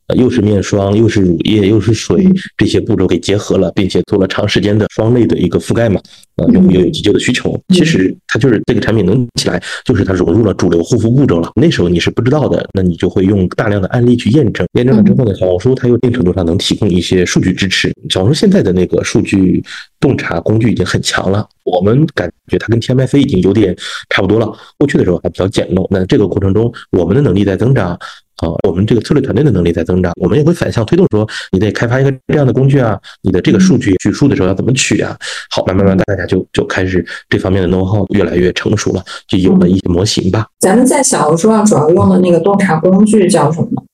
[0.08, 0.16] 呃。
[0.22, 2.24] 又是面霜，又是乳液，又是水，
[2.56, 6.00] 这些步骤给结合了，并且做了长时间的霜类的一个覆盖嘛，
[6.36, 7.60] 呃，用户又有急救的需求。
[7.74, 11.50] 其实它就是这个产品能起来，就是它融入了主流护肤步骤了。
[11.56, 14.64] 那时候你是不知道的，那你就会用大量的案例去验证。
[14.74, 17.92] 验证了之后呢，小红书它又一定程度上能提供一些数据支持。
[18.08, 19.60] 小红书现在的那个数据
[19.98, 23.74] 洞察工具已经很强了，我们感觉它跟 TMS 已经有点
[24.10, 24.52] 差不多了。
[24.78, 27.98] 过去的时候还比较简陋，那这个过程中我们的能力在增长。
[28.38, 35.16] 啊，我们这个策略团队的能力在增长，我们也会反向推动，说你得开发一个这样的工具啊，你的这个数据取数的时候要怎么取啊？
[35.50, 40.46] 好，慢慢慢大家就就开始这方面的 know how 越来越成熟了，就有了一些模型吧。
[40.60, 43.84] 咱们在小红书上主要用的那个洞察工具叫什么？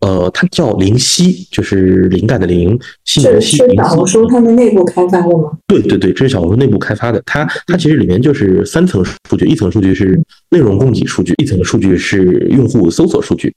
[0.00, 5.50] 呃，它叫灵犀，就是灵感的灵，是是小红书他们内部开发的吗？
[5.66, 7.22] 对对对，这是小红书内部开发的。
[7.26, 10.18] 它它其实里面就是三层数据，一层数据是
[10.50, 13.54] 内容供给数据，一层数据是用户搜索数据。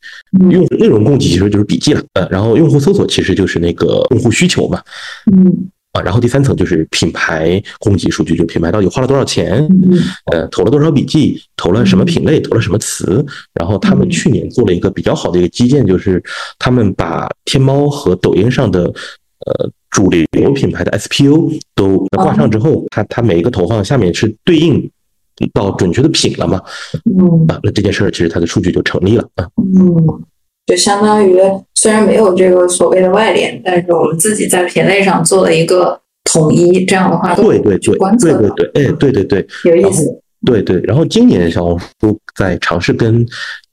[0.50, 4.82] 用内容供给其实就是笔记了，呃，然后用户搜索其实就是那个用户需求嘛。
[5.32, 5.70] 嗯。
[5.94, 9.68] 啊，然后第三层就是品牌供给数据，就品牌到底花了多少钱，
[10.32, 13.24] 呃，投了多少笔记，投了什么品类，投了什么词。
[13.54, 16.22] 然后他们去年做了一个比较好的一个基建，就是
[16.58, 24.90] 他们把天猫和抖音上的呃主流品牌的 SPU 都挂上之后，它它每一个投放下面是对应
[25.54, 26.60] 到准确的品了嘛？
[27.06, 29.48] 嗯，啊，那这件事儿其实它的数据就成立了啊。
[29.58, 30.24] 嗯。
[30.66, 31.38] 就相当于
[31.76, 40.06] 虽然没有这个所谓的外联，但是我们自己在品类上做了一个统一，这样的话对对对，观测对对对，哎对对对，有意思。
[40.46, 43.26] 对对，然后今年小红书在尝试跟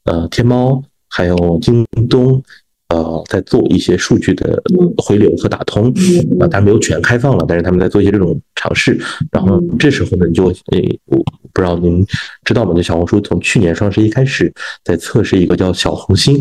[0.05, 2.41] 呃天猫还有京东
[2.89, 4.63] 呃在做一些数据的
[4.99, 5.93] 回流和打通
[6.41, 9.01] 啊，但没有全开放了，但是他们在做一些这种尝试。
[9.33, 11.17] 然后这时候呢，你就诶，我
[11.53, 12.05] 不知道您
[12.45, 12.73] 知道吗？
[12.75, 14.53] 就小红书从去年双十一开始
[14.85, 16.41] 在测试一个叫小红心。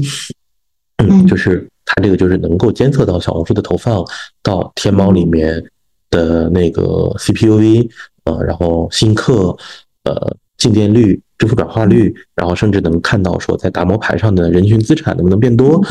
[1.00, 4.06] 嗯，就是它这个就是能够监测到小红书的投放
[4.44, 5.64] 到天猫里面
[6.10, 6.84] 的那个
[7.18, 7.90] CPUV，
[8.26, 9.56] 呃，然后新客，
[10.04, 15.82] 呃，进店率、支付转化率，然后甚至能看到说在打磨盘上的人群资产能不能变多。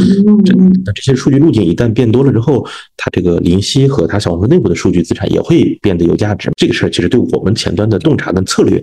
[0.45, 0.55] 这
[0.93, 2.67] 这些数据路径一旦变多了之后，
[2.97, 6.51] 它这个灵犀和它小红书内部的数据资产也会变得有价值。
[6.57, 8.83] 这个事儿其实对我们前端的洞察跟策略。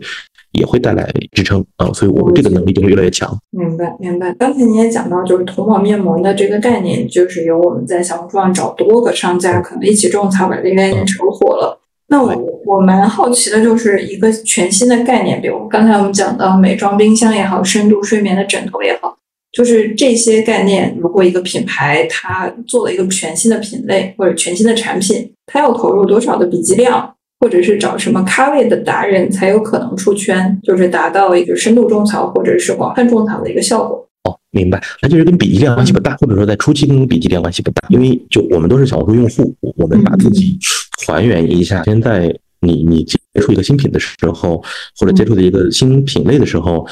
[0.55, 3.35] 也会带来支撑啊，所以我们这个能力就会越来越强。
[3.51, 4.33] 明白，明白。
[4.33, 11.81] 刚才你也讲到，就是涂抹面膜的这个概念，就是由我们在小红书上找多个商家，可能一起种草，把这个概念炒火了。
[12.07, 19.17] 那我我蛮好奇的，就是一个全新的概念，比如刚才我们讲到美妆冰箱也好，深度睡眠的枕头也好，
[19.51, 27.15] 就是这些概念，如果一个品牌它做了一个全新的品类或者全新的产品，它要投入多少的笔记量？
[27.39, 34.07] 或者是找什么咖位的达人才有可能出圈，就是达到一个深度种草或者是广泛种草的一个效果。
[34.23, 40.57] 哦，明白，那就是跟笔记量关系不大，或者说在初期跟笔记量关系不大，因为就我们都是小红书用户，我们把自己
[41.05, 44.63] 还原一下，现在你你接触一个新品的时候，
[44.99, 46.87] 或者接触的一个新品类的时候。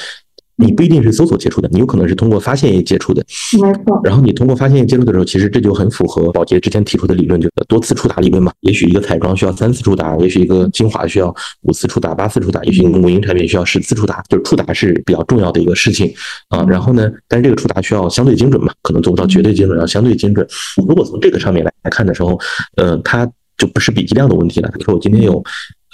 [0.55, 3.23] 你不一定是搜索接触的，你有可能是通过发现页接触的。
[3.61, 3.99] 没错。
[4.03, 8.51] 然后你通过发现页接触的时候，其实这就很符合宝洁之前提出的理论，就是多次触达理论嘛。
[8.61, 14.23] 也许一个彩妆需要三次触达，也许一个精华需要五次触达、八次触达，也许一个母婴产品需要十次触达。
[14.29, 16.13] 就是触达是比较重要的一个事情
[16.49, 16.63] 啊。
[16.67, 20.47] 然后呢，但是这个触达需要相对精准嘛，可能做不到绝对精准，要相对精准。
[20.87, 22.39] 如果从这个上面来看的时候，
[22.77, 23.27] 呃，它
[23.57, 24.69] 就不是笔记量的问题了。
[24.69, 25.43] 比如说我今天有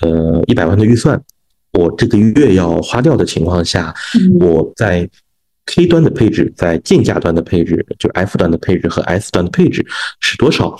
[0.01, 1.21] 呃一百万的预算。
[1.73, 3.93] 我这个月要花掉的情况下，
[4.39, 5.07] 我在
[5.65, 9.85] K 端的配置，在竞价端的配置，就是 F 端的配置和 S 端的配置
[10.19, 10.75] 是多少，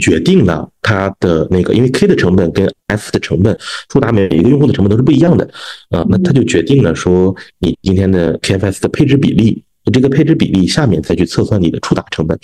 [0.00, 3.56] 决定了它的那个，因为 K 的成本跟 F 的成本，
[3.88, 5.48] 触达每一个用户的成本都是不一样的。
[5.90, 9.62] 啊，那它就决定了说你今天的 KFS 的配置比例，
[9.92, 12.36] 这个配置比例下面再去测算你的触达成本，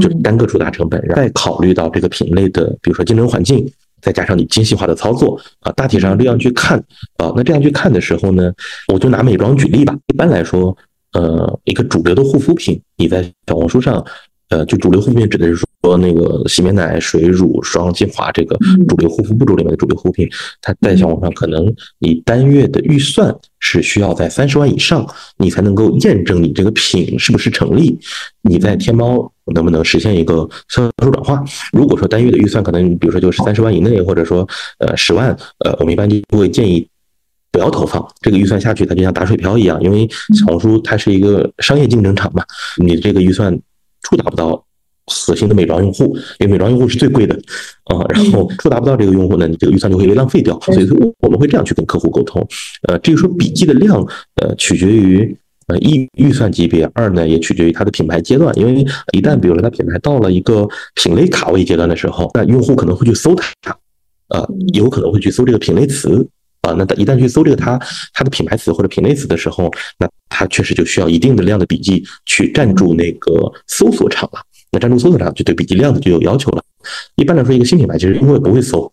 [0.00, 3.70] 就是单个触达成本，再考虑到这个品类的，比如说竞争环境。
[4.00, 6.78] 再加上你精细化的操作啊，大体上这样去看
[7.16, 8.52] 啊，那这样去看的时候呢，
[8.92, 9.94] 我就拿美妆举例吧。
[10.08, 10.76] 一般来说，
[11.12, 14.04] 呃，一个主流的护肤品，你在小红书上，
[14.48, 18.56] 呃，就主流护肤品指的是说那个洗面奶、水乳、霜、精华这个
[18.88, 20.28] 主流护肤步骤里面的主流护肤品，
[20.60, 25.06] 它在小红书上可能你单月的预算是需要在三十万以上，
[25.38, 27.98] 你才能够验证你这个品是不是成立。
[28.42, 29.32] 你在天猫。
[29.54, 30.38] 能不能实现一个
[30.70, 31.44] 销售转化？
[31.72, 34.44] 如果说单月的预算可能，比如说就是三十万以内，或者说
[34.80, 35.28] 呃十万，
[35.64, 36.84] 呃，我们一般就会建议
[37.52, 40.04] 不要投放这个预算下去，它就像打水漂一样，因为
[40.34, 42.42] 小红书它是一个商业竞争场嘛，
[42.82, 43.56] 你这个预算
[44.08, 44.64] 触达不到
[45.06, 47.34] 核心的美妆用户，因为美妆用户是最贵的
[47.84, 50.88] 啊，然后触达不到这个用户呢，你这个预算就会被浪费掉，所以
[51.20, 52.46] 我们会这样去跟客户沟通。
[52.88, 54.00] 呃，至于说笔记的量，
[54.36, 55.36] 呃，取决于。
[55.68, 60.64] 呃，一预算级别，二呢也取决于它的品牌阶段，因为一旦比如说它品牌到了一个
[60.94, 63.76] 品类卡位阶段的时候，那用户可能会去搜它，
[64.28, 66.24] 呃，有可能会去搜这个品类词
[66.66, 67.78] 啊，那一旦去搜这个它
[68.12, 74.40] 它的品牌词或者品类词的时候，那它确实就需要一定的量的笔记去占住那个搜索场了，
[74.72, 76.62] 那占住搜索场就对笔记量就有要求了。
[77.16, 78.90] 一般来说，一个新品牌其实因为不会搜。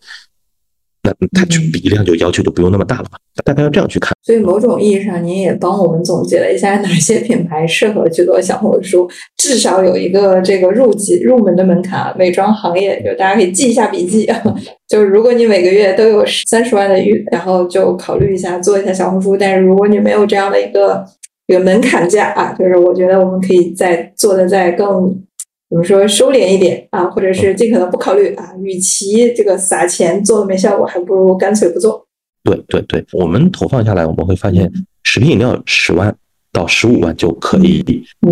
[1.04, 4.12] 那它就比例量就要求就不用那么大了嘛，大概要这样去看。
[4.22, 9.06] 所以某种意义上，您也帮我们总结了一下哪些品牌适合去做小红书，
[9.36, 12.14] 至少有一个这个入级入门的门槛。
[12.18, 14.26] 美妆行业就大家可以记一下笔记，
[14.88, 19.36] 就是如果你每个月都有三十万的预，然后就考虑一下做一下小红书。
[19.36, 21.04] 但是如果你没有这样的一个
[21.48, 25.22] 一个门槛价啊，就是我觉得我们可以再做的再更。
[25.70, 28.54] 怎么说收敛一点啊，或者是尽可能不考虑啊？
[28.62, 32.06] 与其这个撒钱做的没效果，还不如干脆不做。
[32.44, 34.70] 对对对，我们投放下来，我们会发现
[35.02, 36.14] 食品饮料十万
[36.52, 37.82] 到十五万就可以，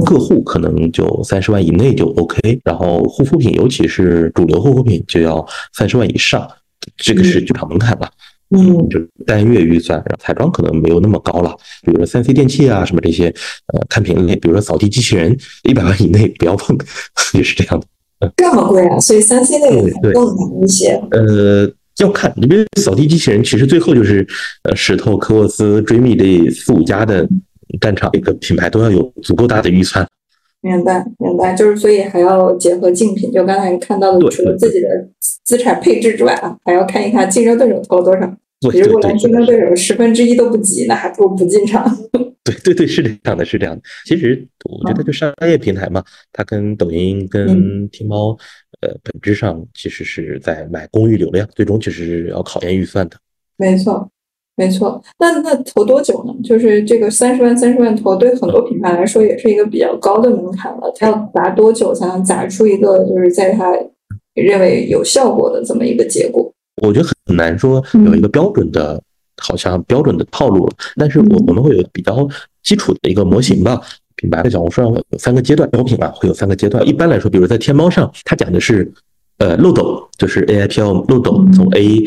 [0.04, 2.60] 个户可能就三十万以内就 OK。
[2.62, 6.46] 然后护肤品，尤其是主流护肤品，就要三十万以上，
[6.96, 8.06] 这个是剧场门槛了。
[8.06, 8.31] 嗯，
[8.88, 13.26] 就单月预算，然后彩妆可能没有那么高了，比如说三 C 电器啊什么这些，
[13.72, 15.36] 呃，看品类，比如说扫地机器人，
[15.68, 16.76] 一百万以内不要碰，
[17.34, 17.86] 也是这样的。
[18.36, 18.98] 这么贵啊？
[19.00, 21.00] 所以三 C 类更难一些。
[21.10, 21.68] 呃，
[21.98, 24.26] 要看，你比如扫地机器人其实最后就是
[24.64, 27.28] 呃石头、科沃斯、追觅这四五家的
[27.80, 30.06] 战场，一个品牌都要有足够大的预算。
[30.60, 34.86] 明白，明白，就是所以还要结合竞品，就刚才看到的，除了自己的
[35.44, 38.32] 资产配置之外啊，还要看一看竞争对手投了多少。
[38.70, 41.84] 如果连竞争对手十分之一都不及，那还不如不进场。
[42.44, 43.82] 对对对，是这样的，是这样的。
[44.04, 46.02] 其实我觉得就商业平台嘛，
[46.32, 48.36] 它跟抖音、跟天猫，
[48.80, 53.16] 呃，本质上其实是在买公域流量，最终其实是要考验预算的。
[53.56, 54.08] 没错。
[54.54, 56.34] 没错，那那投多久呢？
[56.44, 60.92] 就是这个三十万三十万投，对很多品牌来说也是一个比较高的门槛了。
[60.94, 63.72] 它要砸多久才能砸出一个就是在他
[64.34, 66.51] 认为有效果的这么一个结果？
[66.86, 69.02] 我觉得很难说有一个标准的
[69.40, 70.72] 好像标准的套路了。
[70.96, 72.28] 但是我我们会有比较
[72.62, 73.80] 基础的一个模型吧。
[74.16, 76.86] 品牌在小红书上有三个阶段，小品啊会有三个阶段。
[76.86, 78.92] 一般来说，比如在天猫上，它讲的是
[79.38, 82.04] 呃漏斗，就是 AIPL 漏斗，从 A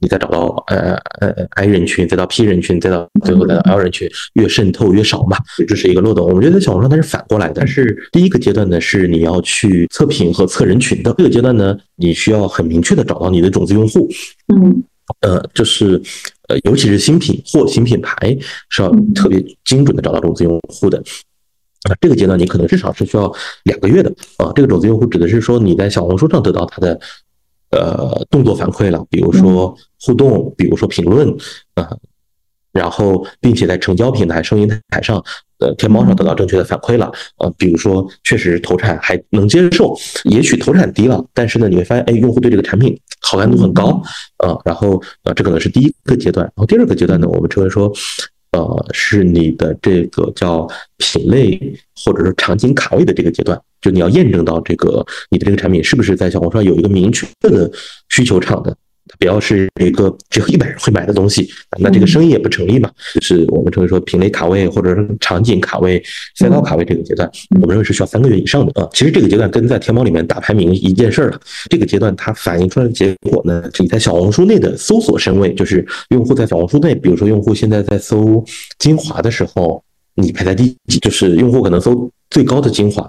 [0.00, 5.36] 你再找到呃呃 I 人群，再到 P 人群，再到最后再到 L 人群，越渗透越少嘛，
[5.68, 6.26] 这是一个漏洞。
[6.26, 14.08] 我们觉得在小红书它是反过来的，但是第一个阶段呢是你要去测评和测人群的，这个阶段呢你需要很明确的找到你的种子用户，
[14.52, 14.82] 嗯
[15.20, 16.02] 呃就是
[16.48, 18.36] 呃尤其是新品或新品牌
[18.70, 21.02] 是要特别精准的找到种子用户的。
[21.84, 23.30] 啊，这个阶段你可能至少是需要
[23.64, 24.50] 两个月的啊。
[24.54, 26.98] 这个种子用户指的是说你在小红书上得到他的
[27.74, 31.28] 呃动作反馈了，比如说互动，比如说评论
[31.74, 31.90] 啊，
[32.72, 35.22] 然后并且在成交平台、声音台上、
[35.58, 39.94] 呃天猫上得到正确的反馈了呃，比如说确实投产还能接受，
[40.24, 44.02] 也许投产低了，但是呢你会发现，哎，用户对这个产品好感度很高
[44.38, 44.56] 啊。
[44.64, 47.92] 然后呃，这可能是第一个阶段，然后第二个阶段呢，我们称为说。
[48.56, 50.64] 呃，是你的这个叫
[50.98, 51.58] 品类
[51.96, 57.70] 或者是场景卡位的这个阶段，就你要验证到这个你的这个产品是不是在小红书上有一个明确的
[58.08, 58.74] 需求场的。
[59.06, 61.46] 它不要是一个只有一百人会买的东西，
[61.78, 62.90] 那这个生意也不成立嘛。
[63.12, 66.02] 就是我们称为说品类卡位或者说场景卡位、
[66.36, 67.30] 赛道卡位这个阶段，
[67.60, 68.88] 我们认为是需要三个月以上的啊。
[68.94, 71.38] 其实这个阶段跟在天猫里面打排名一件事儿了。
[71.68, 78.42] 这个阶段它反映出来的结果呢，你在小红书内的搜索身位，就是用户在小红书内，比如说用户现在在搜
[78.78, 79.84] 精华的时候，
[80.14, 80.98] 你排在第几？
[81.00, 83.06] 就是用户可能搜最高的精华。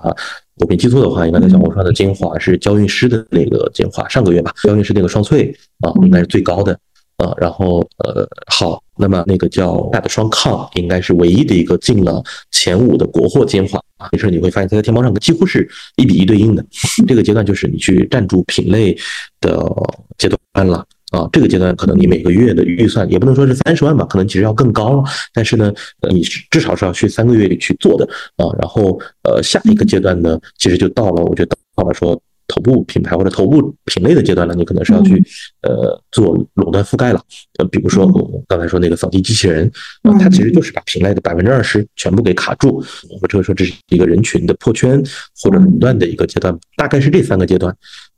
[0.57, 6.71] 我没记错的话，应该在小红书上的精华是娇韵诗的那个精华，上个月吧，娇韵诗那个双萃啊，应该是最高的
[7.17, 7.33] 啊。
[7.37, 14.07] 然后呃，好，那么那个叫大的双抗，应该是唯一的一个进了前五的国货精华啊。
[14.13, 16.65] 没事，你会发现它在天猫上几乎是一比一对应的。
[17.05, 18.97] 这个阶段就是你去站住品类
[19.41, 19.69] 的
[20.17, 20.85] 阶段了。
[21.15, 25.03] 啊，这个阶段可能你每个月的预算也不能说是三十万吧，可能其实要更高了。
[25.33, 25.71] 但是呢，
[26.01, 26.21] 呃，你
[26.51, 28.05] 至少是要去三个月里去做的
[28.35, 28.51] 啊。
[28.59, 35.23] 然后，呃，下一个阶段呢，其实就到了，我觉得到了说头部品牌或者头部品类的阶段了，你可能是要去
[35.61, 37.21] 呃做垄断覆盖了。
[37.59, 39.71] 呃，比如说我刚才说那个扫地机器人，
[40.01, 42.83] 啊，它其实就是把品类的百分之二十全部给卡住。
[43.09, 45.01] 我们这个说这是一个人群的破圈
[45.41, 47.73] 或者垄断的一个阶段，大概是这三个阶段。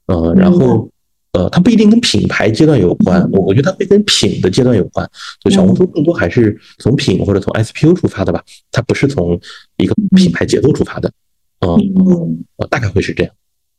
[0.07, 0.90] 呃，然后。
[1.38, 5.07] 呃，它不一定跟品牌阶段有关，我我觉得它会跟品的阶段有关。
[5.43, 9.39] 就小红书更多还是从品或者从 SPU 出发的吧，它不是从
[9.77, 11.11] 一个品牌节奏出发的。
[11.59, 13.31] 嗯嗯，大概会是这样。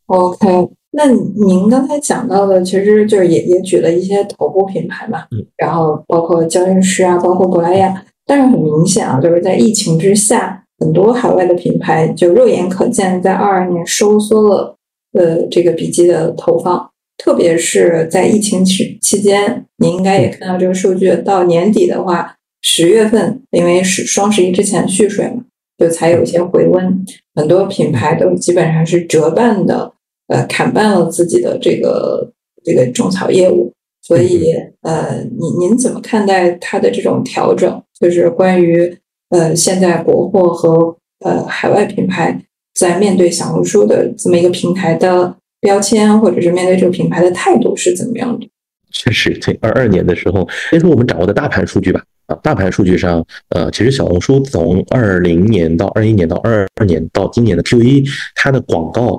[0.07, 0.47] OK，
[0.93, 14.77] 那您刚才讲到的，其实就是也也举了一些头部品牌嘛，嗯，然后包括娇韵诗啊，包括珀莱雅，但是很明显啊，就是在疫情之下，很多海外的品牌就肉眼可见在二二年收缩了
[15.15, 16.89] 呃这个笔记的投放。
[17.19, 21.15] 特别是在疫情期期间，你应该也看到这个数据。
[21.17, 25.43] 到年底的话，十月份因为是双十一之前蓄水嘛，
[25.77, 27.05] 就才有一些回温。
[27.35, 29.93] 很多品牌都基本上是折半的，
[30.29, 32.33] 呃，砍半了自己的这个
[32.65, 33.73] 这个种草业务。
[34.01, 37.83] 所以，呃，您您怎么看待它的这种调整？
[38.01, 38.97] 就是关于
[39.31, 42.41] 呃，现在国货和呃海外品牌
[42.75, 45.35] 在面对小红书的这么一个平台的。
[45.61, 48.51] 标签或者是面对这个品牌的态度是怎么样的？
[48.91, 52.03] 确实，对二二年的时候，先说我们掌握的大盘数据吧。
[52.27, 58.05] 啊，大盘数据上，呃，其实小红书从二零年到二一年到二二年到今年的 Q 一，
[58.35, 59.19] 它的广告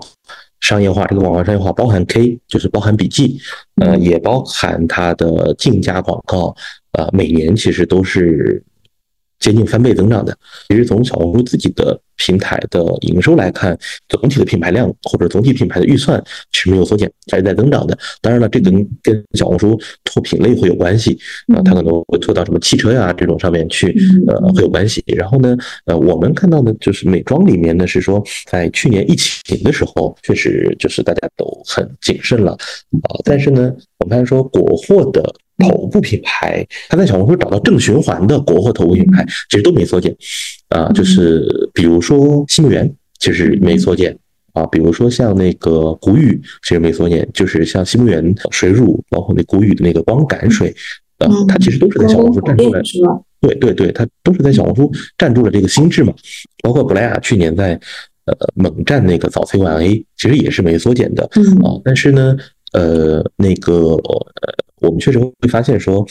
[0.59, 3.37] 商业化，这个广告商业化包含 K，就是包含笔记，
[3.81, 6.55] 呃，也包含它的竞价广告，
[6.93, 8.63] 呃，每年其实都是。
[9.39, 10.37] 接近翻倍增长的，
[10.67, 13.75] 其实从小红书自己的平台的营收来看，
[14.07, 16.21] 总体的品牌量或者总体品牌的预算
[16.51, 17.97] 是没有缩减，还是在增长的。
[18.21, 21.17] 当然了，这跟跟小红书拓品类会有关系
[21.47, 23.95] 啊，它可能会拓到什么汽车呀这种上面去，
[24.27, 25.03] 呃，会有关系。
[25.07, 33.15] 然后呢，呃，我们看到的就是美妆里面呢是说，在去年疫情的时候，确实就是大家都很谨慎了啊。
[33.23, 35.33] 但是呢，我们看说国货的。
[35.59, 40.15] 头部品牌，他在小红书找到正循环的国货头部品牌，其实都没缩减，
[40.69, 44.17] 啊，就是比如说新木源，其实没缩减。
[44.53, 50.75] 啊，比如说像那个谷雨，其实没缩减，就是像新木源水乳，包括那谷雨的那个光感水，
[51.19, 52.81] 呃，它其实都是在小红书站住了，
[53.41, 56.11] 对对对，它都是在小红书站住了这个心智嘛，
[56.63, 57.79] 包括珀莱雅去年在
[58.25, 61.23] 呃猛战那个早 C 晚 A，其实也是没缩减的，
[61.63, 62.35] 啊，但是呢，
[62.73, 64.27] 呃，那个呃。
[64.81, 66.05] 我们确实会发现说，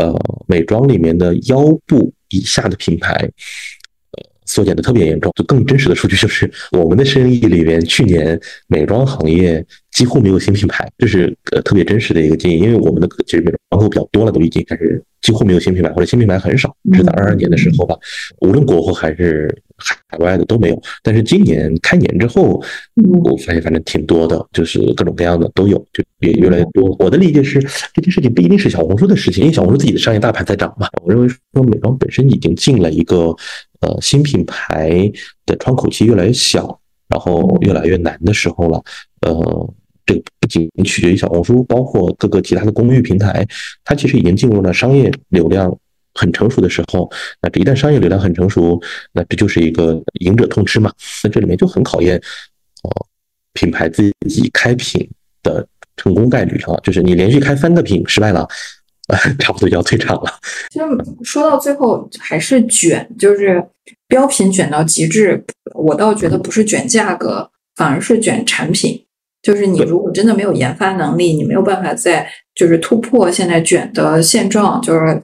[0.00, 0.14] 呃，
[0.46, 5.32] 美妆里面的腰部以下的品牌，呃，缩减的特别严重。
[5.36, 12.60] 就更真实的数据就是，我们的生意里边，去年美妆行业几乎没有新品牌，这是呃特别真实的一个经验。
[12.60, 17.96] 因为我们的其实美妆客户比较多了，都已经开始几乎没有新品牌，或者新品牌很少，是在二二年的时候吧。
[18.40, 19.54] 无论国货还是
[20.08, 20.82] 海外的都没有。
[21.02, 22.62] 但是今年开年之后，
[23.24, 26.94] 我发现反正挺多的，就是各种各样的都有，就也越来越多。
[26.98, 27.60] 我的理解是，
[27.94, 30.88] 这件事情不一定是小红书的事情，因为小红书自己的商业大盘在涨嘛。
[31.02, 33.34] 我认为说美妆本身已经进了一个。
[33.82, 35.10] 呃，新品牌
[35.44, 36.78] 的窗口期越来越小，
[37.08, 38.80] 然后越来越难的时候了。
[39.22, 39.74] 呃，
[40.06, 43.44] 这个不仅取决于小红书，包括各个其他的公域平台，
[43.82, 45.76] 它其实已经进入了商业流量
[46.14, 47.10] 很成熟的时候。
[47.40, 48.80] 那这一旦商业流量很成熟，
[49.12, 50.92] 那这就是一个赢者通吃嘛。
[51.24, 52.16] 那这里面就很考验
[52.82, 53.06] 哦，
[53.52, 55.08] 品牌自己开品
[55.42, 55.66] 的
[55.96, 58.48] 成功概率啊，就是你连续开三个品失败了。
[59.40, 60.32] 差不多就要退场了。
[60.70, 60.86] 其实
[61.24, 63.62] 说到最后还是卷，就是
[64.06, 65.44] 标品卷到极致。
[65.74, 69.04] 我倒觉得不是卷价格，反而是卷产品。
[69.42, 75.20] 就是你如果真的没有研发能力，你没有办法在就是突破现在卷的现状，就是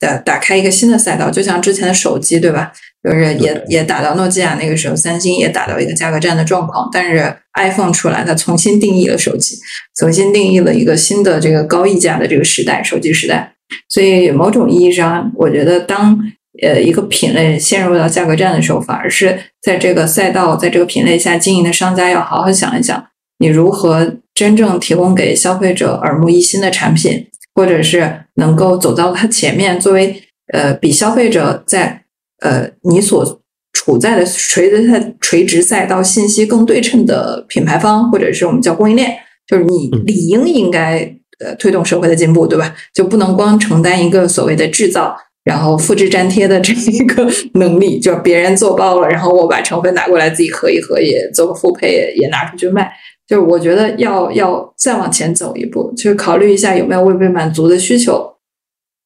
[0.00, 1.30] 打打开一个新的赛道。
[1.30, 2.72] 就像之前的手机，对吧？
[3.02, 6.88] 就是也也打到诺基亚那个时候，三星也打到一个价格战的状况。
[6.92, 9.56] 但是 iPhone 出来，它重新定义了手机，
[9.96, 13.54] 重新定义了一个新的这个高溢价的这个时代，手机时代。
[13.88, 16.18] 所以某种意义上，我觉得当
[16.62, 23.06] 呃一个品类陷入到价格战的时候，反而是在这个赛道，在这个品类下经营的商家要好好想一想，
[23.38, 27.26] 你如何真正提供给消费者耳目一新的产品，
[27.58, 30.22] 或者是能够走到它前面，作为
[30.54, 32.04] 呃比消费者在。
[32.40, 39.12] 呃，你所处在的垂直赛垂直赛道信息更对称的品牌方，或者是我们叫供应链，
[39.44, 41.00] 就是你理应应该
[41.44, 42.72] 呃推动社会的进步，对吧？
[42.94, 52.88] 就不能光承担一个所谓的制造，然后复制粘贴的这一个能力，就别人做爆了，然后我把成分拿过来自己合一合，也做个复配，也也拿出去卖。
[53.28, 58.34] 就是我觉得要要再往前走一步，就是考虑一下有没有未被满足的需求。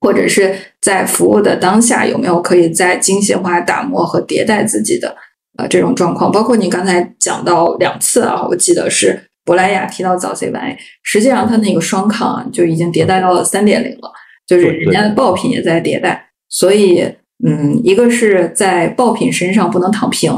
[0.04, 5.14] 或者是在服务的当下，有没有可以再精细化打磨和迭代自己的
[5.56, 6.32] 呃这种状况？
[6.32, 14.10] 包括你刚才讲到两次啊，我记得是珀莱雅提到早 C 晚 A，实际上它那个双抗就已经迭代到了三点零了，
[14.44, 16.30] 就是人家的爆品也在迭代。
[16.48, 17.08] 所以，
[17.46, 20.32] 嗯，一个是在爆品身上不能躺平，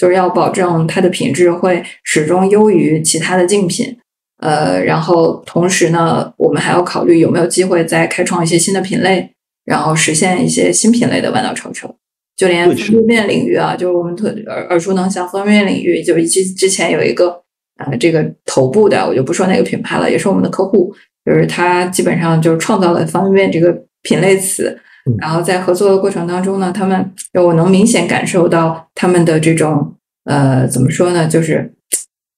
[0.00, 3.94] 就是要保证它的品质会始终优于其他的竞品。
[4.38, 9.30] 呃，然后同时呢，我们还要考虑有没有机会再开创一些新的品类，
[9.66, 11.94] 然后实现一些新品类的弯道超车。
[12.34, 17.38] 就连方便面领域啊，就是我们特耳耳熟能详方便面领域，就之之前有一个
[17.76, 20.90] 呃这个头部的，我就不说哪个品牌了，也是我们的客户，
[21.26, 23.70] 就是他基本上就是创造了方便面这个
[24.02, 24.80] 品类词。
[25.18, 29.94] 然后在合作的过程当中呢，他们我能明显感受到他们的这种
[30.24, 31.74] 呃怎么说呢，就是。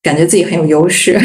[0.05, 1.17] 感觉自己很有优势，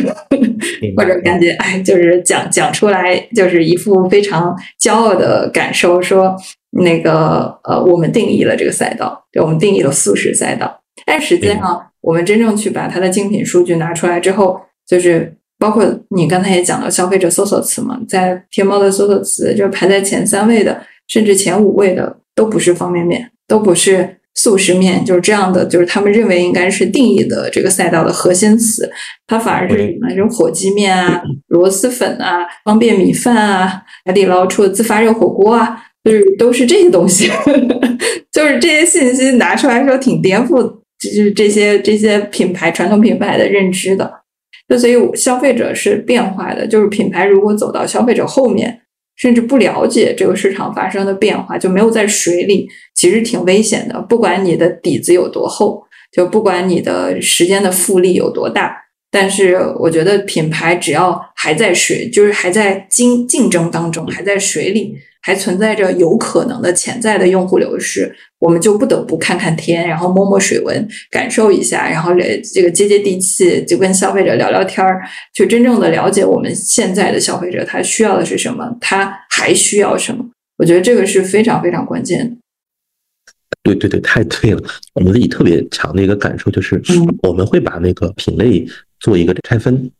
[0.95, 6.35] 或者感觉哎，就是讲讲出来就是一副非常骄傲的感受，说
[6.83, 10.79] 那个呃，我们定义了这个赛道，对，我们定义了素食赛道。
[11.07, 24.15] 但实际上，我们真正去把它的竞品数据拿出来之后，就是包括你刚才也讲到消费者搜索词嘛，在天猫的搜索词就排在前三位的，甚至前五位的都不是方便面，都不是。
[24.39, 28.87] 速食面就是这样的，就是他们认为应该是定义的这个赛道的核心词，
[29.25, 30.07] 它反而是什么？
[30.11, 37.27] 这种火鸡面啊、螺蛳粉啊、方便米饭啊、海底捞出的自发热火锅啊，就是都是这些东西。
[38.31, 40.61] 就是这些信息拿出来说，挺颠覆，
[40.99, 44.07] 就是这些这些品牌传统品牌的认知的。
[44.69, 48.81] 就所以消费者是变化的，就是品牌如果走到消费者后面。
[49.17, 53.99] 甚至不了解这个市场发生的变化，就没有在水里，其实挺危险的。
[54.01, 58.75] 不管你的底子有多厚，就不管你的时间的复利有多大，
[59.11, 64.95] 但是我觉得品牌只要还在水，就是还在竞竞争当中，还在水里。
[65.27, 68.09] 还存在着有可能的潜在的用户流失，
[68.39, 72.13] 我们就不得不看看天，然后摸摸水温，感受一下，然后
[72.53, 75.01] 这个接接地气，就跟消费者聊聊天儿，
[75.35, 80.25] 去真正的了解我们现在的消费者他需要的是什么，他还需要什么。
[80.59, 82.37] 我觉得这个是非常非常关键的。
[83.63, 84.63] 对对对，太对了。
[84.93, 86.81] 我们自己特别强的一个感受就是，
[87.23, 88.65] 我们会把那个品类
[89.01, 89.91] 做一个拆分。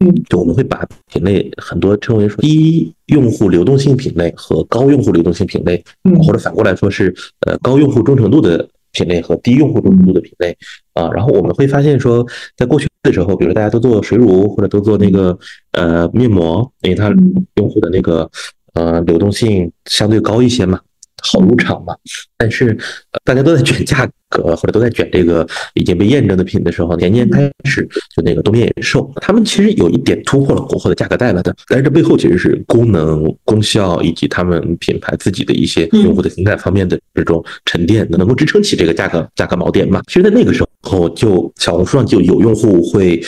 [0.00, 5.82] 嗯，就我们会把品类很多称为说低用户流动性品类和高用户流动性品类，
[6.24, 7.12] 或者反过来说是
[7.46, 10.56] 呃高用户忠诚度的品类和低用户忠诚度的品类
[10.94, 11.10] 啊。
[11.10, 12.24] 然后我们会发现说，
[12.56, 15.36] 在过去的时候，比如大家都做水乳或者都做那个
[15.72, 17.12] 呃面膜，因为它
[17.56, 18.30] 用户的那个
[18.74, 20.80] 呃流动性相对高一些嘛，
[21.22, 21.94] 好入场嘛。
[22.36, 22.76] 但是
[23.24, 40.02] 大家都在卷价格或者都在卷这个已经被验证的品的时候，年年开始就那个东边野兽，他们其实有一点突破了国货的价格带了的，但是这背后其实是功能、功效以及他们品牌自己的一些用户的情感方面的这种沉淀，能够支撑起这个价格价格锚点嘛？
[40.06, 43.20] 其实，在那个时候，就小红书上就有用户会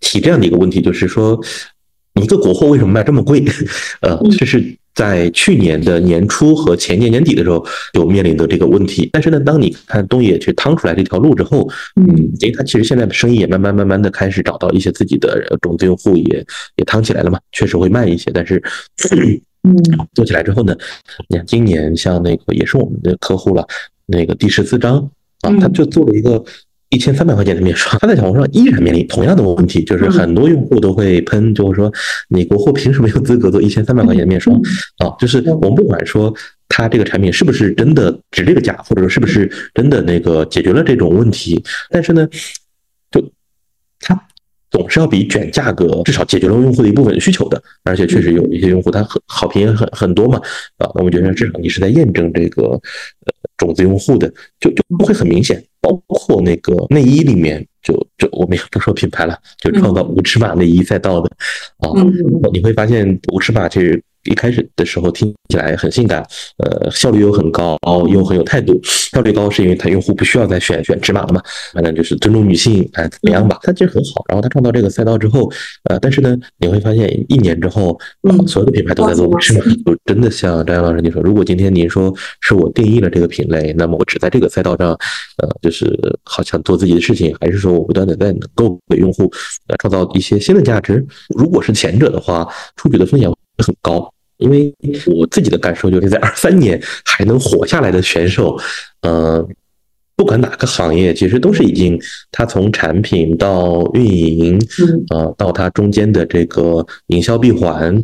[0.00, 1.38] 提这样的一个问题，就是说，
[2.20, 3.44] 一个国货为什么卖这么贵？
[4.00, 4.76] 呃，这是。
[4.94, 9.08] 在去年的年初和前年年底的时候，就面临的这个问题。
[9.12, 12.06] 但是呢，当你看东野去趟出来这条路之后，嗯，
[12.40, 16.44] 因为他其实现在的生意也慢慢慢慢的开始找到一些自己的种子用户，也
[16.76, 17.38] 也趟起来了嘛。
[17.52, 18.62] 确实会慢一些，但是，
[19.62, 19.76] 嗯，
[20.14, 20.76] 做起来之后呢，
[21.28, 23.66] 你看今年像那个也是我们的客户了，
[24.06, 24.98] 那个第十四章
[25.40, 26.44] 啊，他就做了一个。
[26.92, 31.90] 一千三百块钱的面霜，它在小红书上依然面临同样的问题，就是很多用户都会喷，就是说
[32.28, 34.60] 你国货凭什么有资格做一千三百块钱的面霜
[34.98, 35.08] 啊？
[35.18, 36.32] 就是我们不管说
[36.68, 42.28] 它这个产品是不是真的值这个价，或者说是不是真的那个解决了这种问题，但是呢，
[43.10, 43.26] 就
[43.98, 44.22] 它
[44.70, 50.38] 总是要比卷价格至少解决了用户的一部分需求的，而且确实有一些用户他很好评也很很多嘛
[50.76, 52.80] 啊，我们觉得至少你是在验证这个呃
[53.56, 55.64] 种子用户的，就就不会很明显。
[55.82, 61.28] 包括那个内衣里面，就就我们也不说品牌了，就创造无尺码内衣赛道的
[61.78, 61.90] 啊，
[62.52, 64.02] 你会发现无尺码其实。
[64.26, 66.24] 一开始的时候听起来很性感，
[66.58, 67.76] 呃，效率又很高，
[68.08, 68.80] 又很有态度。
[68.84, 71.42] 效率高是因为它用户不需要再选选尺码了嘛，
[71.74, 73.58] 反正就是尊重女性，哎，怎么样吧？
[73.64, 74.24] 它其实很好。
[74.28, 75.50] 然后它创造这个赛道之后，
[75.90, 77.98] 呃，但是呢，你会发现一年之后，
[78.46, 79.64] 所有的品牌都在做无尺码。
[79.84, 84.90] 就真的像张阳老师你说，如果今天您说是我定义了这个品类，那么我只在这个赛道上，
[85.38, 89.30] 呃，就是好像做自己的事情，还是说我不断的在能够给用户
[89.68, 91.04] 呃创造一些新的价值？
[91.36, 93.30] 如果是前者的话，出局的风险。
[93.58, 94.74] 很高，因为
[95.14, 98.58] 我自己的感受就是在二三年还能活下来的选手，
[99.02, 99.46] 呃，
[100.16, 102.00] 不管哪个行业，其实都是已经
[102.32, 104.58] 他从产品到运营，
[105.10, 107.94] 呃，到他中间的这个营销闭环，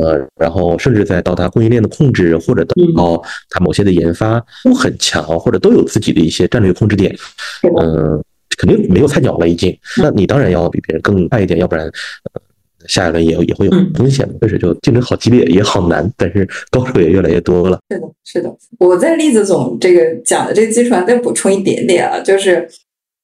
[0.00, 3.20] 呃，然后甚至再到他供应链的控制，或者到
[3.50, 7.14] 他某些的研发都很强，或者都有自己的一些战略控制点，
[7.78, 8.22] 嗯，
[8.64, 9.76] 肯定没有菜鸟了已经。
[10.00, 11.90] 那你当然要比别人更快一点，要不然。
[12.86, 17.78] 下一轮也也会有风险，确实就竞争好激烈，也好难，但是高手也越来越多了。
[17.88, 18.56] 是的，是的。
[18.78, 22.68] 我在栗子总这个讲的这个基础上再补充一点点啊，就是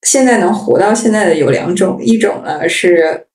[0.07, 3.27] 现在能活到现在的有两种，一种呢是，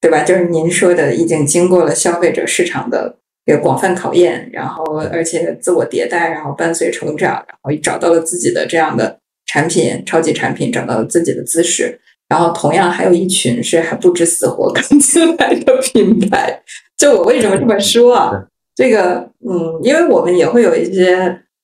[0.00, 0.22] 对吧？
[0.22, 3.16] 就是您说的已经经过了消费者市场的
[3.46, 12.00] 一个广泛考验，然后而且自我迭代，然后伴随成长，然后找到了自己的这样的产品，超级产品，找到了自己的姿势。
[12.28, 16.60] 然后，同样还有一群是还不知死活刚进来的品牌。
[16.98, 18.32] 就我为什么这么说啊？
[18.74, 21.14] 这个，嗯，因为我们也会有一些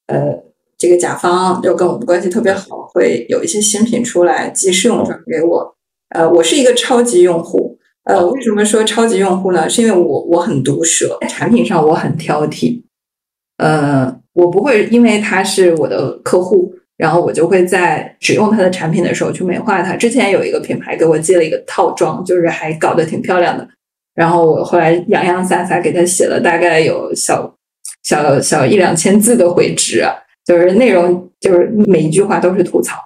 [0.07, 0.33] 呃，
[0.79, 5.75] 这个甲方就跟我们关系特别好，会有一些新品出来寄试用装给我。
[6.11, 7.77] 呃，我是一个超级用户。
[8.05, 9.69] 呃，为什么说超级用户呢？
[9.69, 12.83] 是因为我我很毒舌，在产品上我很挑剔。
[13.57, 16.73] 呃，我不会因为他是我的客户。
[17.03, 19.97] 然后我就会在使用它的产品的时候去美化它。
[19.97, 23.69] 之前有一个品牌给我寄了一个套装，就是还搞得挺漂亮的。
[24.15, 27.53] 然后我后来洋洋洒洒给他写了大概有小
[28.05, 30.05] 小小一两千字的回执，
[30.45, 32.97] 就是内容就是每一句话都是吐槽。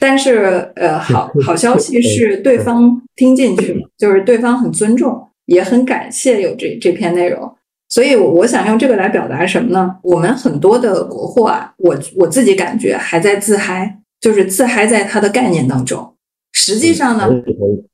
[0.00, 7.54] 但是呃，好好消息是对方听进去了，就是对方很尊重，也很感谢有这这篇内容。
[7.92, 9.96] 所以，我想用这个来表达什么呢？
[10.04, 16.14] 我们很多的国货啊，我我自己感觉还在自嗨，就是自嗨在它的概念当中。
[16.52, 17.28] 实际上呢，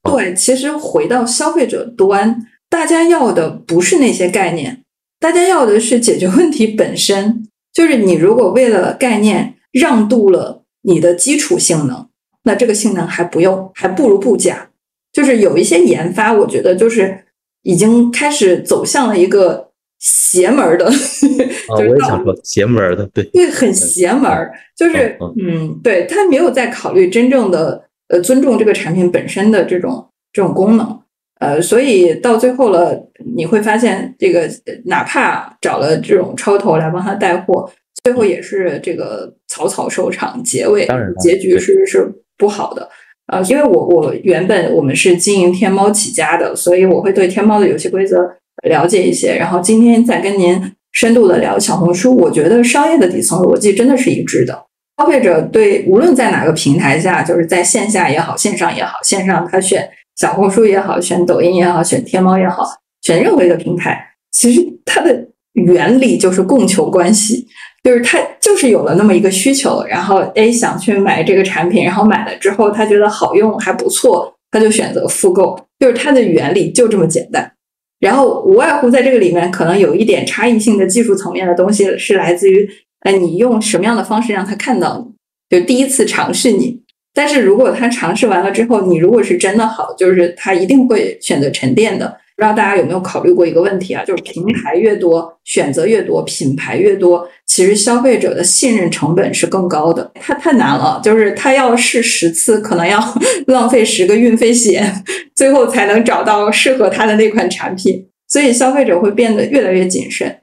[0.02, 4.82] 对，其实回到消费者端，大家要的不是那些概念，
[5.18, 7.48] 大家要的是解决问题本身。
[7.72, 12.06] 就是你如果为了概念让渡了你的基础性能，
[12.42, 14.68] 那这个性能还不用，还不如不加。
[15.10, 17.24] 就是有一些研发，我觉得就是
[17.62, 19.65] 已经开始走向了一个。
[20.06, 20.84] 邪门儿的，
[21.74, 31.00] 我也想说邪门儿的，对，对，很邪门儿，就是嗯，对他没有在考虑真正的呃尊重这个产品本身的这种这种功能，
[31.40, 32.96] 呃，所以到最后了，
[33.34, 34.48] 你会发现这个
[34.84, 37.68] 哪怕找了这种超头来帮他带货，
[38.04, 40.86] 最后也是这个草草收场，结尾
[41.20, 42.08] 结局是是
[42.38, 42.88] 不好的。
[43.32, 48.36] 呃，因为我我原本我们是经营天猫起家的，所以我会对天猫的游戏规则。
[48.64, 50.60] 了解一些，然后今天再跟您
[50.92, 52.16] 深度的聊小红书。
[52.16, 54.64] 我觉得商业的底层逻辑真的是一致的。
[54.98, 62.64] 消费者对无论在哪个平台下，就是在线下也好，线上也好，线上他选小红书也好，选抖音也好，选天猫也好，
[63.02, 63.98] 选任何一个平台，
[64.32, 67.46] 其实它的原理就是供求关系，
[67.84, 77.52] 就是他就是有了那么一个需求，然后 A 想去买这个产品，然后买了之后他觉得好用还不错，他就选择复购，就是它的原理就这么简单。
[78.00, 82.68] 然后无外乎在这个里面可能有一点差异性的技术层面的东西是来自于，
[83.00, 85.06] 哎你用什么样的方式让他看到
[85.50, 86.82] 你，就第一次尝试你。
[87.14, 92.06] 但是如果他尝试完了之后，你如果是真的好，就是他一定会选择沉淀的。
[92.36, 94.04] 不知道大家有没有考虑过一个问题啊？
[94.04, 97.26] 就是平台越多，选择越多，品牌越多，
[97.56, 100.12] 其实消费者的信任成本是更高的。
[100.20, 103.00] 它太难了，就是他要试十次，可能要
[103.48, 105.02] 浪费十个运费险，
[105.34, 108.06] 最后才能找到适合他的那款产品。
[108.28, 110.36] 所以消费者会变得越来越谨慎。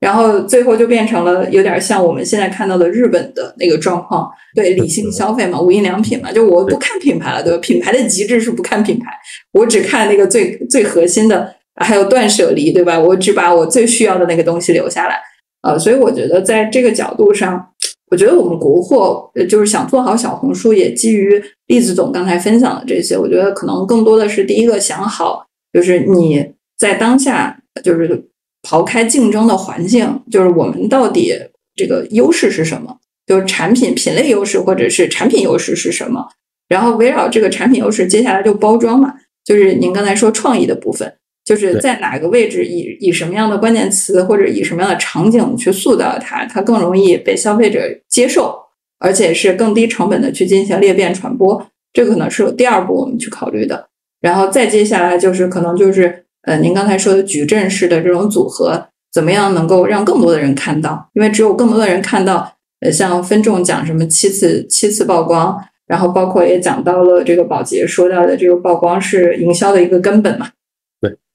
[0.00, 7.58] 然后最后就变成了有点像我们现在看到的日本的那个状况，对理性消费嘛，无印良品嘛，就我不看品牌了，对吧？
[7.62, 9.06] 品牌的极致是不看品牌，
[9.52, 13.00] 我只看那个最最核心的，还有断舍离，对吧？
[13.00, 15.16] 我只把我最需要的那个东西留下来，
[15.62, 17.72] 呃，所以我觉得在这个角度上，
[18.10, 28.26] 我觉得我们国货就是想做好小红书，也基于栗子总刚才分享的这些，我觉得可能更多的是第一个想好，就是你在当下就是。
[28.62, 31.32] 刨开竞争的环境，就是我们到底
[31.74, 32.94] 这个优势是什么？
[33.26, 36.28] 就是产品品类优势或者是产品优势是什么？
[36.68, 39.14] 然后围绕这个产品优势，接下来就包装嘛。
[39.46, 41.10] 就是您刚才说创意的部分，
[41.44, 48.56] 就是在哪个位置以以什么样的关键词或者以什么样的场景去塑造它，它更容易被消费者接受，
[48.98, 51.66] 而且是更低成本的去进行裂变传播。
[51.92, 53.88] 这可能是第二步我们去考虑的。
[54.20, 56.24] 然后再接下来就是可能就是。
[56.44, 61.06] 呃，您刚才说的矩阵式的这种组合，怎么样能够让更多的人看到？
[61.12, 62.50] 因为只有更多的人看到，
[62.80, 70.48] 呃，像分众讲什么七次七次曝光，然后包括也讲到了这个宝洁说到的这个曝光是营销的一个根本嘛。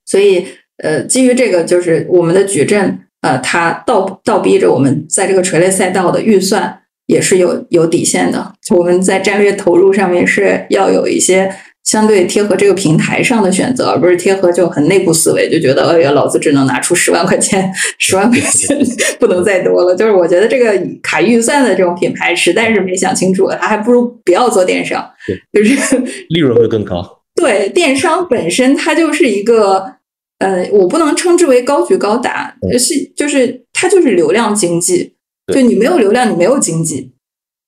[0.09, 0.45] 对，所以
[0.83, 11.53] 呃，基于这个，就是我们的矩阵，呃，它倒倒逼着我们在这个垂类赛道的预算也是有有底线的，我们在战略投入上面是要有一些。
[11.85, 18.75] 相对贴合这个平台上的选择，而不是贴合就很内部思维，就觉得哎呀，老子只能拿出十万块钱， 十万块钱
[19.19, 19.95] 不能再多了。
[19.95, 20.73] 就是我觉得这个
[21.03, 25.07] 卡预算的这种品牌实在是没想清楚，他还不如不要做电商，
[25.53, 25.95] 就是
[26.29, 27.07] 利润会更高。
[27.35, 29.95] 对，电商本身它就是一个，
[30.39, 35.13] 呃，我不能称之为高举高打，是就是它就是流量经济，
[35.53, 37.11] 就你没有流量，你没有经济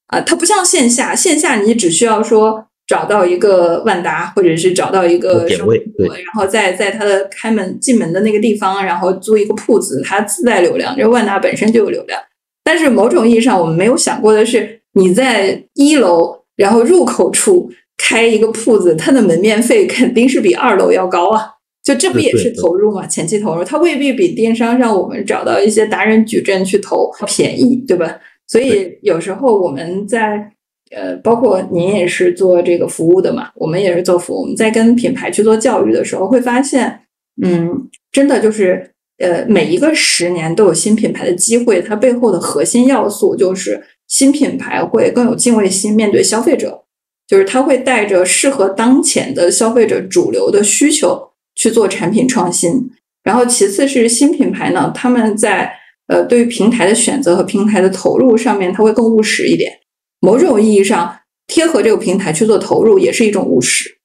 [0.08, 2.66] 啊，它不像线下，线下你只需要说。
[2.88, 10.96] 找到一个万达，或者是找到一个点位，对，然后在在它的开门进门的那个地方，然后租一个铺子，它自带流量。
[10.96, 12.18] 这万达本身就有流量，
[12.64, 21.50] 但是某种意义上，我们没有想过的是，你在一楼，然后入口处开一个铺子，它的门面费肯定是比二楼要高啊。
[21.84, 23.06] 就这不也是投入嘛？
[23.08, 28.20] 前期投入，它未必比电商上我们找到一些达人矩阵去投便宜，对吧？
[28.48, 30.52] 所以有时候我们在。
[30.96, 34.44] 呃，包括您也是做这个服务的嘛，我们也是做服务。
[34.44, 37.02] 我们在跟品牌去做教育的时候，会发现，
[37.44, 37.70] 嗯，
[38.10, 41.82] 真的就是，呃，每一个十年都有新品牌的机会。
[41.82, 46.86] 它背后的核心要素就是新品牌会更有敬畏心，面对消费者，
[47.28, 52.90] 就是它会带着适合当前的消费者主流的需求去做产品创新。
[53.24, 55.70] 然后其次是新品牌呢，他们在
[56.08, 59.80] 呃对于平台的选择和平台的投入上面，它会更务实一点。
[60.22, 63.98] 某种意义上，贴合这个平台去做投入也是一种务实，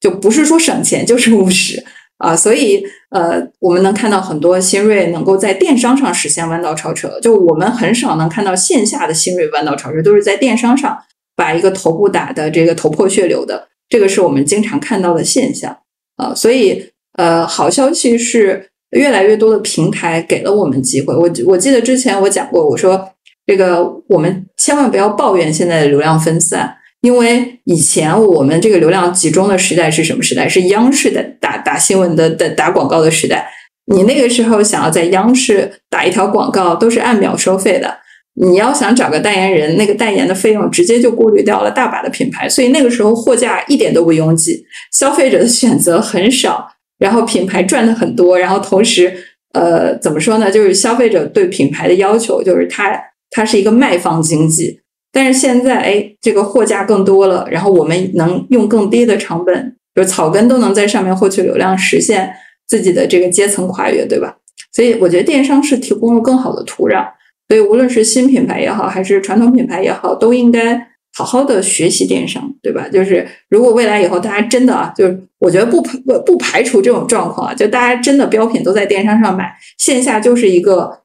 [0.00, 1.84] 就不是说省钱就是务实
[2.16, 2.34] 啊。
[2.34, 10.98] 所以，呃，我们能看到很多新锐能够在电商上实现弯道超车，就我们很少能看到线下的新锐弯道超车，都是在电商上
[11.38, 15.74] 把一个头部打的这个头破血流的，这个是我们经常看到的现象
[16.16, 16.34] 啊。
[16.34, 21.14] 所以，呃，好消息是越来越多的平台给了我们机会。
[21.14, 23.08] 我我记得之前我讲过，我说。
[23.50, 30.46] 这个我们千万不要抱怨现在的流量分散，因为以前我们这个流量集中的时代是什么时代？
[30.46, 33.48] 是央视的打打新闻的的打广告的时代。
[33.86, 37.96] 你那个时候想要在央视打一条广告，都是按秒收费的。
[38.40, 49.12] 你要想找个代言人，那个代言的费用直接就过滤掉了大把的品牌，所以那个时候货架一点都不拥挤，消费者的选择很少，然后品牌赚的很多，然后同时，
[49.52, 50.50] 呃，怎么说呢？
[50.50, 52.98] 就是消费者对品牌的要求就是它。
[53.30, 54.80] 它是一个卖方经济，
[55.12, 62.32] 但是现在哎，这个货架更多了，然后我们能用更低的成本，就草根都能在上面获取流量，实现
[62.66, 64.34] 自己的这个阶层跨越，对吧？
[64.72, 67.04] 所以我觉得电商是提供了更好的土壤，
[67.48, 72.86] 所以无论是新品牌也好，还是传统品牌也好，都应该好好的学习电商，对吧？
[72.92, 81.00] 就是如果未来以后大家真的啊，就是我觉得不不不排除这种状况啊，就大家真的标品都在电商上买，线下就是一个。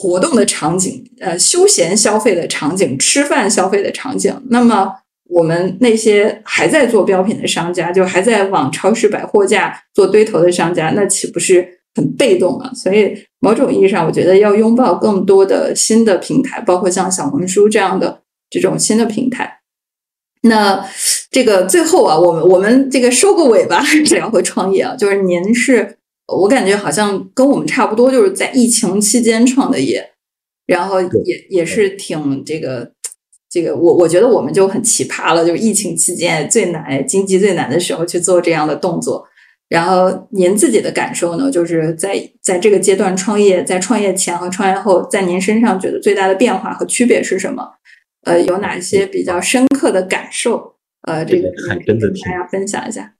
[0.00, 4.32] 活动的场景，呃，休闲消费的场景，吃饭消费的场景。
[4.48, 4.92] 那么，
[5.24, 12.72] 我们那些还在做标品的商家，就还在往超市百货架做堆头的商家，那岂不是很被动啊？
[12.74, 19.60] 所以，某种意义上，我觉得要拥抱更多的新的平台，包括像小红书这样的这种新的平台。
[20.42, 20.82] 那
[21.30, 25.96] 这个最后啊，我们我们这个收个尾吧， 聊回创业啊，就是您是。
[26.30, 30.10] 我感觉好像跟我们差不多，就是在疫情期间创的业，
[30.66, 32.92] 然后也也是挺这个
[33.50, 39.24] 这个，我我觉得我们就很奇葩了，就是疫情期间最难、经济最难的时候去做这样的动作。
[39.68, 41.50] 然后您自己的感受呢？
[41.50, 47.62] 就是在在这个阶段创业，在创业前和创业后，在您身上觉得最大的变化和区别是什么？
[48.24, 50.74] 呃，有哪些比较深刻的感受？
[51.02, 51.48] 呃，这个
[51.86, 53.12] 跟大家分享一下。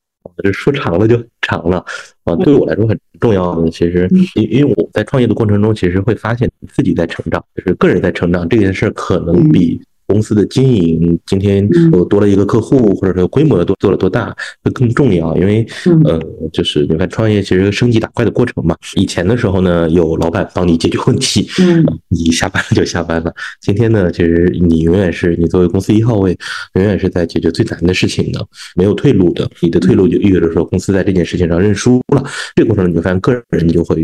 [0.42, 1.84] 这说长了就长了
[2.24, 2.34] 啊！
[2.36, 9.80] 对我来说很重要的，其实因因为我在创业的过程中，其实会发现自己在成长，就是个人在成长这件事，可能比。
[10.08, 15.36] 公司的经营今天我多了一个客户，或者说规模多做了多大，会更重要。
[15.36, 15.64] 因为，
[16.04, 16.18] 呃，
[16.50, 18.74] 就是你看创业其实升级打怪的过程嘛。
[18.96, 23.32] 以前的时候呢，有老板帮你解决问题，嗯， 你下班了就下班了。
[23.60, 26.34] 今天呢，其实你永远是你作为公司一号位，
[26.74, 28.42] 永远是在解决最难的事情的，
[28.74, 29.46] 没有退路的。
[29.60, 32.24] 你的退路就意味着说公司在这件事情上认输了。
[32.56, 34.02] 这个过程中你就发现个人就会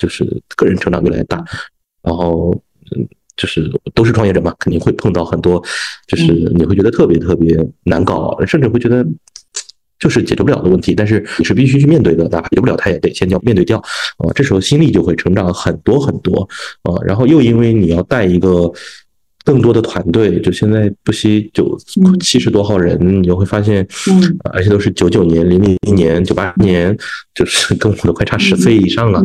[0.00, 0.24] 就是
[0.56, 1.44] 个人成长越来越大，
[2.02, 2.50] 然后，
[2.96, 3.06] 嗯。
[3.36, 5.62] 就是都是创业者嘛，肯定会碰到很多，
[6.06, 9.04] 就是你会觉得特别特别难搞，甚至会觉得
[9.98, 14.30] 就是解决不了的问题，但是你是必须去面对的，哪怕解决不了，他也得先要面对掉啊。
[14.34, 16.48] 这时候心力就会成长很多很多
[16.82, 16.94] 啊。
[17.04, 18.70] 然后又因为你要带一个
[19.44, 21.76] 更多的团队，就现在不惜九
[22.20, 26.96] 七十多号人，你就会发现，嗯，而且都是九九年、零零年、九八年，
[27.34, 29.22] 就是 跟我都快差十岁以上了。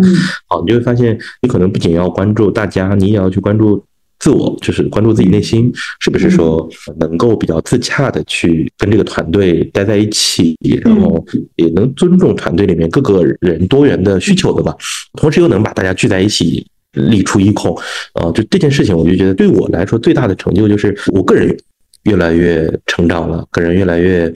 [0.48, 3.86] 好，你就会发现，你可能不仅要关注大家，你也要去关注。
[4.20, 5.72] 自我就是关注自己内心
[6.02, 11.26] 是不是说能够比较自洽的去跟这个团队待在一起，然后
[11.56, 14.76] 也能尊重团队里面各个人多元的需求的吧，
[15.14, 17.74] 同时又能把大家聚在一起力出一孔，
[18.14, 21.56] 啊，就这件事情，我就觉得对我来说最大的成就就是我个人
[22.04, 24.32] 越来越成长了，个人越来越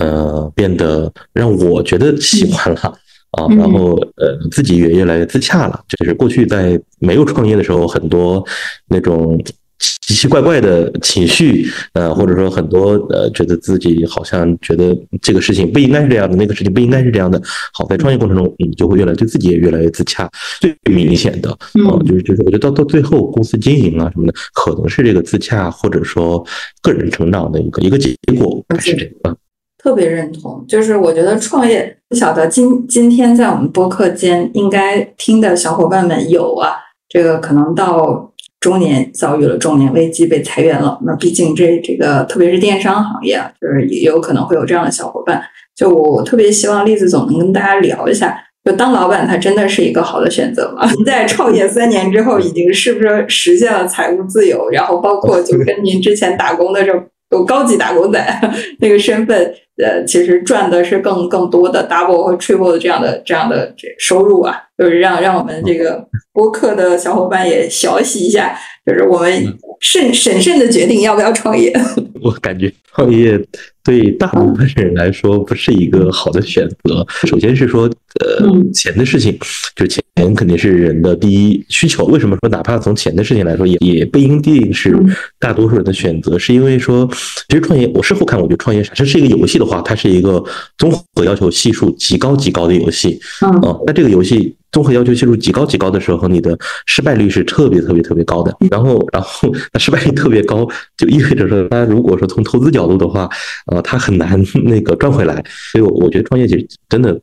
[0.00, 2.98] 呃变得让我觉得喜欢了。
[3.32, 5.80] 啊，然后呃，自己也越来越自洽了。
[5.88, 8.44] 就是过去在没有创业的时候，很多
[8.88, 9.42] 那种
[9.78, 17.40] 奇奇怪怪的情绪，呃，或者说很多呃，觉得自己好像觉得这个事情不应该是这样的，那个事情不应该是这样的。
[17.72, 20.30] 好，在创业过程中，你就会越来对自己也越来越自洽。
[20.60, 26.44] 最明显的啊，就是就是，我觉得到到最后，公司经营啊什么的，可能是这个自洽或者说
[26.82, 29.36] 个人成长的一个一个结果，是这样。
[29.82, 36.76] 特别认同，就是我觉得创业不晓得今今天在我们播客间应该听的小伙伴们有啊，
[37.08, 45.42] 这个可能到中年遭遇了中年危机被裁员了，那毕竟这这个特别是电商行业啊，就是也有可能会有这样的小伙伴。
[45.74, 50.88] 就我特别希望栗子总能跟大家聊一下，就当老板他真的是一个好的选择吗？
[50.94, 54.68] 您在创业三年之后，已经是不是实现了财务自由？
[54.70, 56.92] 然后包括就跟您之前打工的这
[57.32, 58.40] 有高级打工仔
[58.78, 59.52] 那个身份。
[59.82, 68.54] 呃，其实赚的是更更多的 double 和 triple 的这样的这样的这收入啊，就是让让我们这个播客的小伙伴也学习一下，
[68.86, 71.72] 就是我们慎审慎的决定要不要创业。
[72.22, 73.40] 我感觉创业
[73.82, 77.04] 对大部分人来说不是一个好的选择。
[77.26, 77.90] 首先是说，
[78.20, 79.36] 呃，钱的事情，
[79.74, 80.02] 就钱
[80.36, 82.04] 肯定是人的第一需求。
[82.04, 84.96] 为什么说哪怕从钱的事情来说，也也不一定是
[85.40, 86.38] 大多数人的选择？
[86.38, 87.08] 是因为说，
[87.48, 90.42] 其实创业，我事后看，我觉得创业这是一个游戏的话，它是一个
[90.76, 93.20] 综合要求系数极高极高的游戏。
[93.40, 94.56] 嗯，那这个游戏。
[94.72, 98.56] 综合要求系数极高极高的时候，你的失败率是特别特别特别高的。
[98.70, 100.66] 然后，然后 那失败率特别高，
[100.96, 103.28] 就意味着说，他如果说从投资角度的话，
[103.66, 105.44] 呃，他很难那个赚回来。
[105.72, 107.20] 所以，我我觉得创业其实真的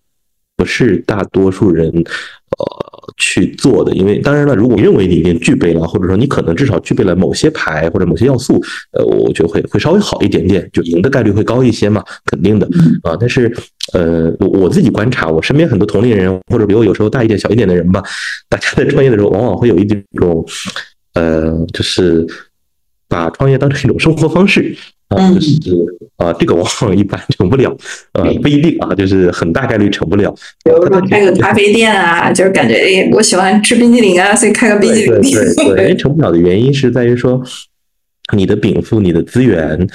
[0.56, 1.90] 不是大多数人。
[1.90, 8.62] 呃，去做的，因为当然了，如果你认为你已经具备了，或者说你可能至少具备了某些牌或者某些要素，
[8.92, 12.68] 呃，我觉得会会稍微好一点点，就赢的概率会高一些嘛，肯定的
[13.04, 13.18] 啊。
[13.20, 13.52] 但是，
[13.94, 18.04] 呃，我我自己观察，我身边很多同龄人或者比我有时候大一点、小一点的人吧，
[18.48, 20.46] 大家在创业的时候，往往会有一种，
[21.14, 22.26] 呃，就是
[23.08, 24.76] 把创业当成一种生活方式。
[25.10, 25.58] 啊，就是
[26.18, 27.76] 啊，这个往往一般成不了，
[28.14, 30.32] 呃，不一定啊，就是很大概率成不了。
[30.64, 35.40] 比如说开个咖啡店啊，就是感觉哎，我喜欢吃冰激凌啊，所以开个冰激凌店。
[35.56, 37.42] 对 对，成不了的原因是在于说，
[38.36, 39.88] 你的禀赋、你的资源，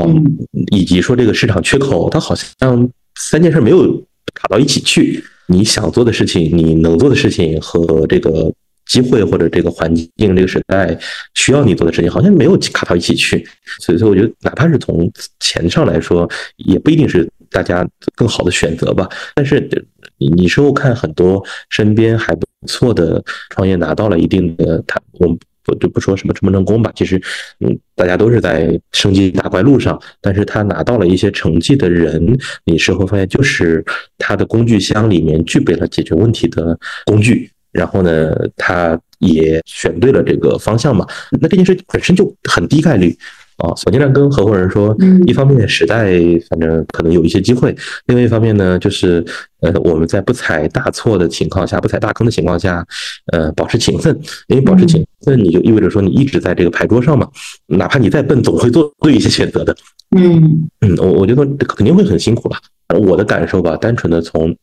[0.00, 0.22] 嗯，
[0.70, 3.94] 以及说这个市场缺口，它好像三件事没有
[4.34, 5.24] 卡到一起去。
[5.46, 8.52] 你想做的事情，你能做的事情和这个。
[8.88, 10.98] 机会或者这个环境这个时代
[11.34, 13.46] 需要你做的事情，好像没有卡到一起去。
[13.80, 17.86] 所以，所以我觉得，哪怕是从钱上来说，也不一定是大家
[18.16, 19.08] 更好的选择吧。
[19.34, 19.68] 但是，
[20.16, 25.38] 你事后看，很多身边还不错的创业拿到了一定的，他我们。
[25.70, 27.20] 我就不说什么成不成功吧，其实，
[27.60, 32.34] 嗯，大家都是在升级打怪路上，但是他拿到了一些成绩的人，
[32.64, 33.84] 你事后发现就是
[34.16, 41.06] 他的工具箱里面具备了解决问题的工具，然后呢，他也选对了这个方向嘛，
[41.40, 43.16] 那这件事本身就很低概率。
[43.58, 44.96] 啊，索尼兰跟合伙人说，
[45.26, 46.12] 一方面时代
[46.48, 47.74] 反正可能有一些机会，
[48.06, 49.24] 另外一方面呢，就是
[49.62, 52.86] 呃我们在不踩大错的情况下，不踩大坑的情况下，
[53.32, 54.16] 呃保持勤奋，
[54.46, 57.28] 因为保持勤奋你就意味着说你一直在这个牌桌上嘛，
[57.66, 59.76] 哪怕你再笨，总会做对一些选择的。
[60.16, 62.60] 嗯嗯，我我觉得肯定会很辛苦吧，
[62.96, 64.56] 我的感受吧，单纯的从。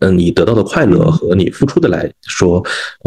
[0.00, 2.58] 嗯，你得到的快乐和你付出的来说，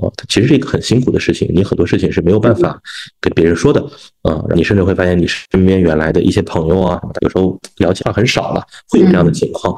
[0.02, 1.48] 呃，它其实是一个很辛苦的事情。
[1.54, 2.82] 你很多事情是没有办法
[3.22, 3.80] 跟别人说的，
[4.24, 9.76] 啊，你甚至会发现你身边原来的一些朋友啊，有时候聊起话很少了，会有这样的情况。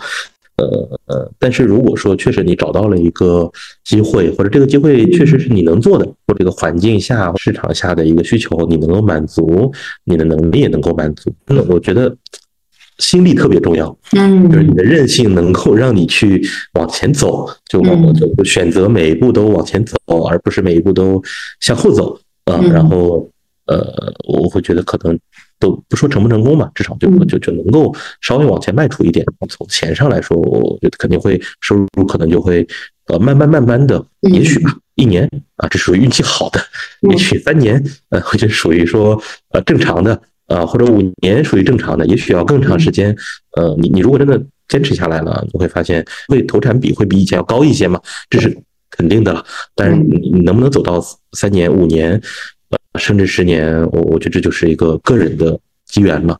[0.57, 0.67] 呃
[1.07, 3.51] 呃，但是如果说确实你找到了一个
[3.83, 9.71] 机会，或者这个机会确实是你能做的，或这个环境下市场下的一个需求，你能够满足，
[10.05, 12.15] 你的能力也能够满足，那我觉得。
[13.01, 16.41] 心力特别重要，嗯，就是你的韧性能够让你去
[16.73, 19.97] 往前走，就往就选择每一步都往前走，
[20.29, 21.21] 而不是每一步都
[21.59, 22.61] 向后走啊。
[22.71, 23.27] 然后，
[23.65, 25.19] 呃，我会觉得可能
[25.59, 29.25] 都不说成不成功吧，至少就就就能够稍微往前迈出一点。
[29.49, 32.65] 从钱上来说，我觉得肯定会收入可能就会
[33.07, 36.61] 呃慢慢慢慢的，也许吧，一年啊，这属于运气好的，
[37.09, 39.19] 也许三年，呃，这属于说
[39.49, 40.21] 呃正常的。
[40.51, 43.15] 啊，或者五年属于正常的，也许要更长时间。
[43.55, 47.99] 呃，你你如果真的坚持下来了，你会发现会投产比会比以前要高一些嘛，
[48.29, 48.55] 这是
[48.89, 49.43] 肯定的了。
[49.75, 51.01] 但是你你能不能走到
[51.33, 52.11] 三年、五年，
[52.69, 56.37] 呃，甚至十年，我我觉得这就是一个个人的机缘嘛。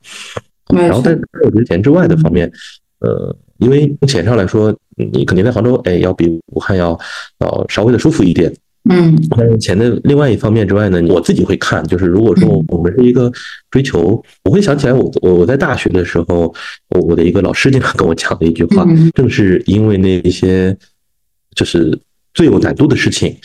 [0.74, 2.52] 然后，但是我觉得钱之外的方面，
[3.00, 6.98] 呃，因为从钱上来说，你肯定在杭州，哎，要比武汉要
[7.40, 8.54] 要稍微的舒服一点。
[8.90, 13.32] 嗯，但是钱的另外一方面之外呢，我自己会看，就是如果说我们是一个
[13.70, 16.54] 追求，我会想起来我我我在大学的时候，
[16.90, 20.76] 我我的一个老师经常跟我讲的一句话，正是因为那一些
[21.56, 22.00] 就是
[22.34, 23.38] 最有难度的事情，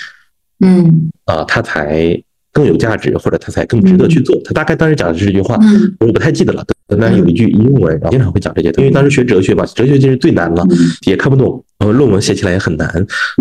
[0.61, 1.11] 嗯。
[1.27, 2.23] 啊，他才。
[2.57, 4.35] 更有价值，或者他才更值得去做。
[4.43, 5.59] 他大概当时讲的是这句话，
[6.01, 6.65] 我不太记得了。
[6.99, 8.71] 但是有一句英文，然后经常会讲这些。
[8.79, 10.67] 因为当时学哲学嘛，哲学其实最难了，
[11.07, 11.63] 也看不懂。
[11.79, 12.89] 然后论文写起来也很难。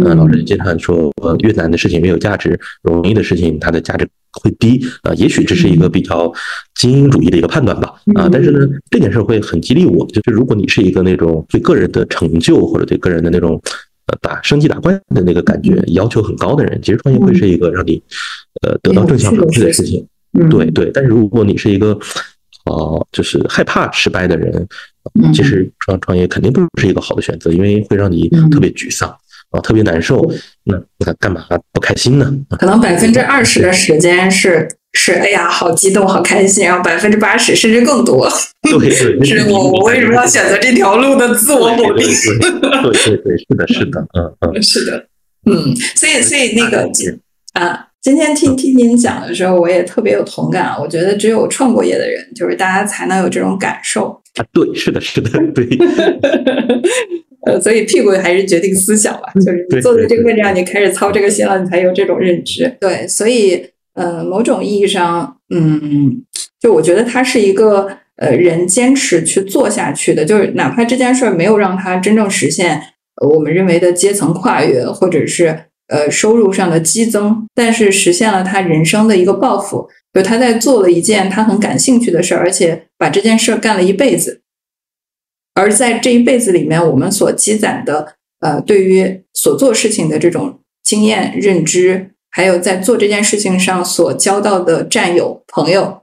[0.04, 1.10] 嗯，老师经常说，
[1.40, 4.06] 越难的事情越有价值，容易的事情它的价值
[4.42, 4.86] 会低。
[5.04, 6.30] 啊，也许这是一个比较
[6.76, 7.94] 精英主义的一个判断吧。
[8.16, 10.06] 啊，但是呢，这件事会很激励我。
[10.08, 13.62] 就是如果你是一个那种对个人的成就或者对个人的那种。
[14.07, 18.02] 呃，打升级打怪的那个感觉要求很高的人，其实创业会是一个让你
[18.61, 20.06] 呃得到正向反馈的事情。
[20.49, 21.98] 对对，但是如果你是一个
[22.65, 24.68] 呃就是害怕失败的人，
[25.34, 29.10] 其实创创业肯定不是一个好的选择，因为会让你特别沮丧
[29.49, 30.22] 啊，特别难受。
[30.64, 32.32] 那那干嘛不开心呢？
[32.60, 34.68] 可能百分之二十的时间是。
[34.98, 38.28] 是，哎呀，好激动，好开心，然后百分之八十甚至更多。
[38.64, 42.08] 对对，是我我为什么要选择这条路的自我否定？
[42.08, 45.06] 对对对，是的，是的，嗯嗯，是的，
[45.46, 46.90] 嗯，所以所以那个
[47.54, 50.76] 啊，今天听听您讲的时候，我也特别有同感。
[50.80, 54.46] 我觉得只有创过业的人，就是大家才能有这种感受啊。
[54.54, 55.68] 对，是的，是的，对。
[57.46, 62.76] 呃，所以屁股还是决定思想吧，就是你坐在这个位置上，你开始操这个心了，你才有这种认知。
[62.80, 63.64] 对，所以。
[63.96, 66.22] 呃，某种意义上，嗯，
[66.60, 72.82] 就我觉得他是一个呃人坚持去做下去的，就是哪怕这件事儿没有让他真正实现
[73.26, 84.42] 我们认为的阶层跨越，或者是呃收入上的激增，但是实现了他人生的一个抱负，就他在做了一件他很感兴趣的事儿，而且把这件事儿干了一辈子。
[85.54, 92.12] 而在这一辈子里面，我们所积攒的呃对于所做事情的这种经验认知。
[92.36, 96.02] 还有在做这件事情上所交到的战友、朋友，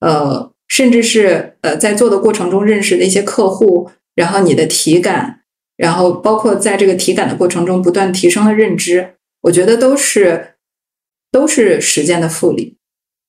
[0.00, 5.42] 呃，甚至是呃在做的过程中认识的一些客户，然后你的体感，
[5.76, 10.54] 然后包括在这个体感的过程中不断提升的认知，我觉得都是
[11.30, 12.78] 都是时间的复利，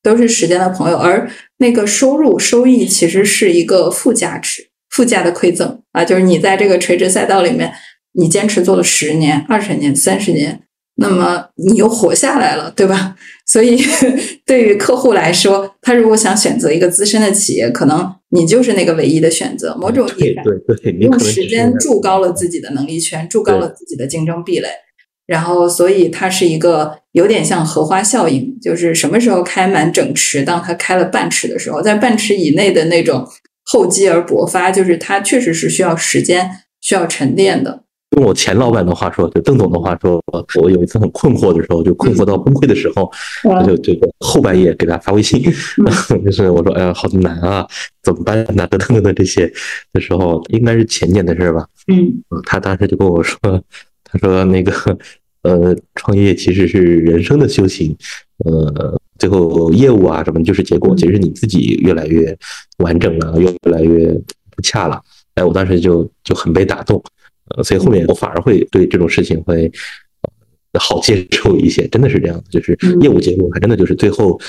[0.02, 0.95] 都是时间的朋友。
[0.98, 7.74] 而那个收入收益其实是一个附加值、附加的馈赠啊，就是你在这个垂直赛道里面，
[8.14, 10.64] 你坚持做了十年、二十年、三十年。
[10.99, 13.15] 那么你又活下来了，对吧？
[13.45, 13.80] 所以
[14.45, 19.76] 对于客户来说，他如果想选择一个资深的企业，可能你就是那个唯一的选择。
[19.80, 24.68] 某种意义上，对对，用时间筑高了自己的能力圈，筑高了自己的竞争壁垒。
[25.28, 33.28] 然后所以它是一个有点像荷花效应，就是什么时候开满整池，当它开了半池的时候，在半池以内的那种
[33.65, 36.49] 厚积而薄发，就是它确实是需要时间、
[36.82, 37.84] 需要沉淀的。
[38.18, 40.22] 用我前老板的话说，就邓总的话说，
[40.60, 43.10] 我有一次很困惑的时候，就困惑到崩溃的时候，
[43.44, 45.39] 我就这个后半夜给他发微信，
[46.26, 47.68] 就是我说，哎呀，好难啊，
[48.02, 48.65] 怎么办呢？
[48.68, 49.52] 等等等等这些
[49.94, 51.68] 的时候，应该是前年的事吧。
[51.88, 52.11] 嗯，
[52.44, 53.38] 他当时就跟我说，
[54.03, 54.72] 他说那个，
[55.44, 57.95] 呃，创业其实是人生的修行，
[58.45, 62.35] 呃，最后业务啊什么就是结果，其实你自己越来越
[62.80, 64.11] 完整了，越来越
[64.56, 64.99] 不恰了。
[65.35, 66.99] 哎，我当时就就很被打动。
[67.56, 69.72] 呃，所以后面我反而会对这种事情会
[70.80, 74.40] 好接受一些，真的是这样的，就是业务结果还真的就是最后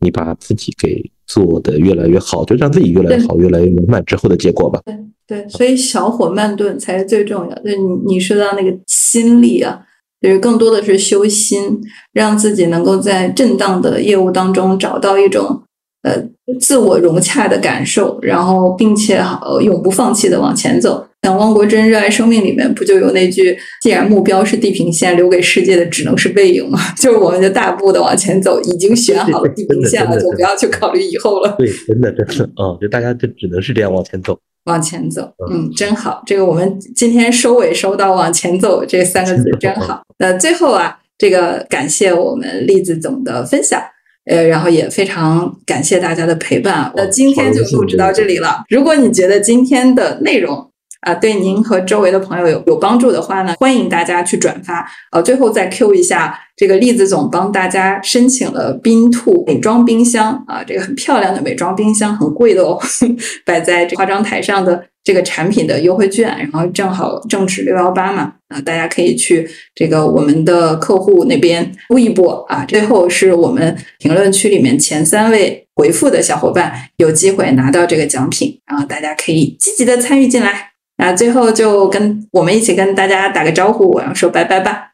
[0.00, 4.80] 你把自己给做的越来越好，就让自己越来越好，越来越圆满之后的结果吧。
[4.84, 4.96] 对
[5.26, 7.62] 对，所以小火慢炖才是最重要的。
[7.64, 9.78] 你你说到那个心力啊，
[10.22, 11.78] 就是更多的是修心，
[12.12, 15.62] 让自己能够在震荡的业务当中找到一种
[16.02, 16.20] 呃
[16.58, 21.06] 自我融洽的感受，然后并且呃永不放弃的往前走。
[21.22, 26.78] 像汪国真《热爱生命》里面不就有那句“既然目标是地平线，留给世界的只能是背影”吗？
[26.96, 31.56] 就是我们就大步的往前走，已经选好了地平线了，就不要去考虑以后了。
[31.58, 36.22] 对，真的真的，嗯，就大家就只能是这样往前走，往前走，嗯，真好。
[36.24, 40.00] 这个我们今天收尾收到“往前走”这三个字，真好。
[40.18, 43.82] 那最后啊，这个感谢我们栗子总的分享，
[44.30, 46.92] 呃，然后也非常感谢大家的陪伴。
[46.96, 48.62] 那今天就录制到这里了。
[48.68, 50.67] 如果你觉得今天的内容，
[51.00, 54.86] 啊，对您和周围的朋友有有帮助的话呢，欢迎大家去转发。
[55.12, 62.78] 呃，最后再 Q 一下，这个栗子总帮大家申请了冰兔美妆冰箱啊，这个很漂亮的美妆冰箱，很贵的哦，
[63.46, 72.64] 摆在这化妆台上的这个产品的优惠券，然后正好正值六幺八嘛，啊，大家可以去这个我们的客户那边呼一波啊。
[72.66, 80.72] 最后是我们评论区里面前三位回复的小伙伴有机会拿到这个奖品，然后大家可以积极的参与进来。
[80.98, 84.90] 那最后就跟我们一起跟大家打个招呼，然后说拜拜吧。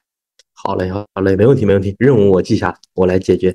[0.52, 1.94] 好嘞，好嘞，没问题，没问题。
[1.98, 3.54] 任务我记下，我来解决。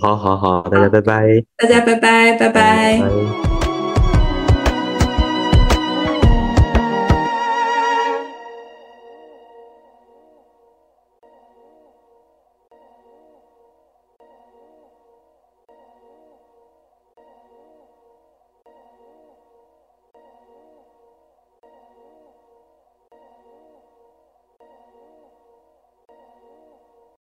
[0.00, 1.44] 好，好，好，好，大家拜拜。
[1.56, 3.49] 大家拜拜，拜拜。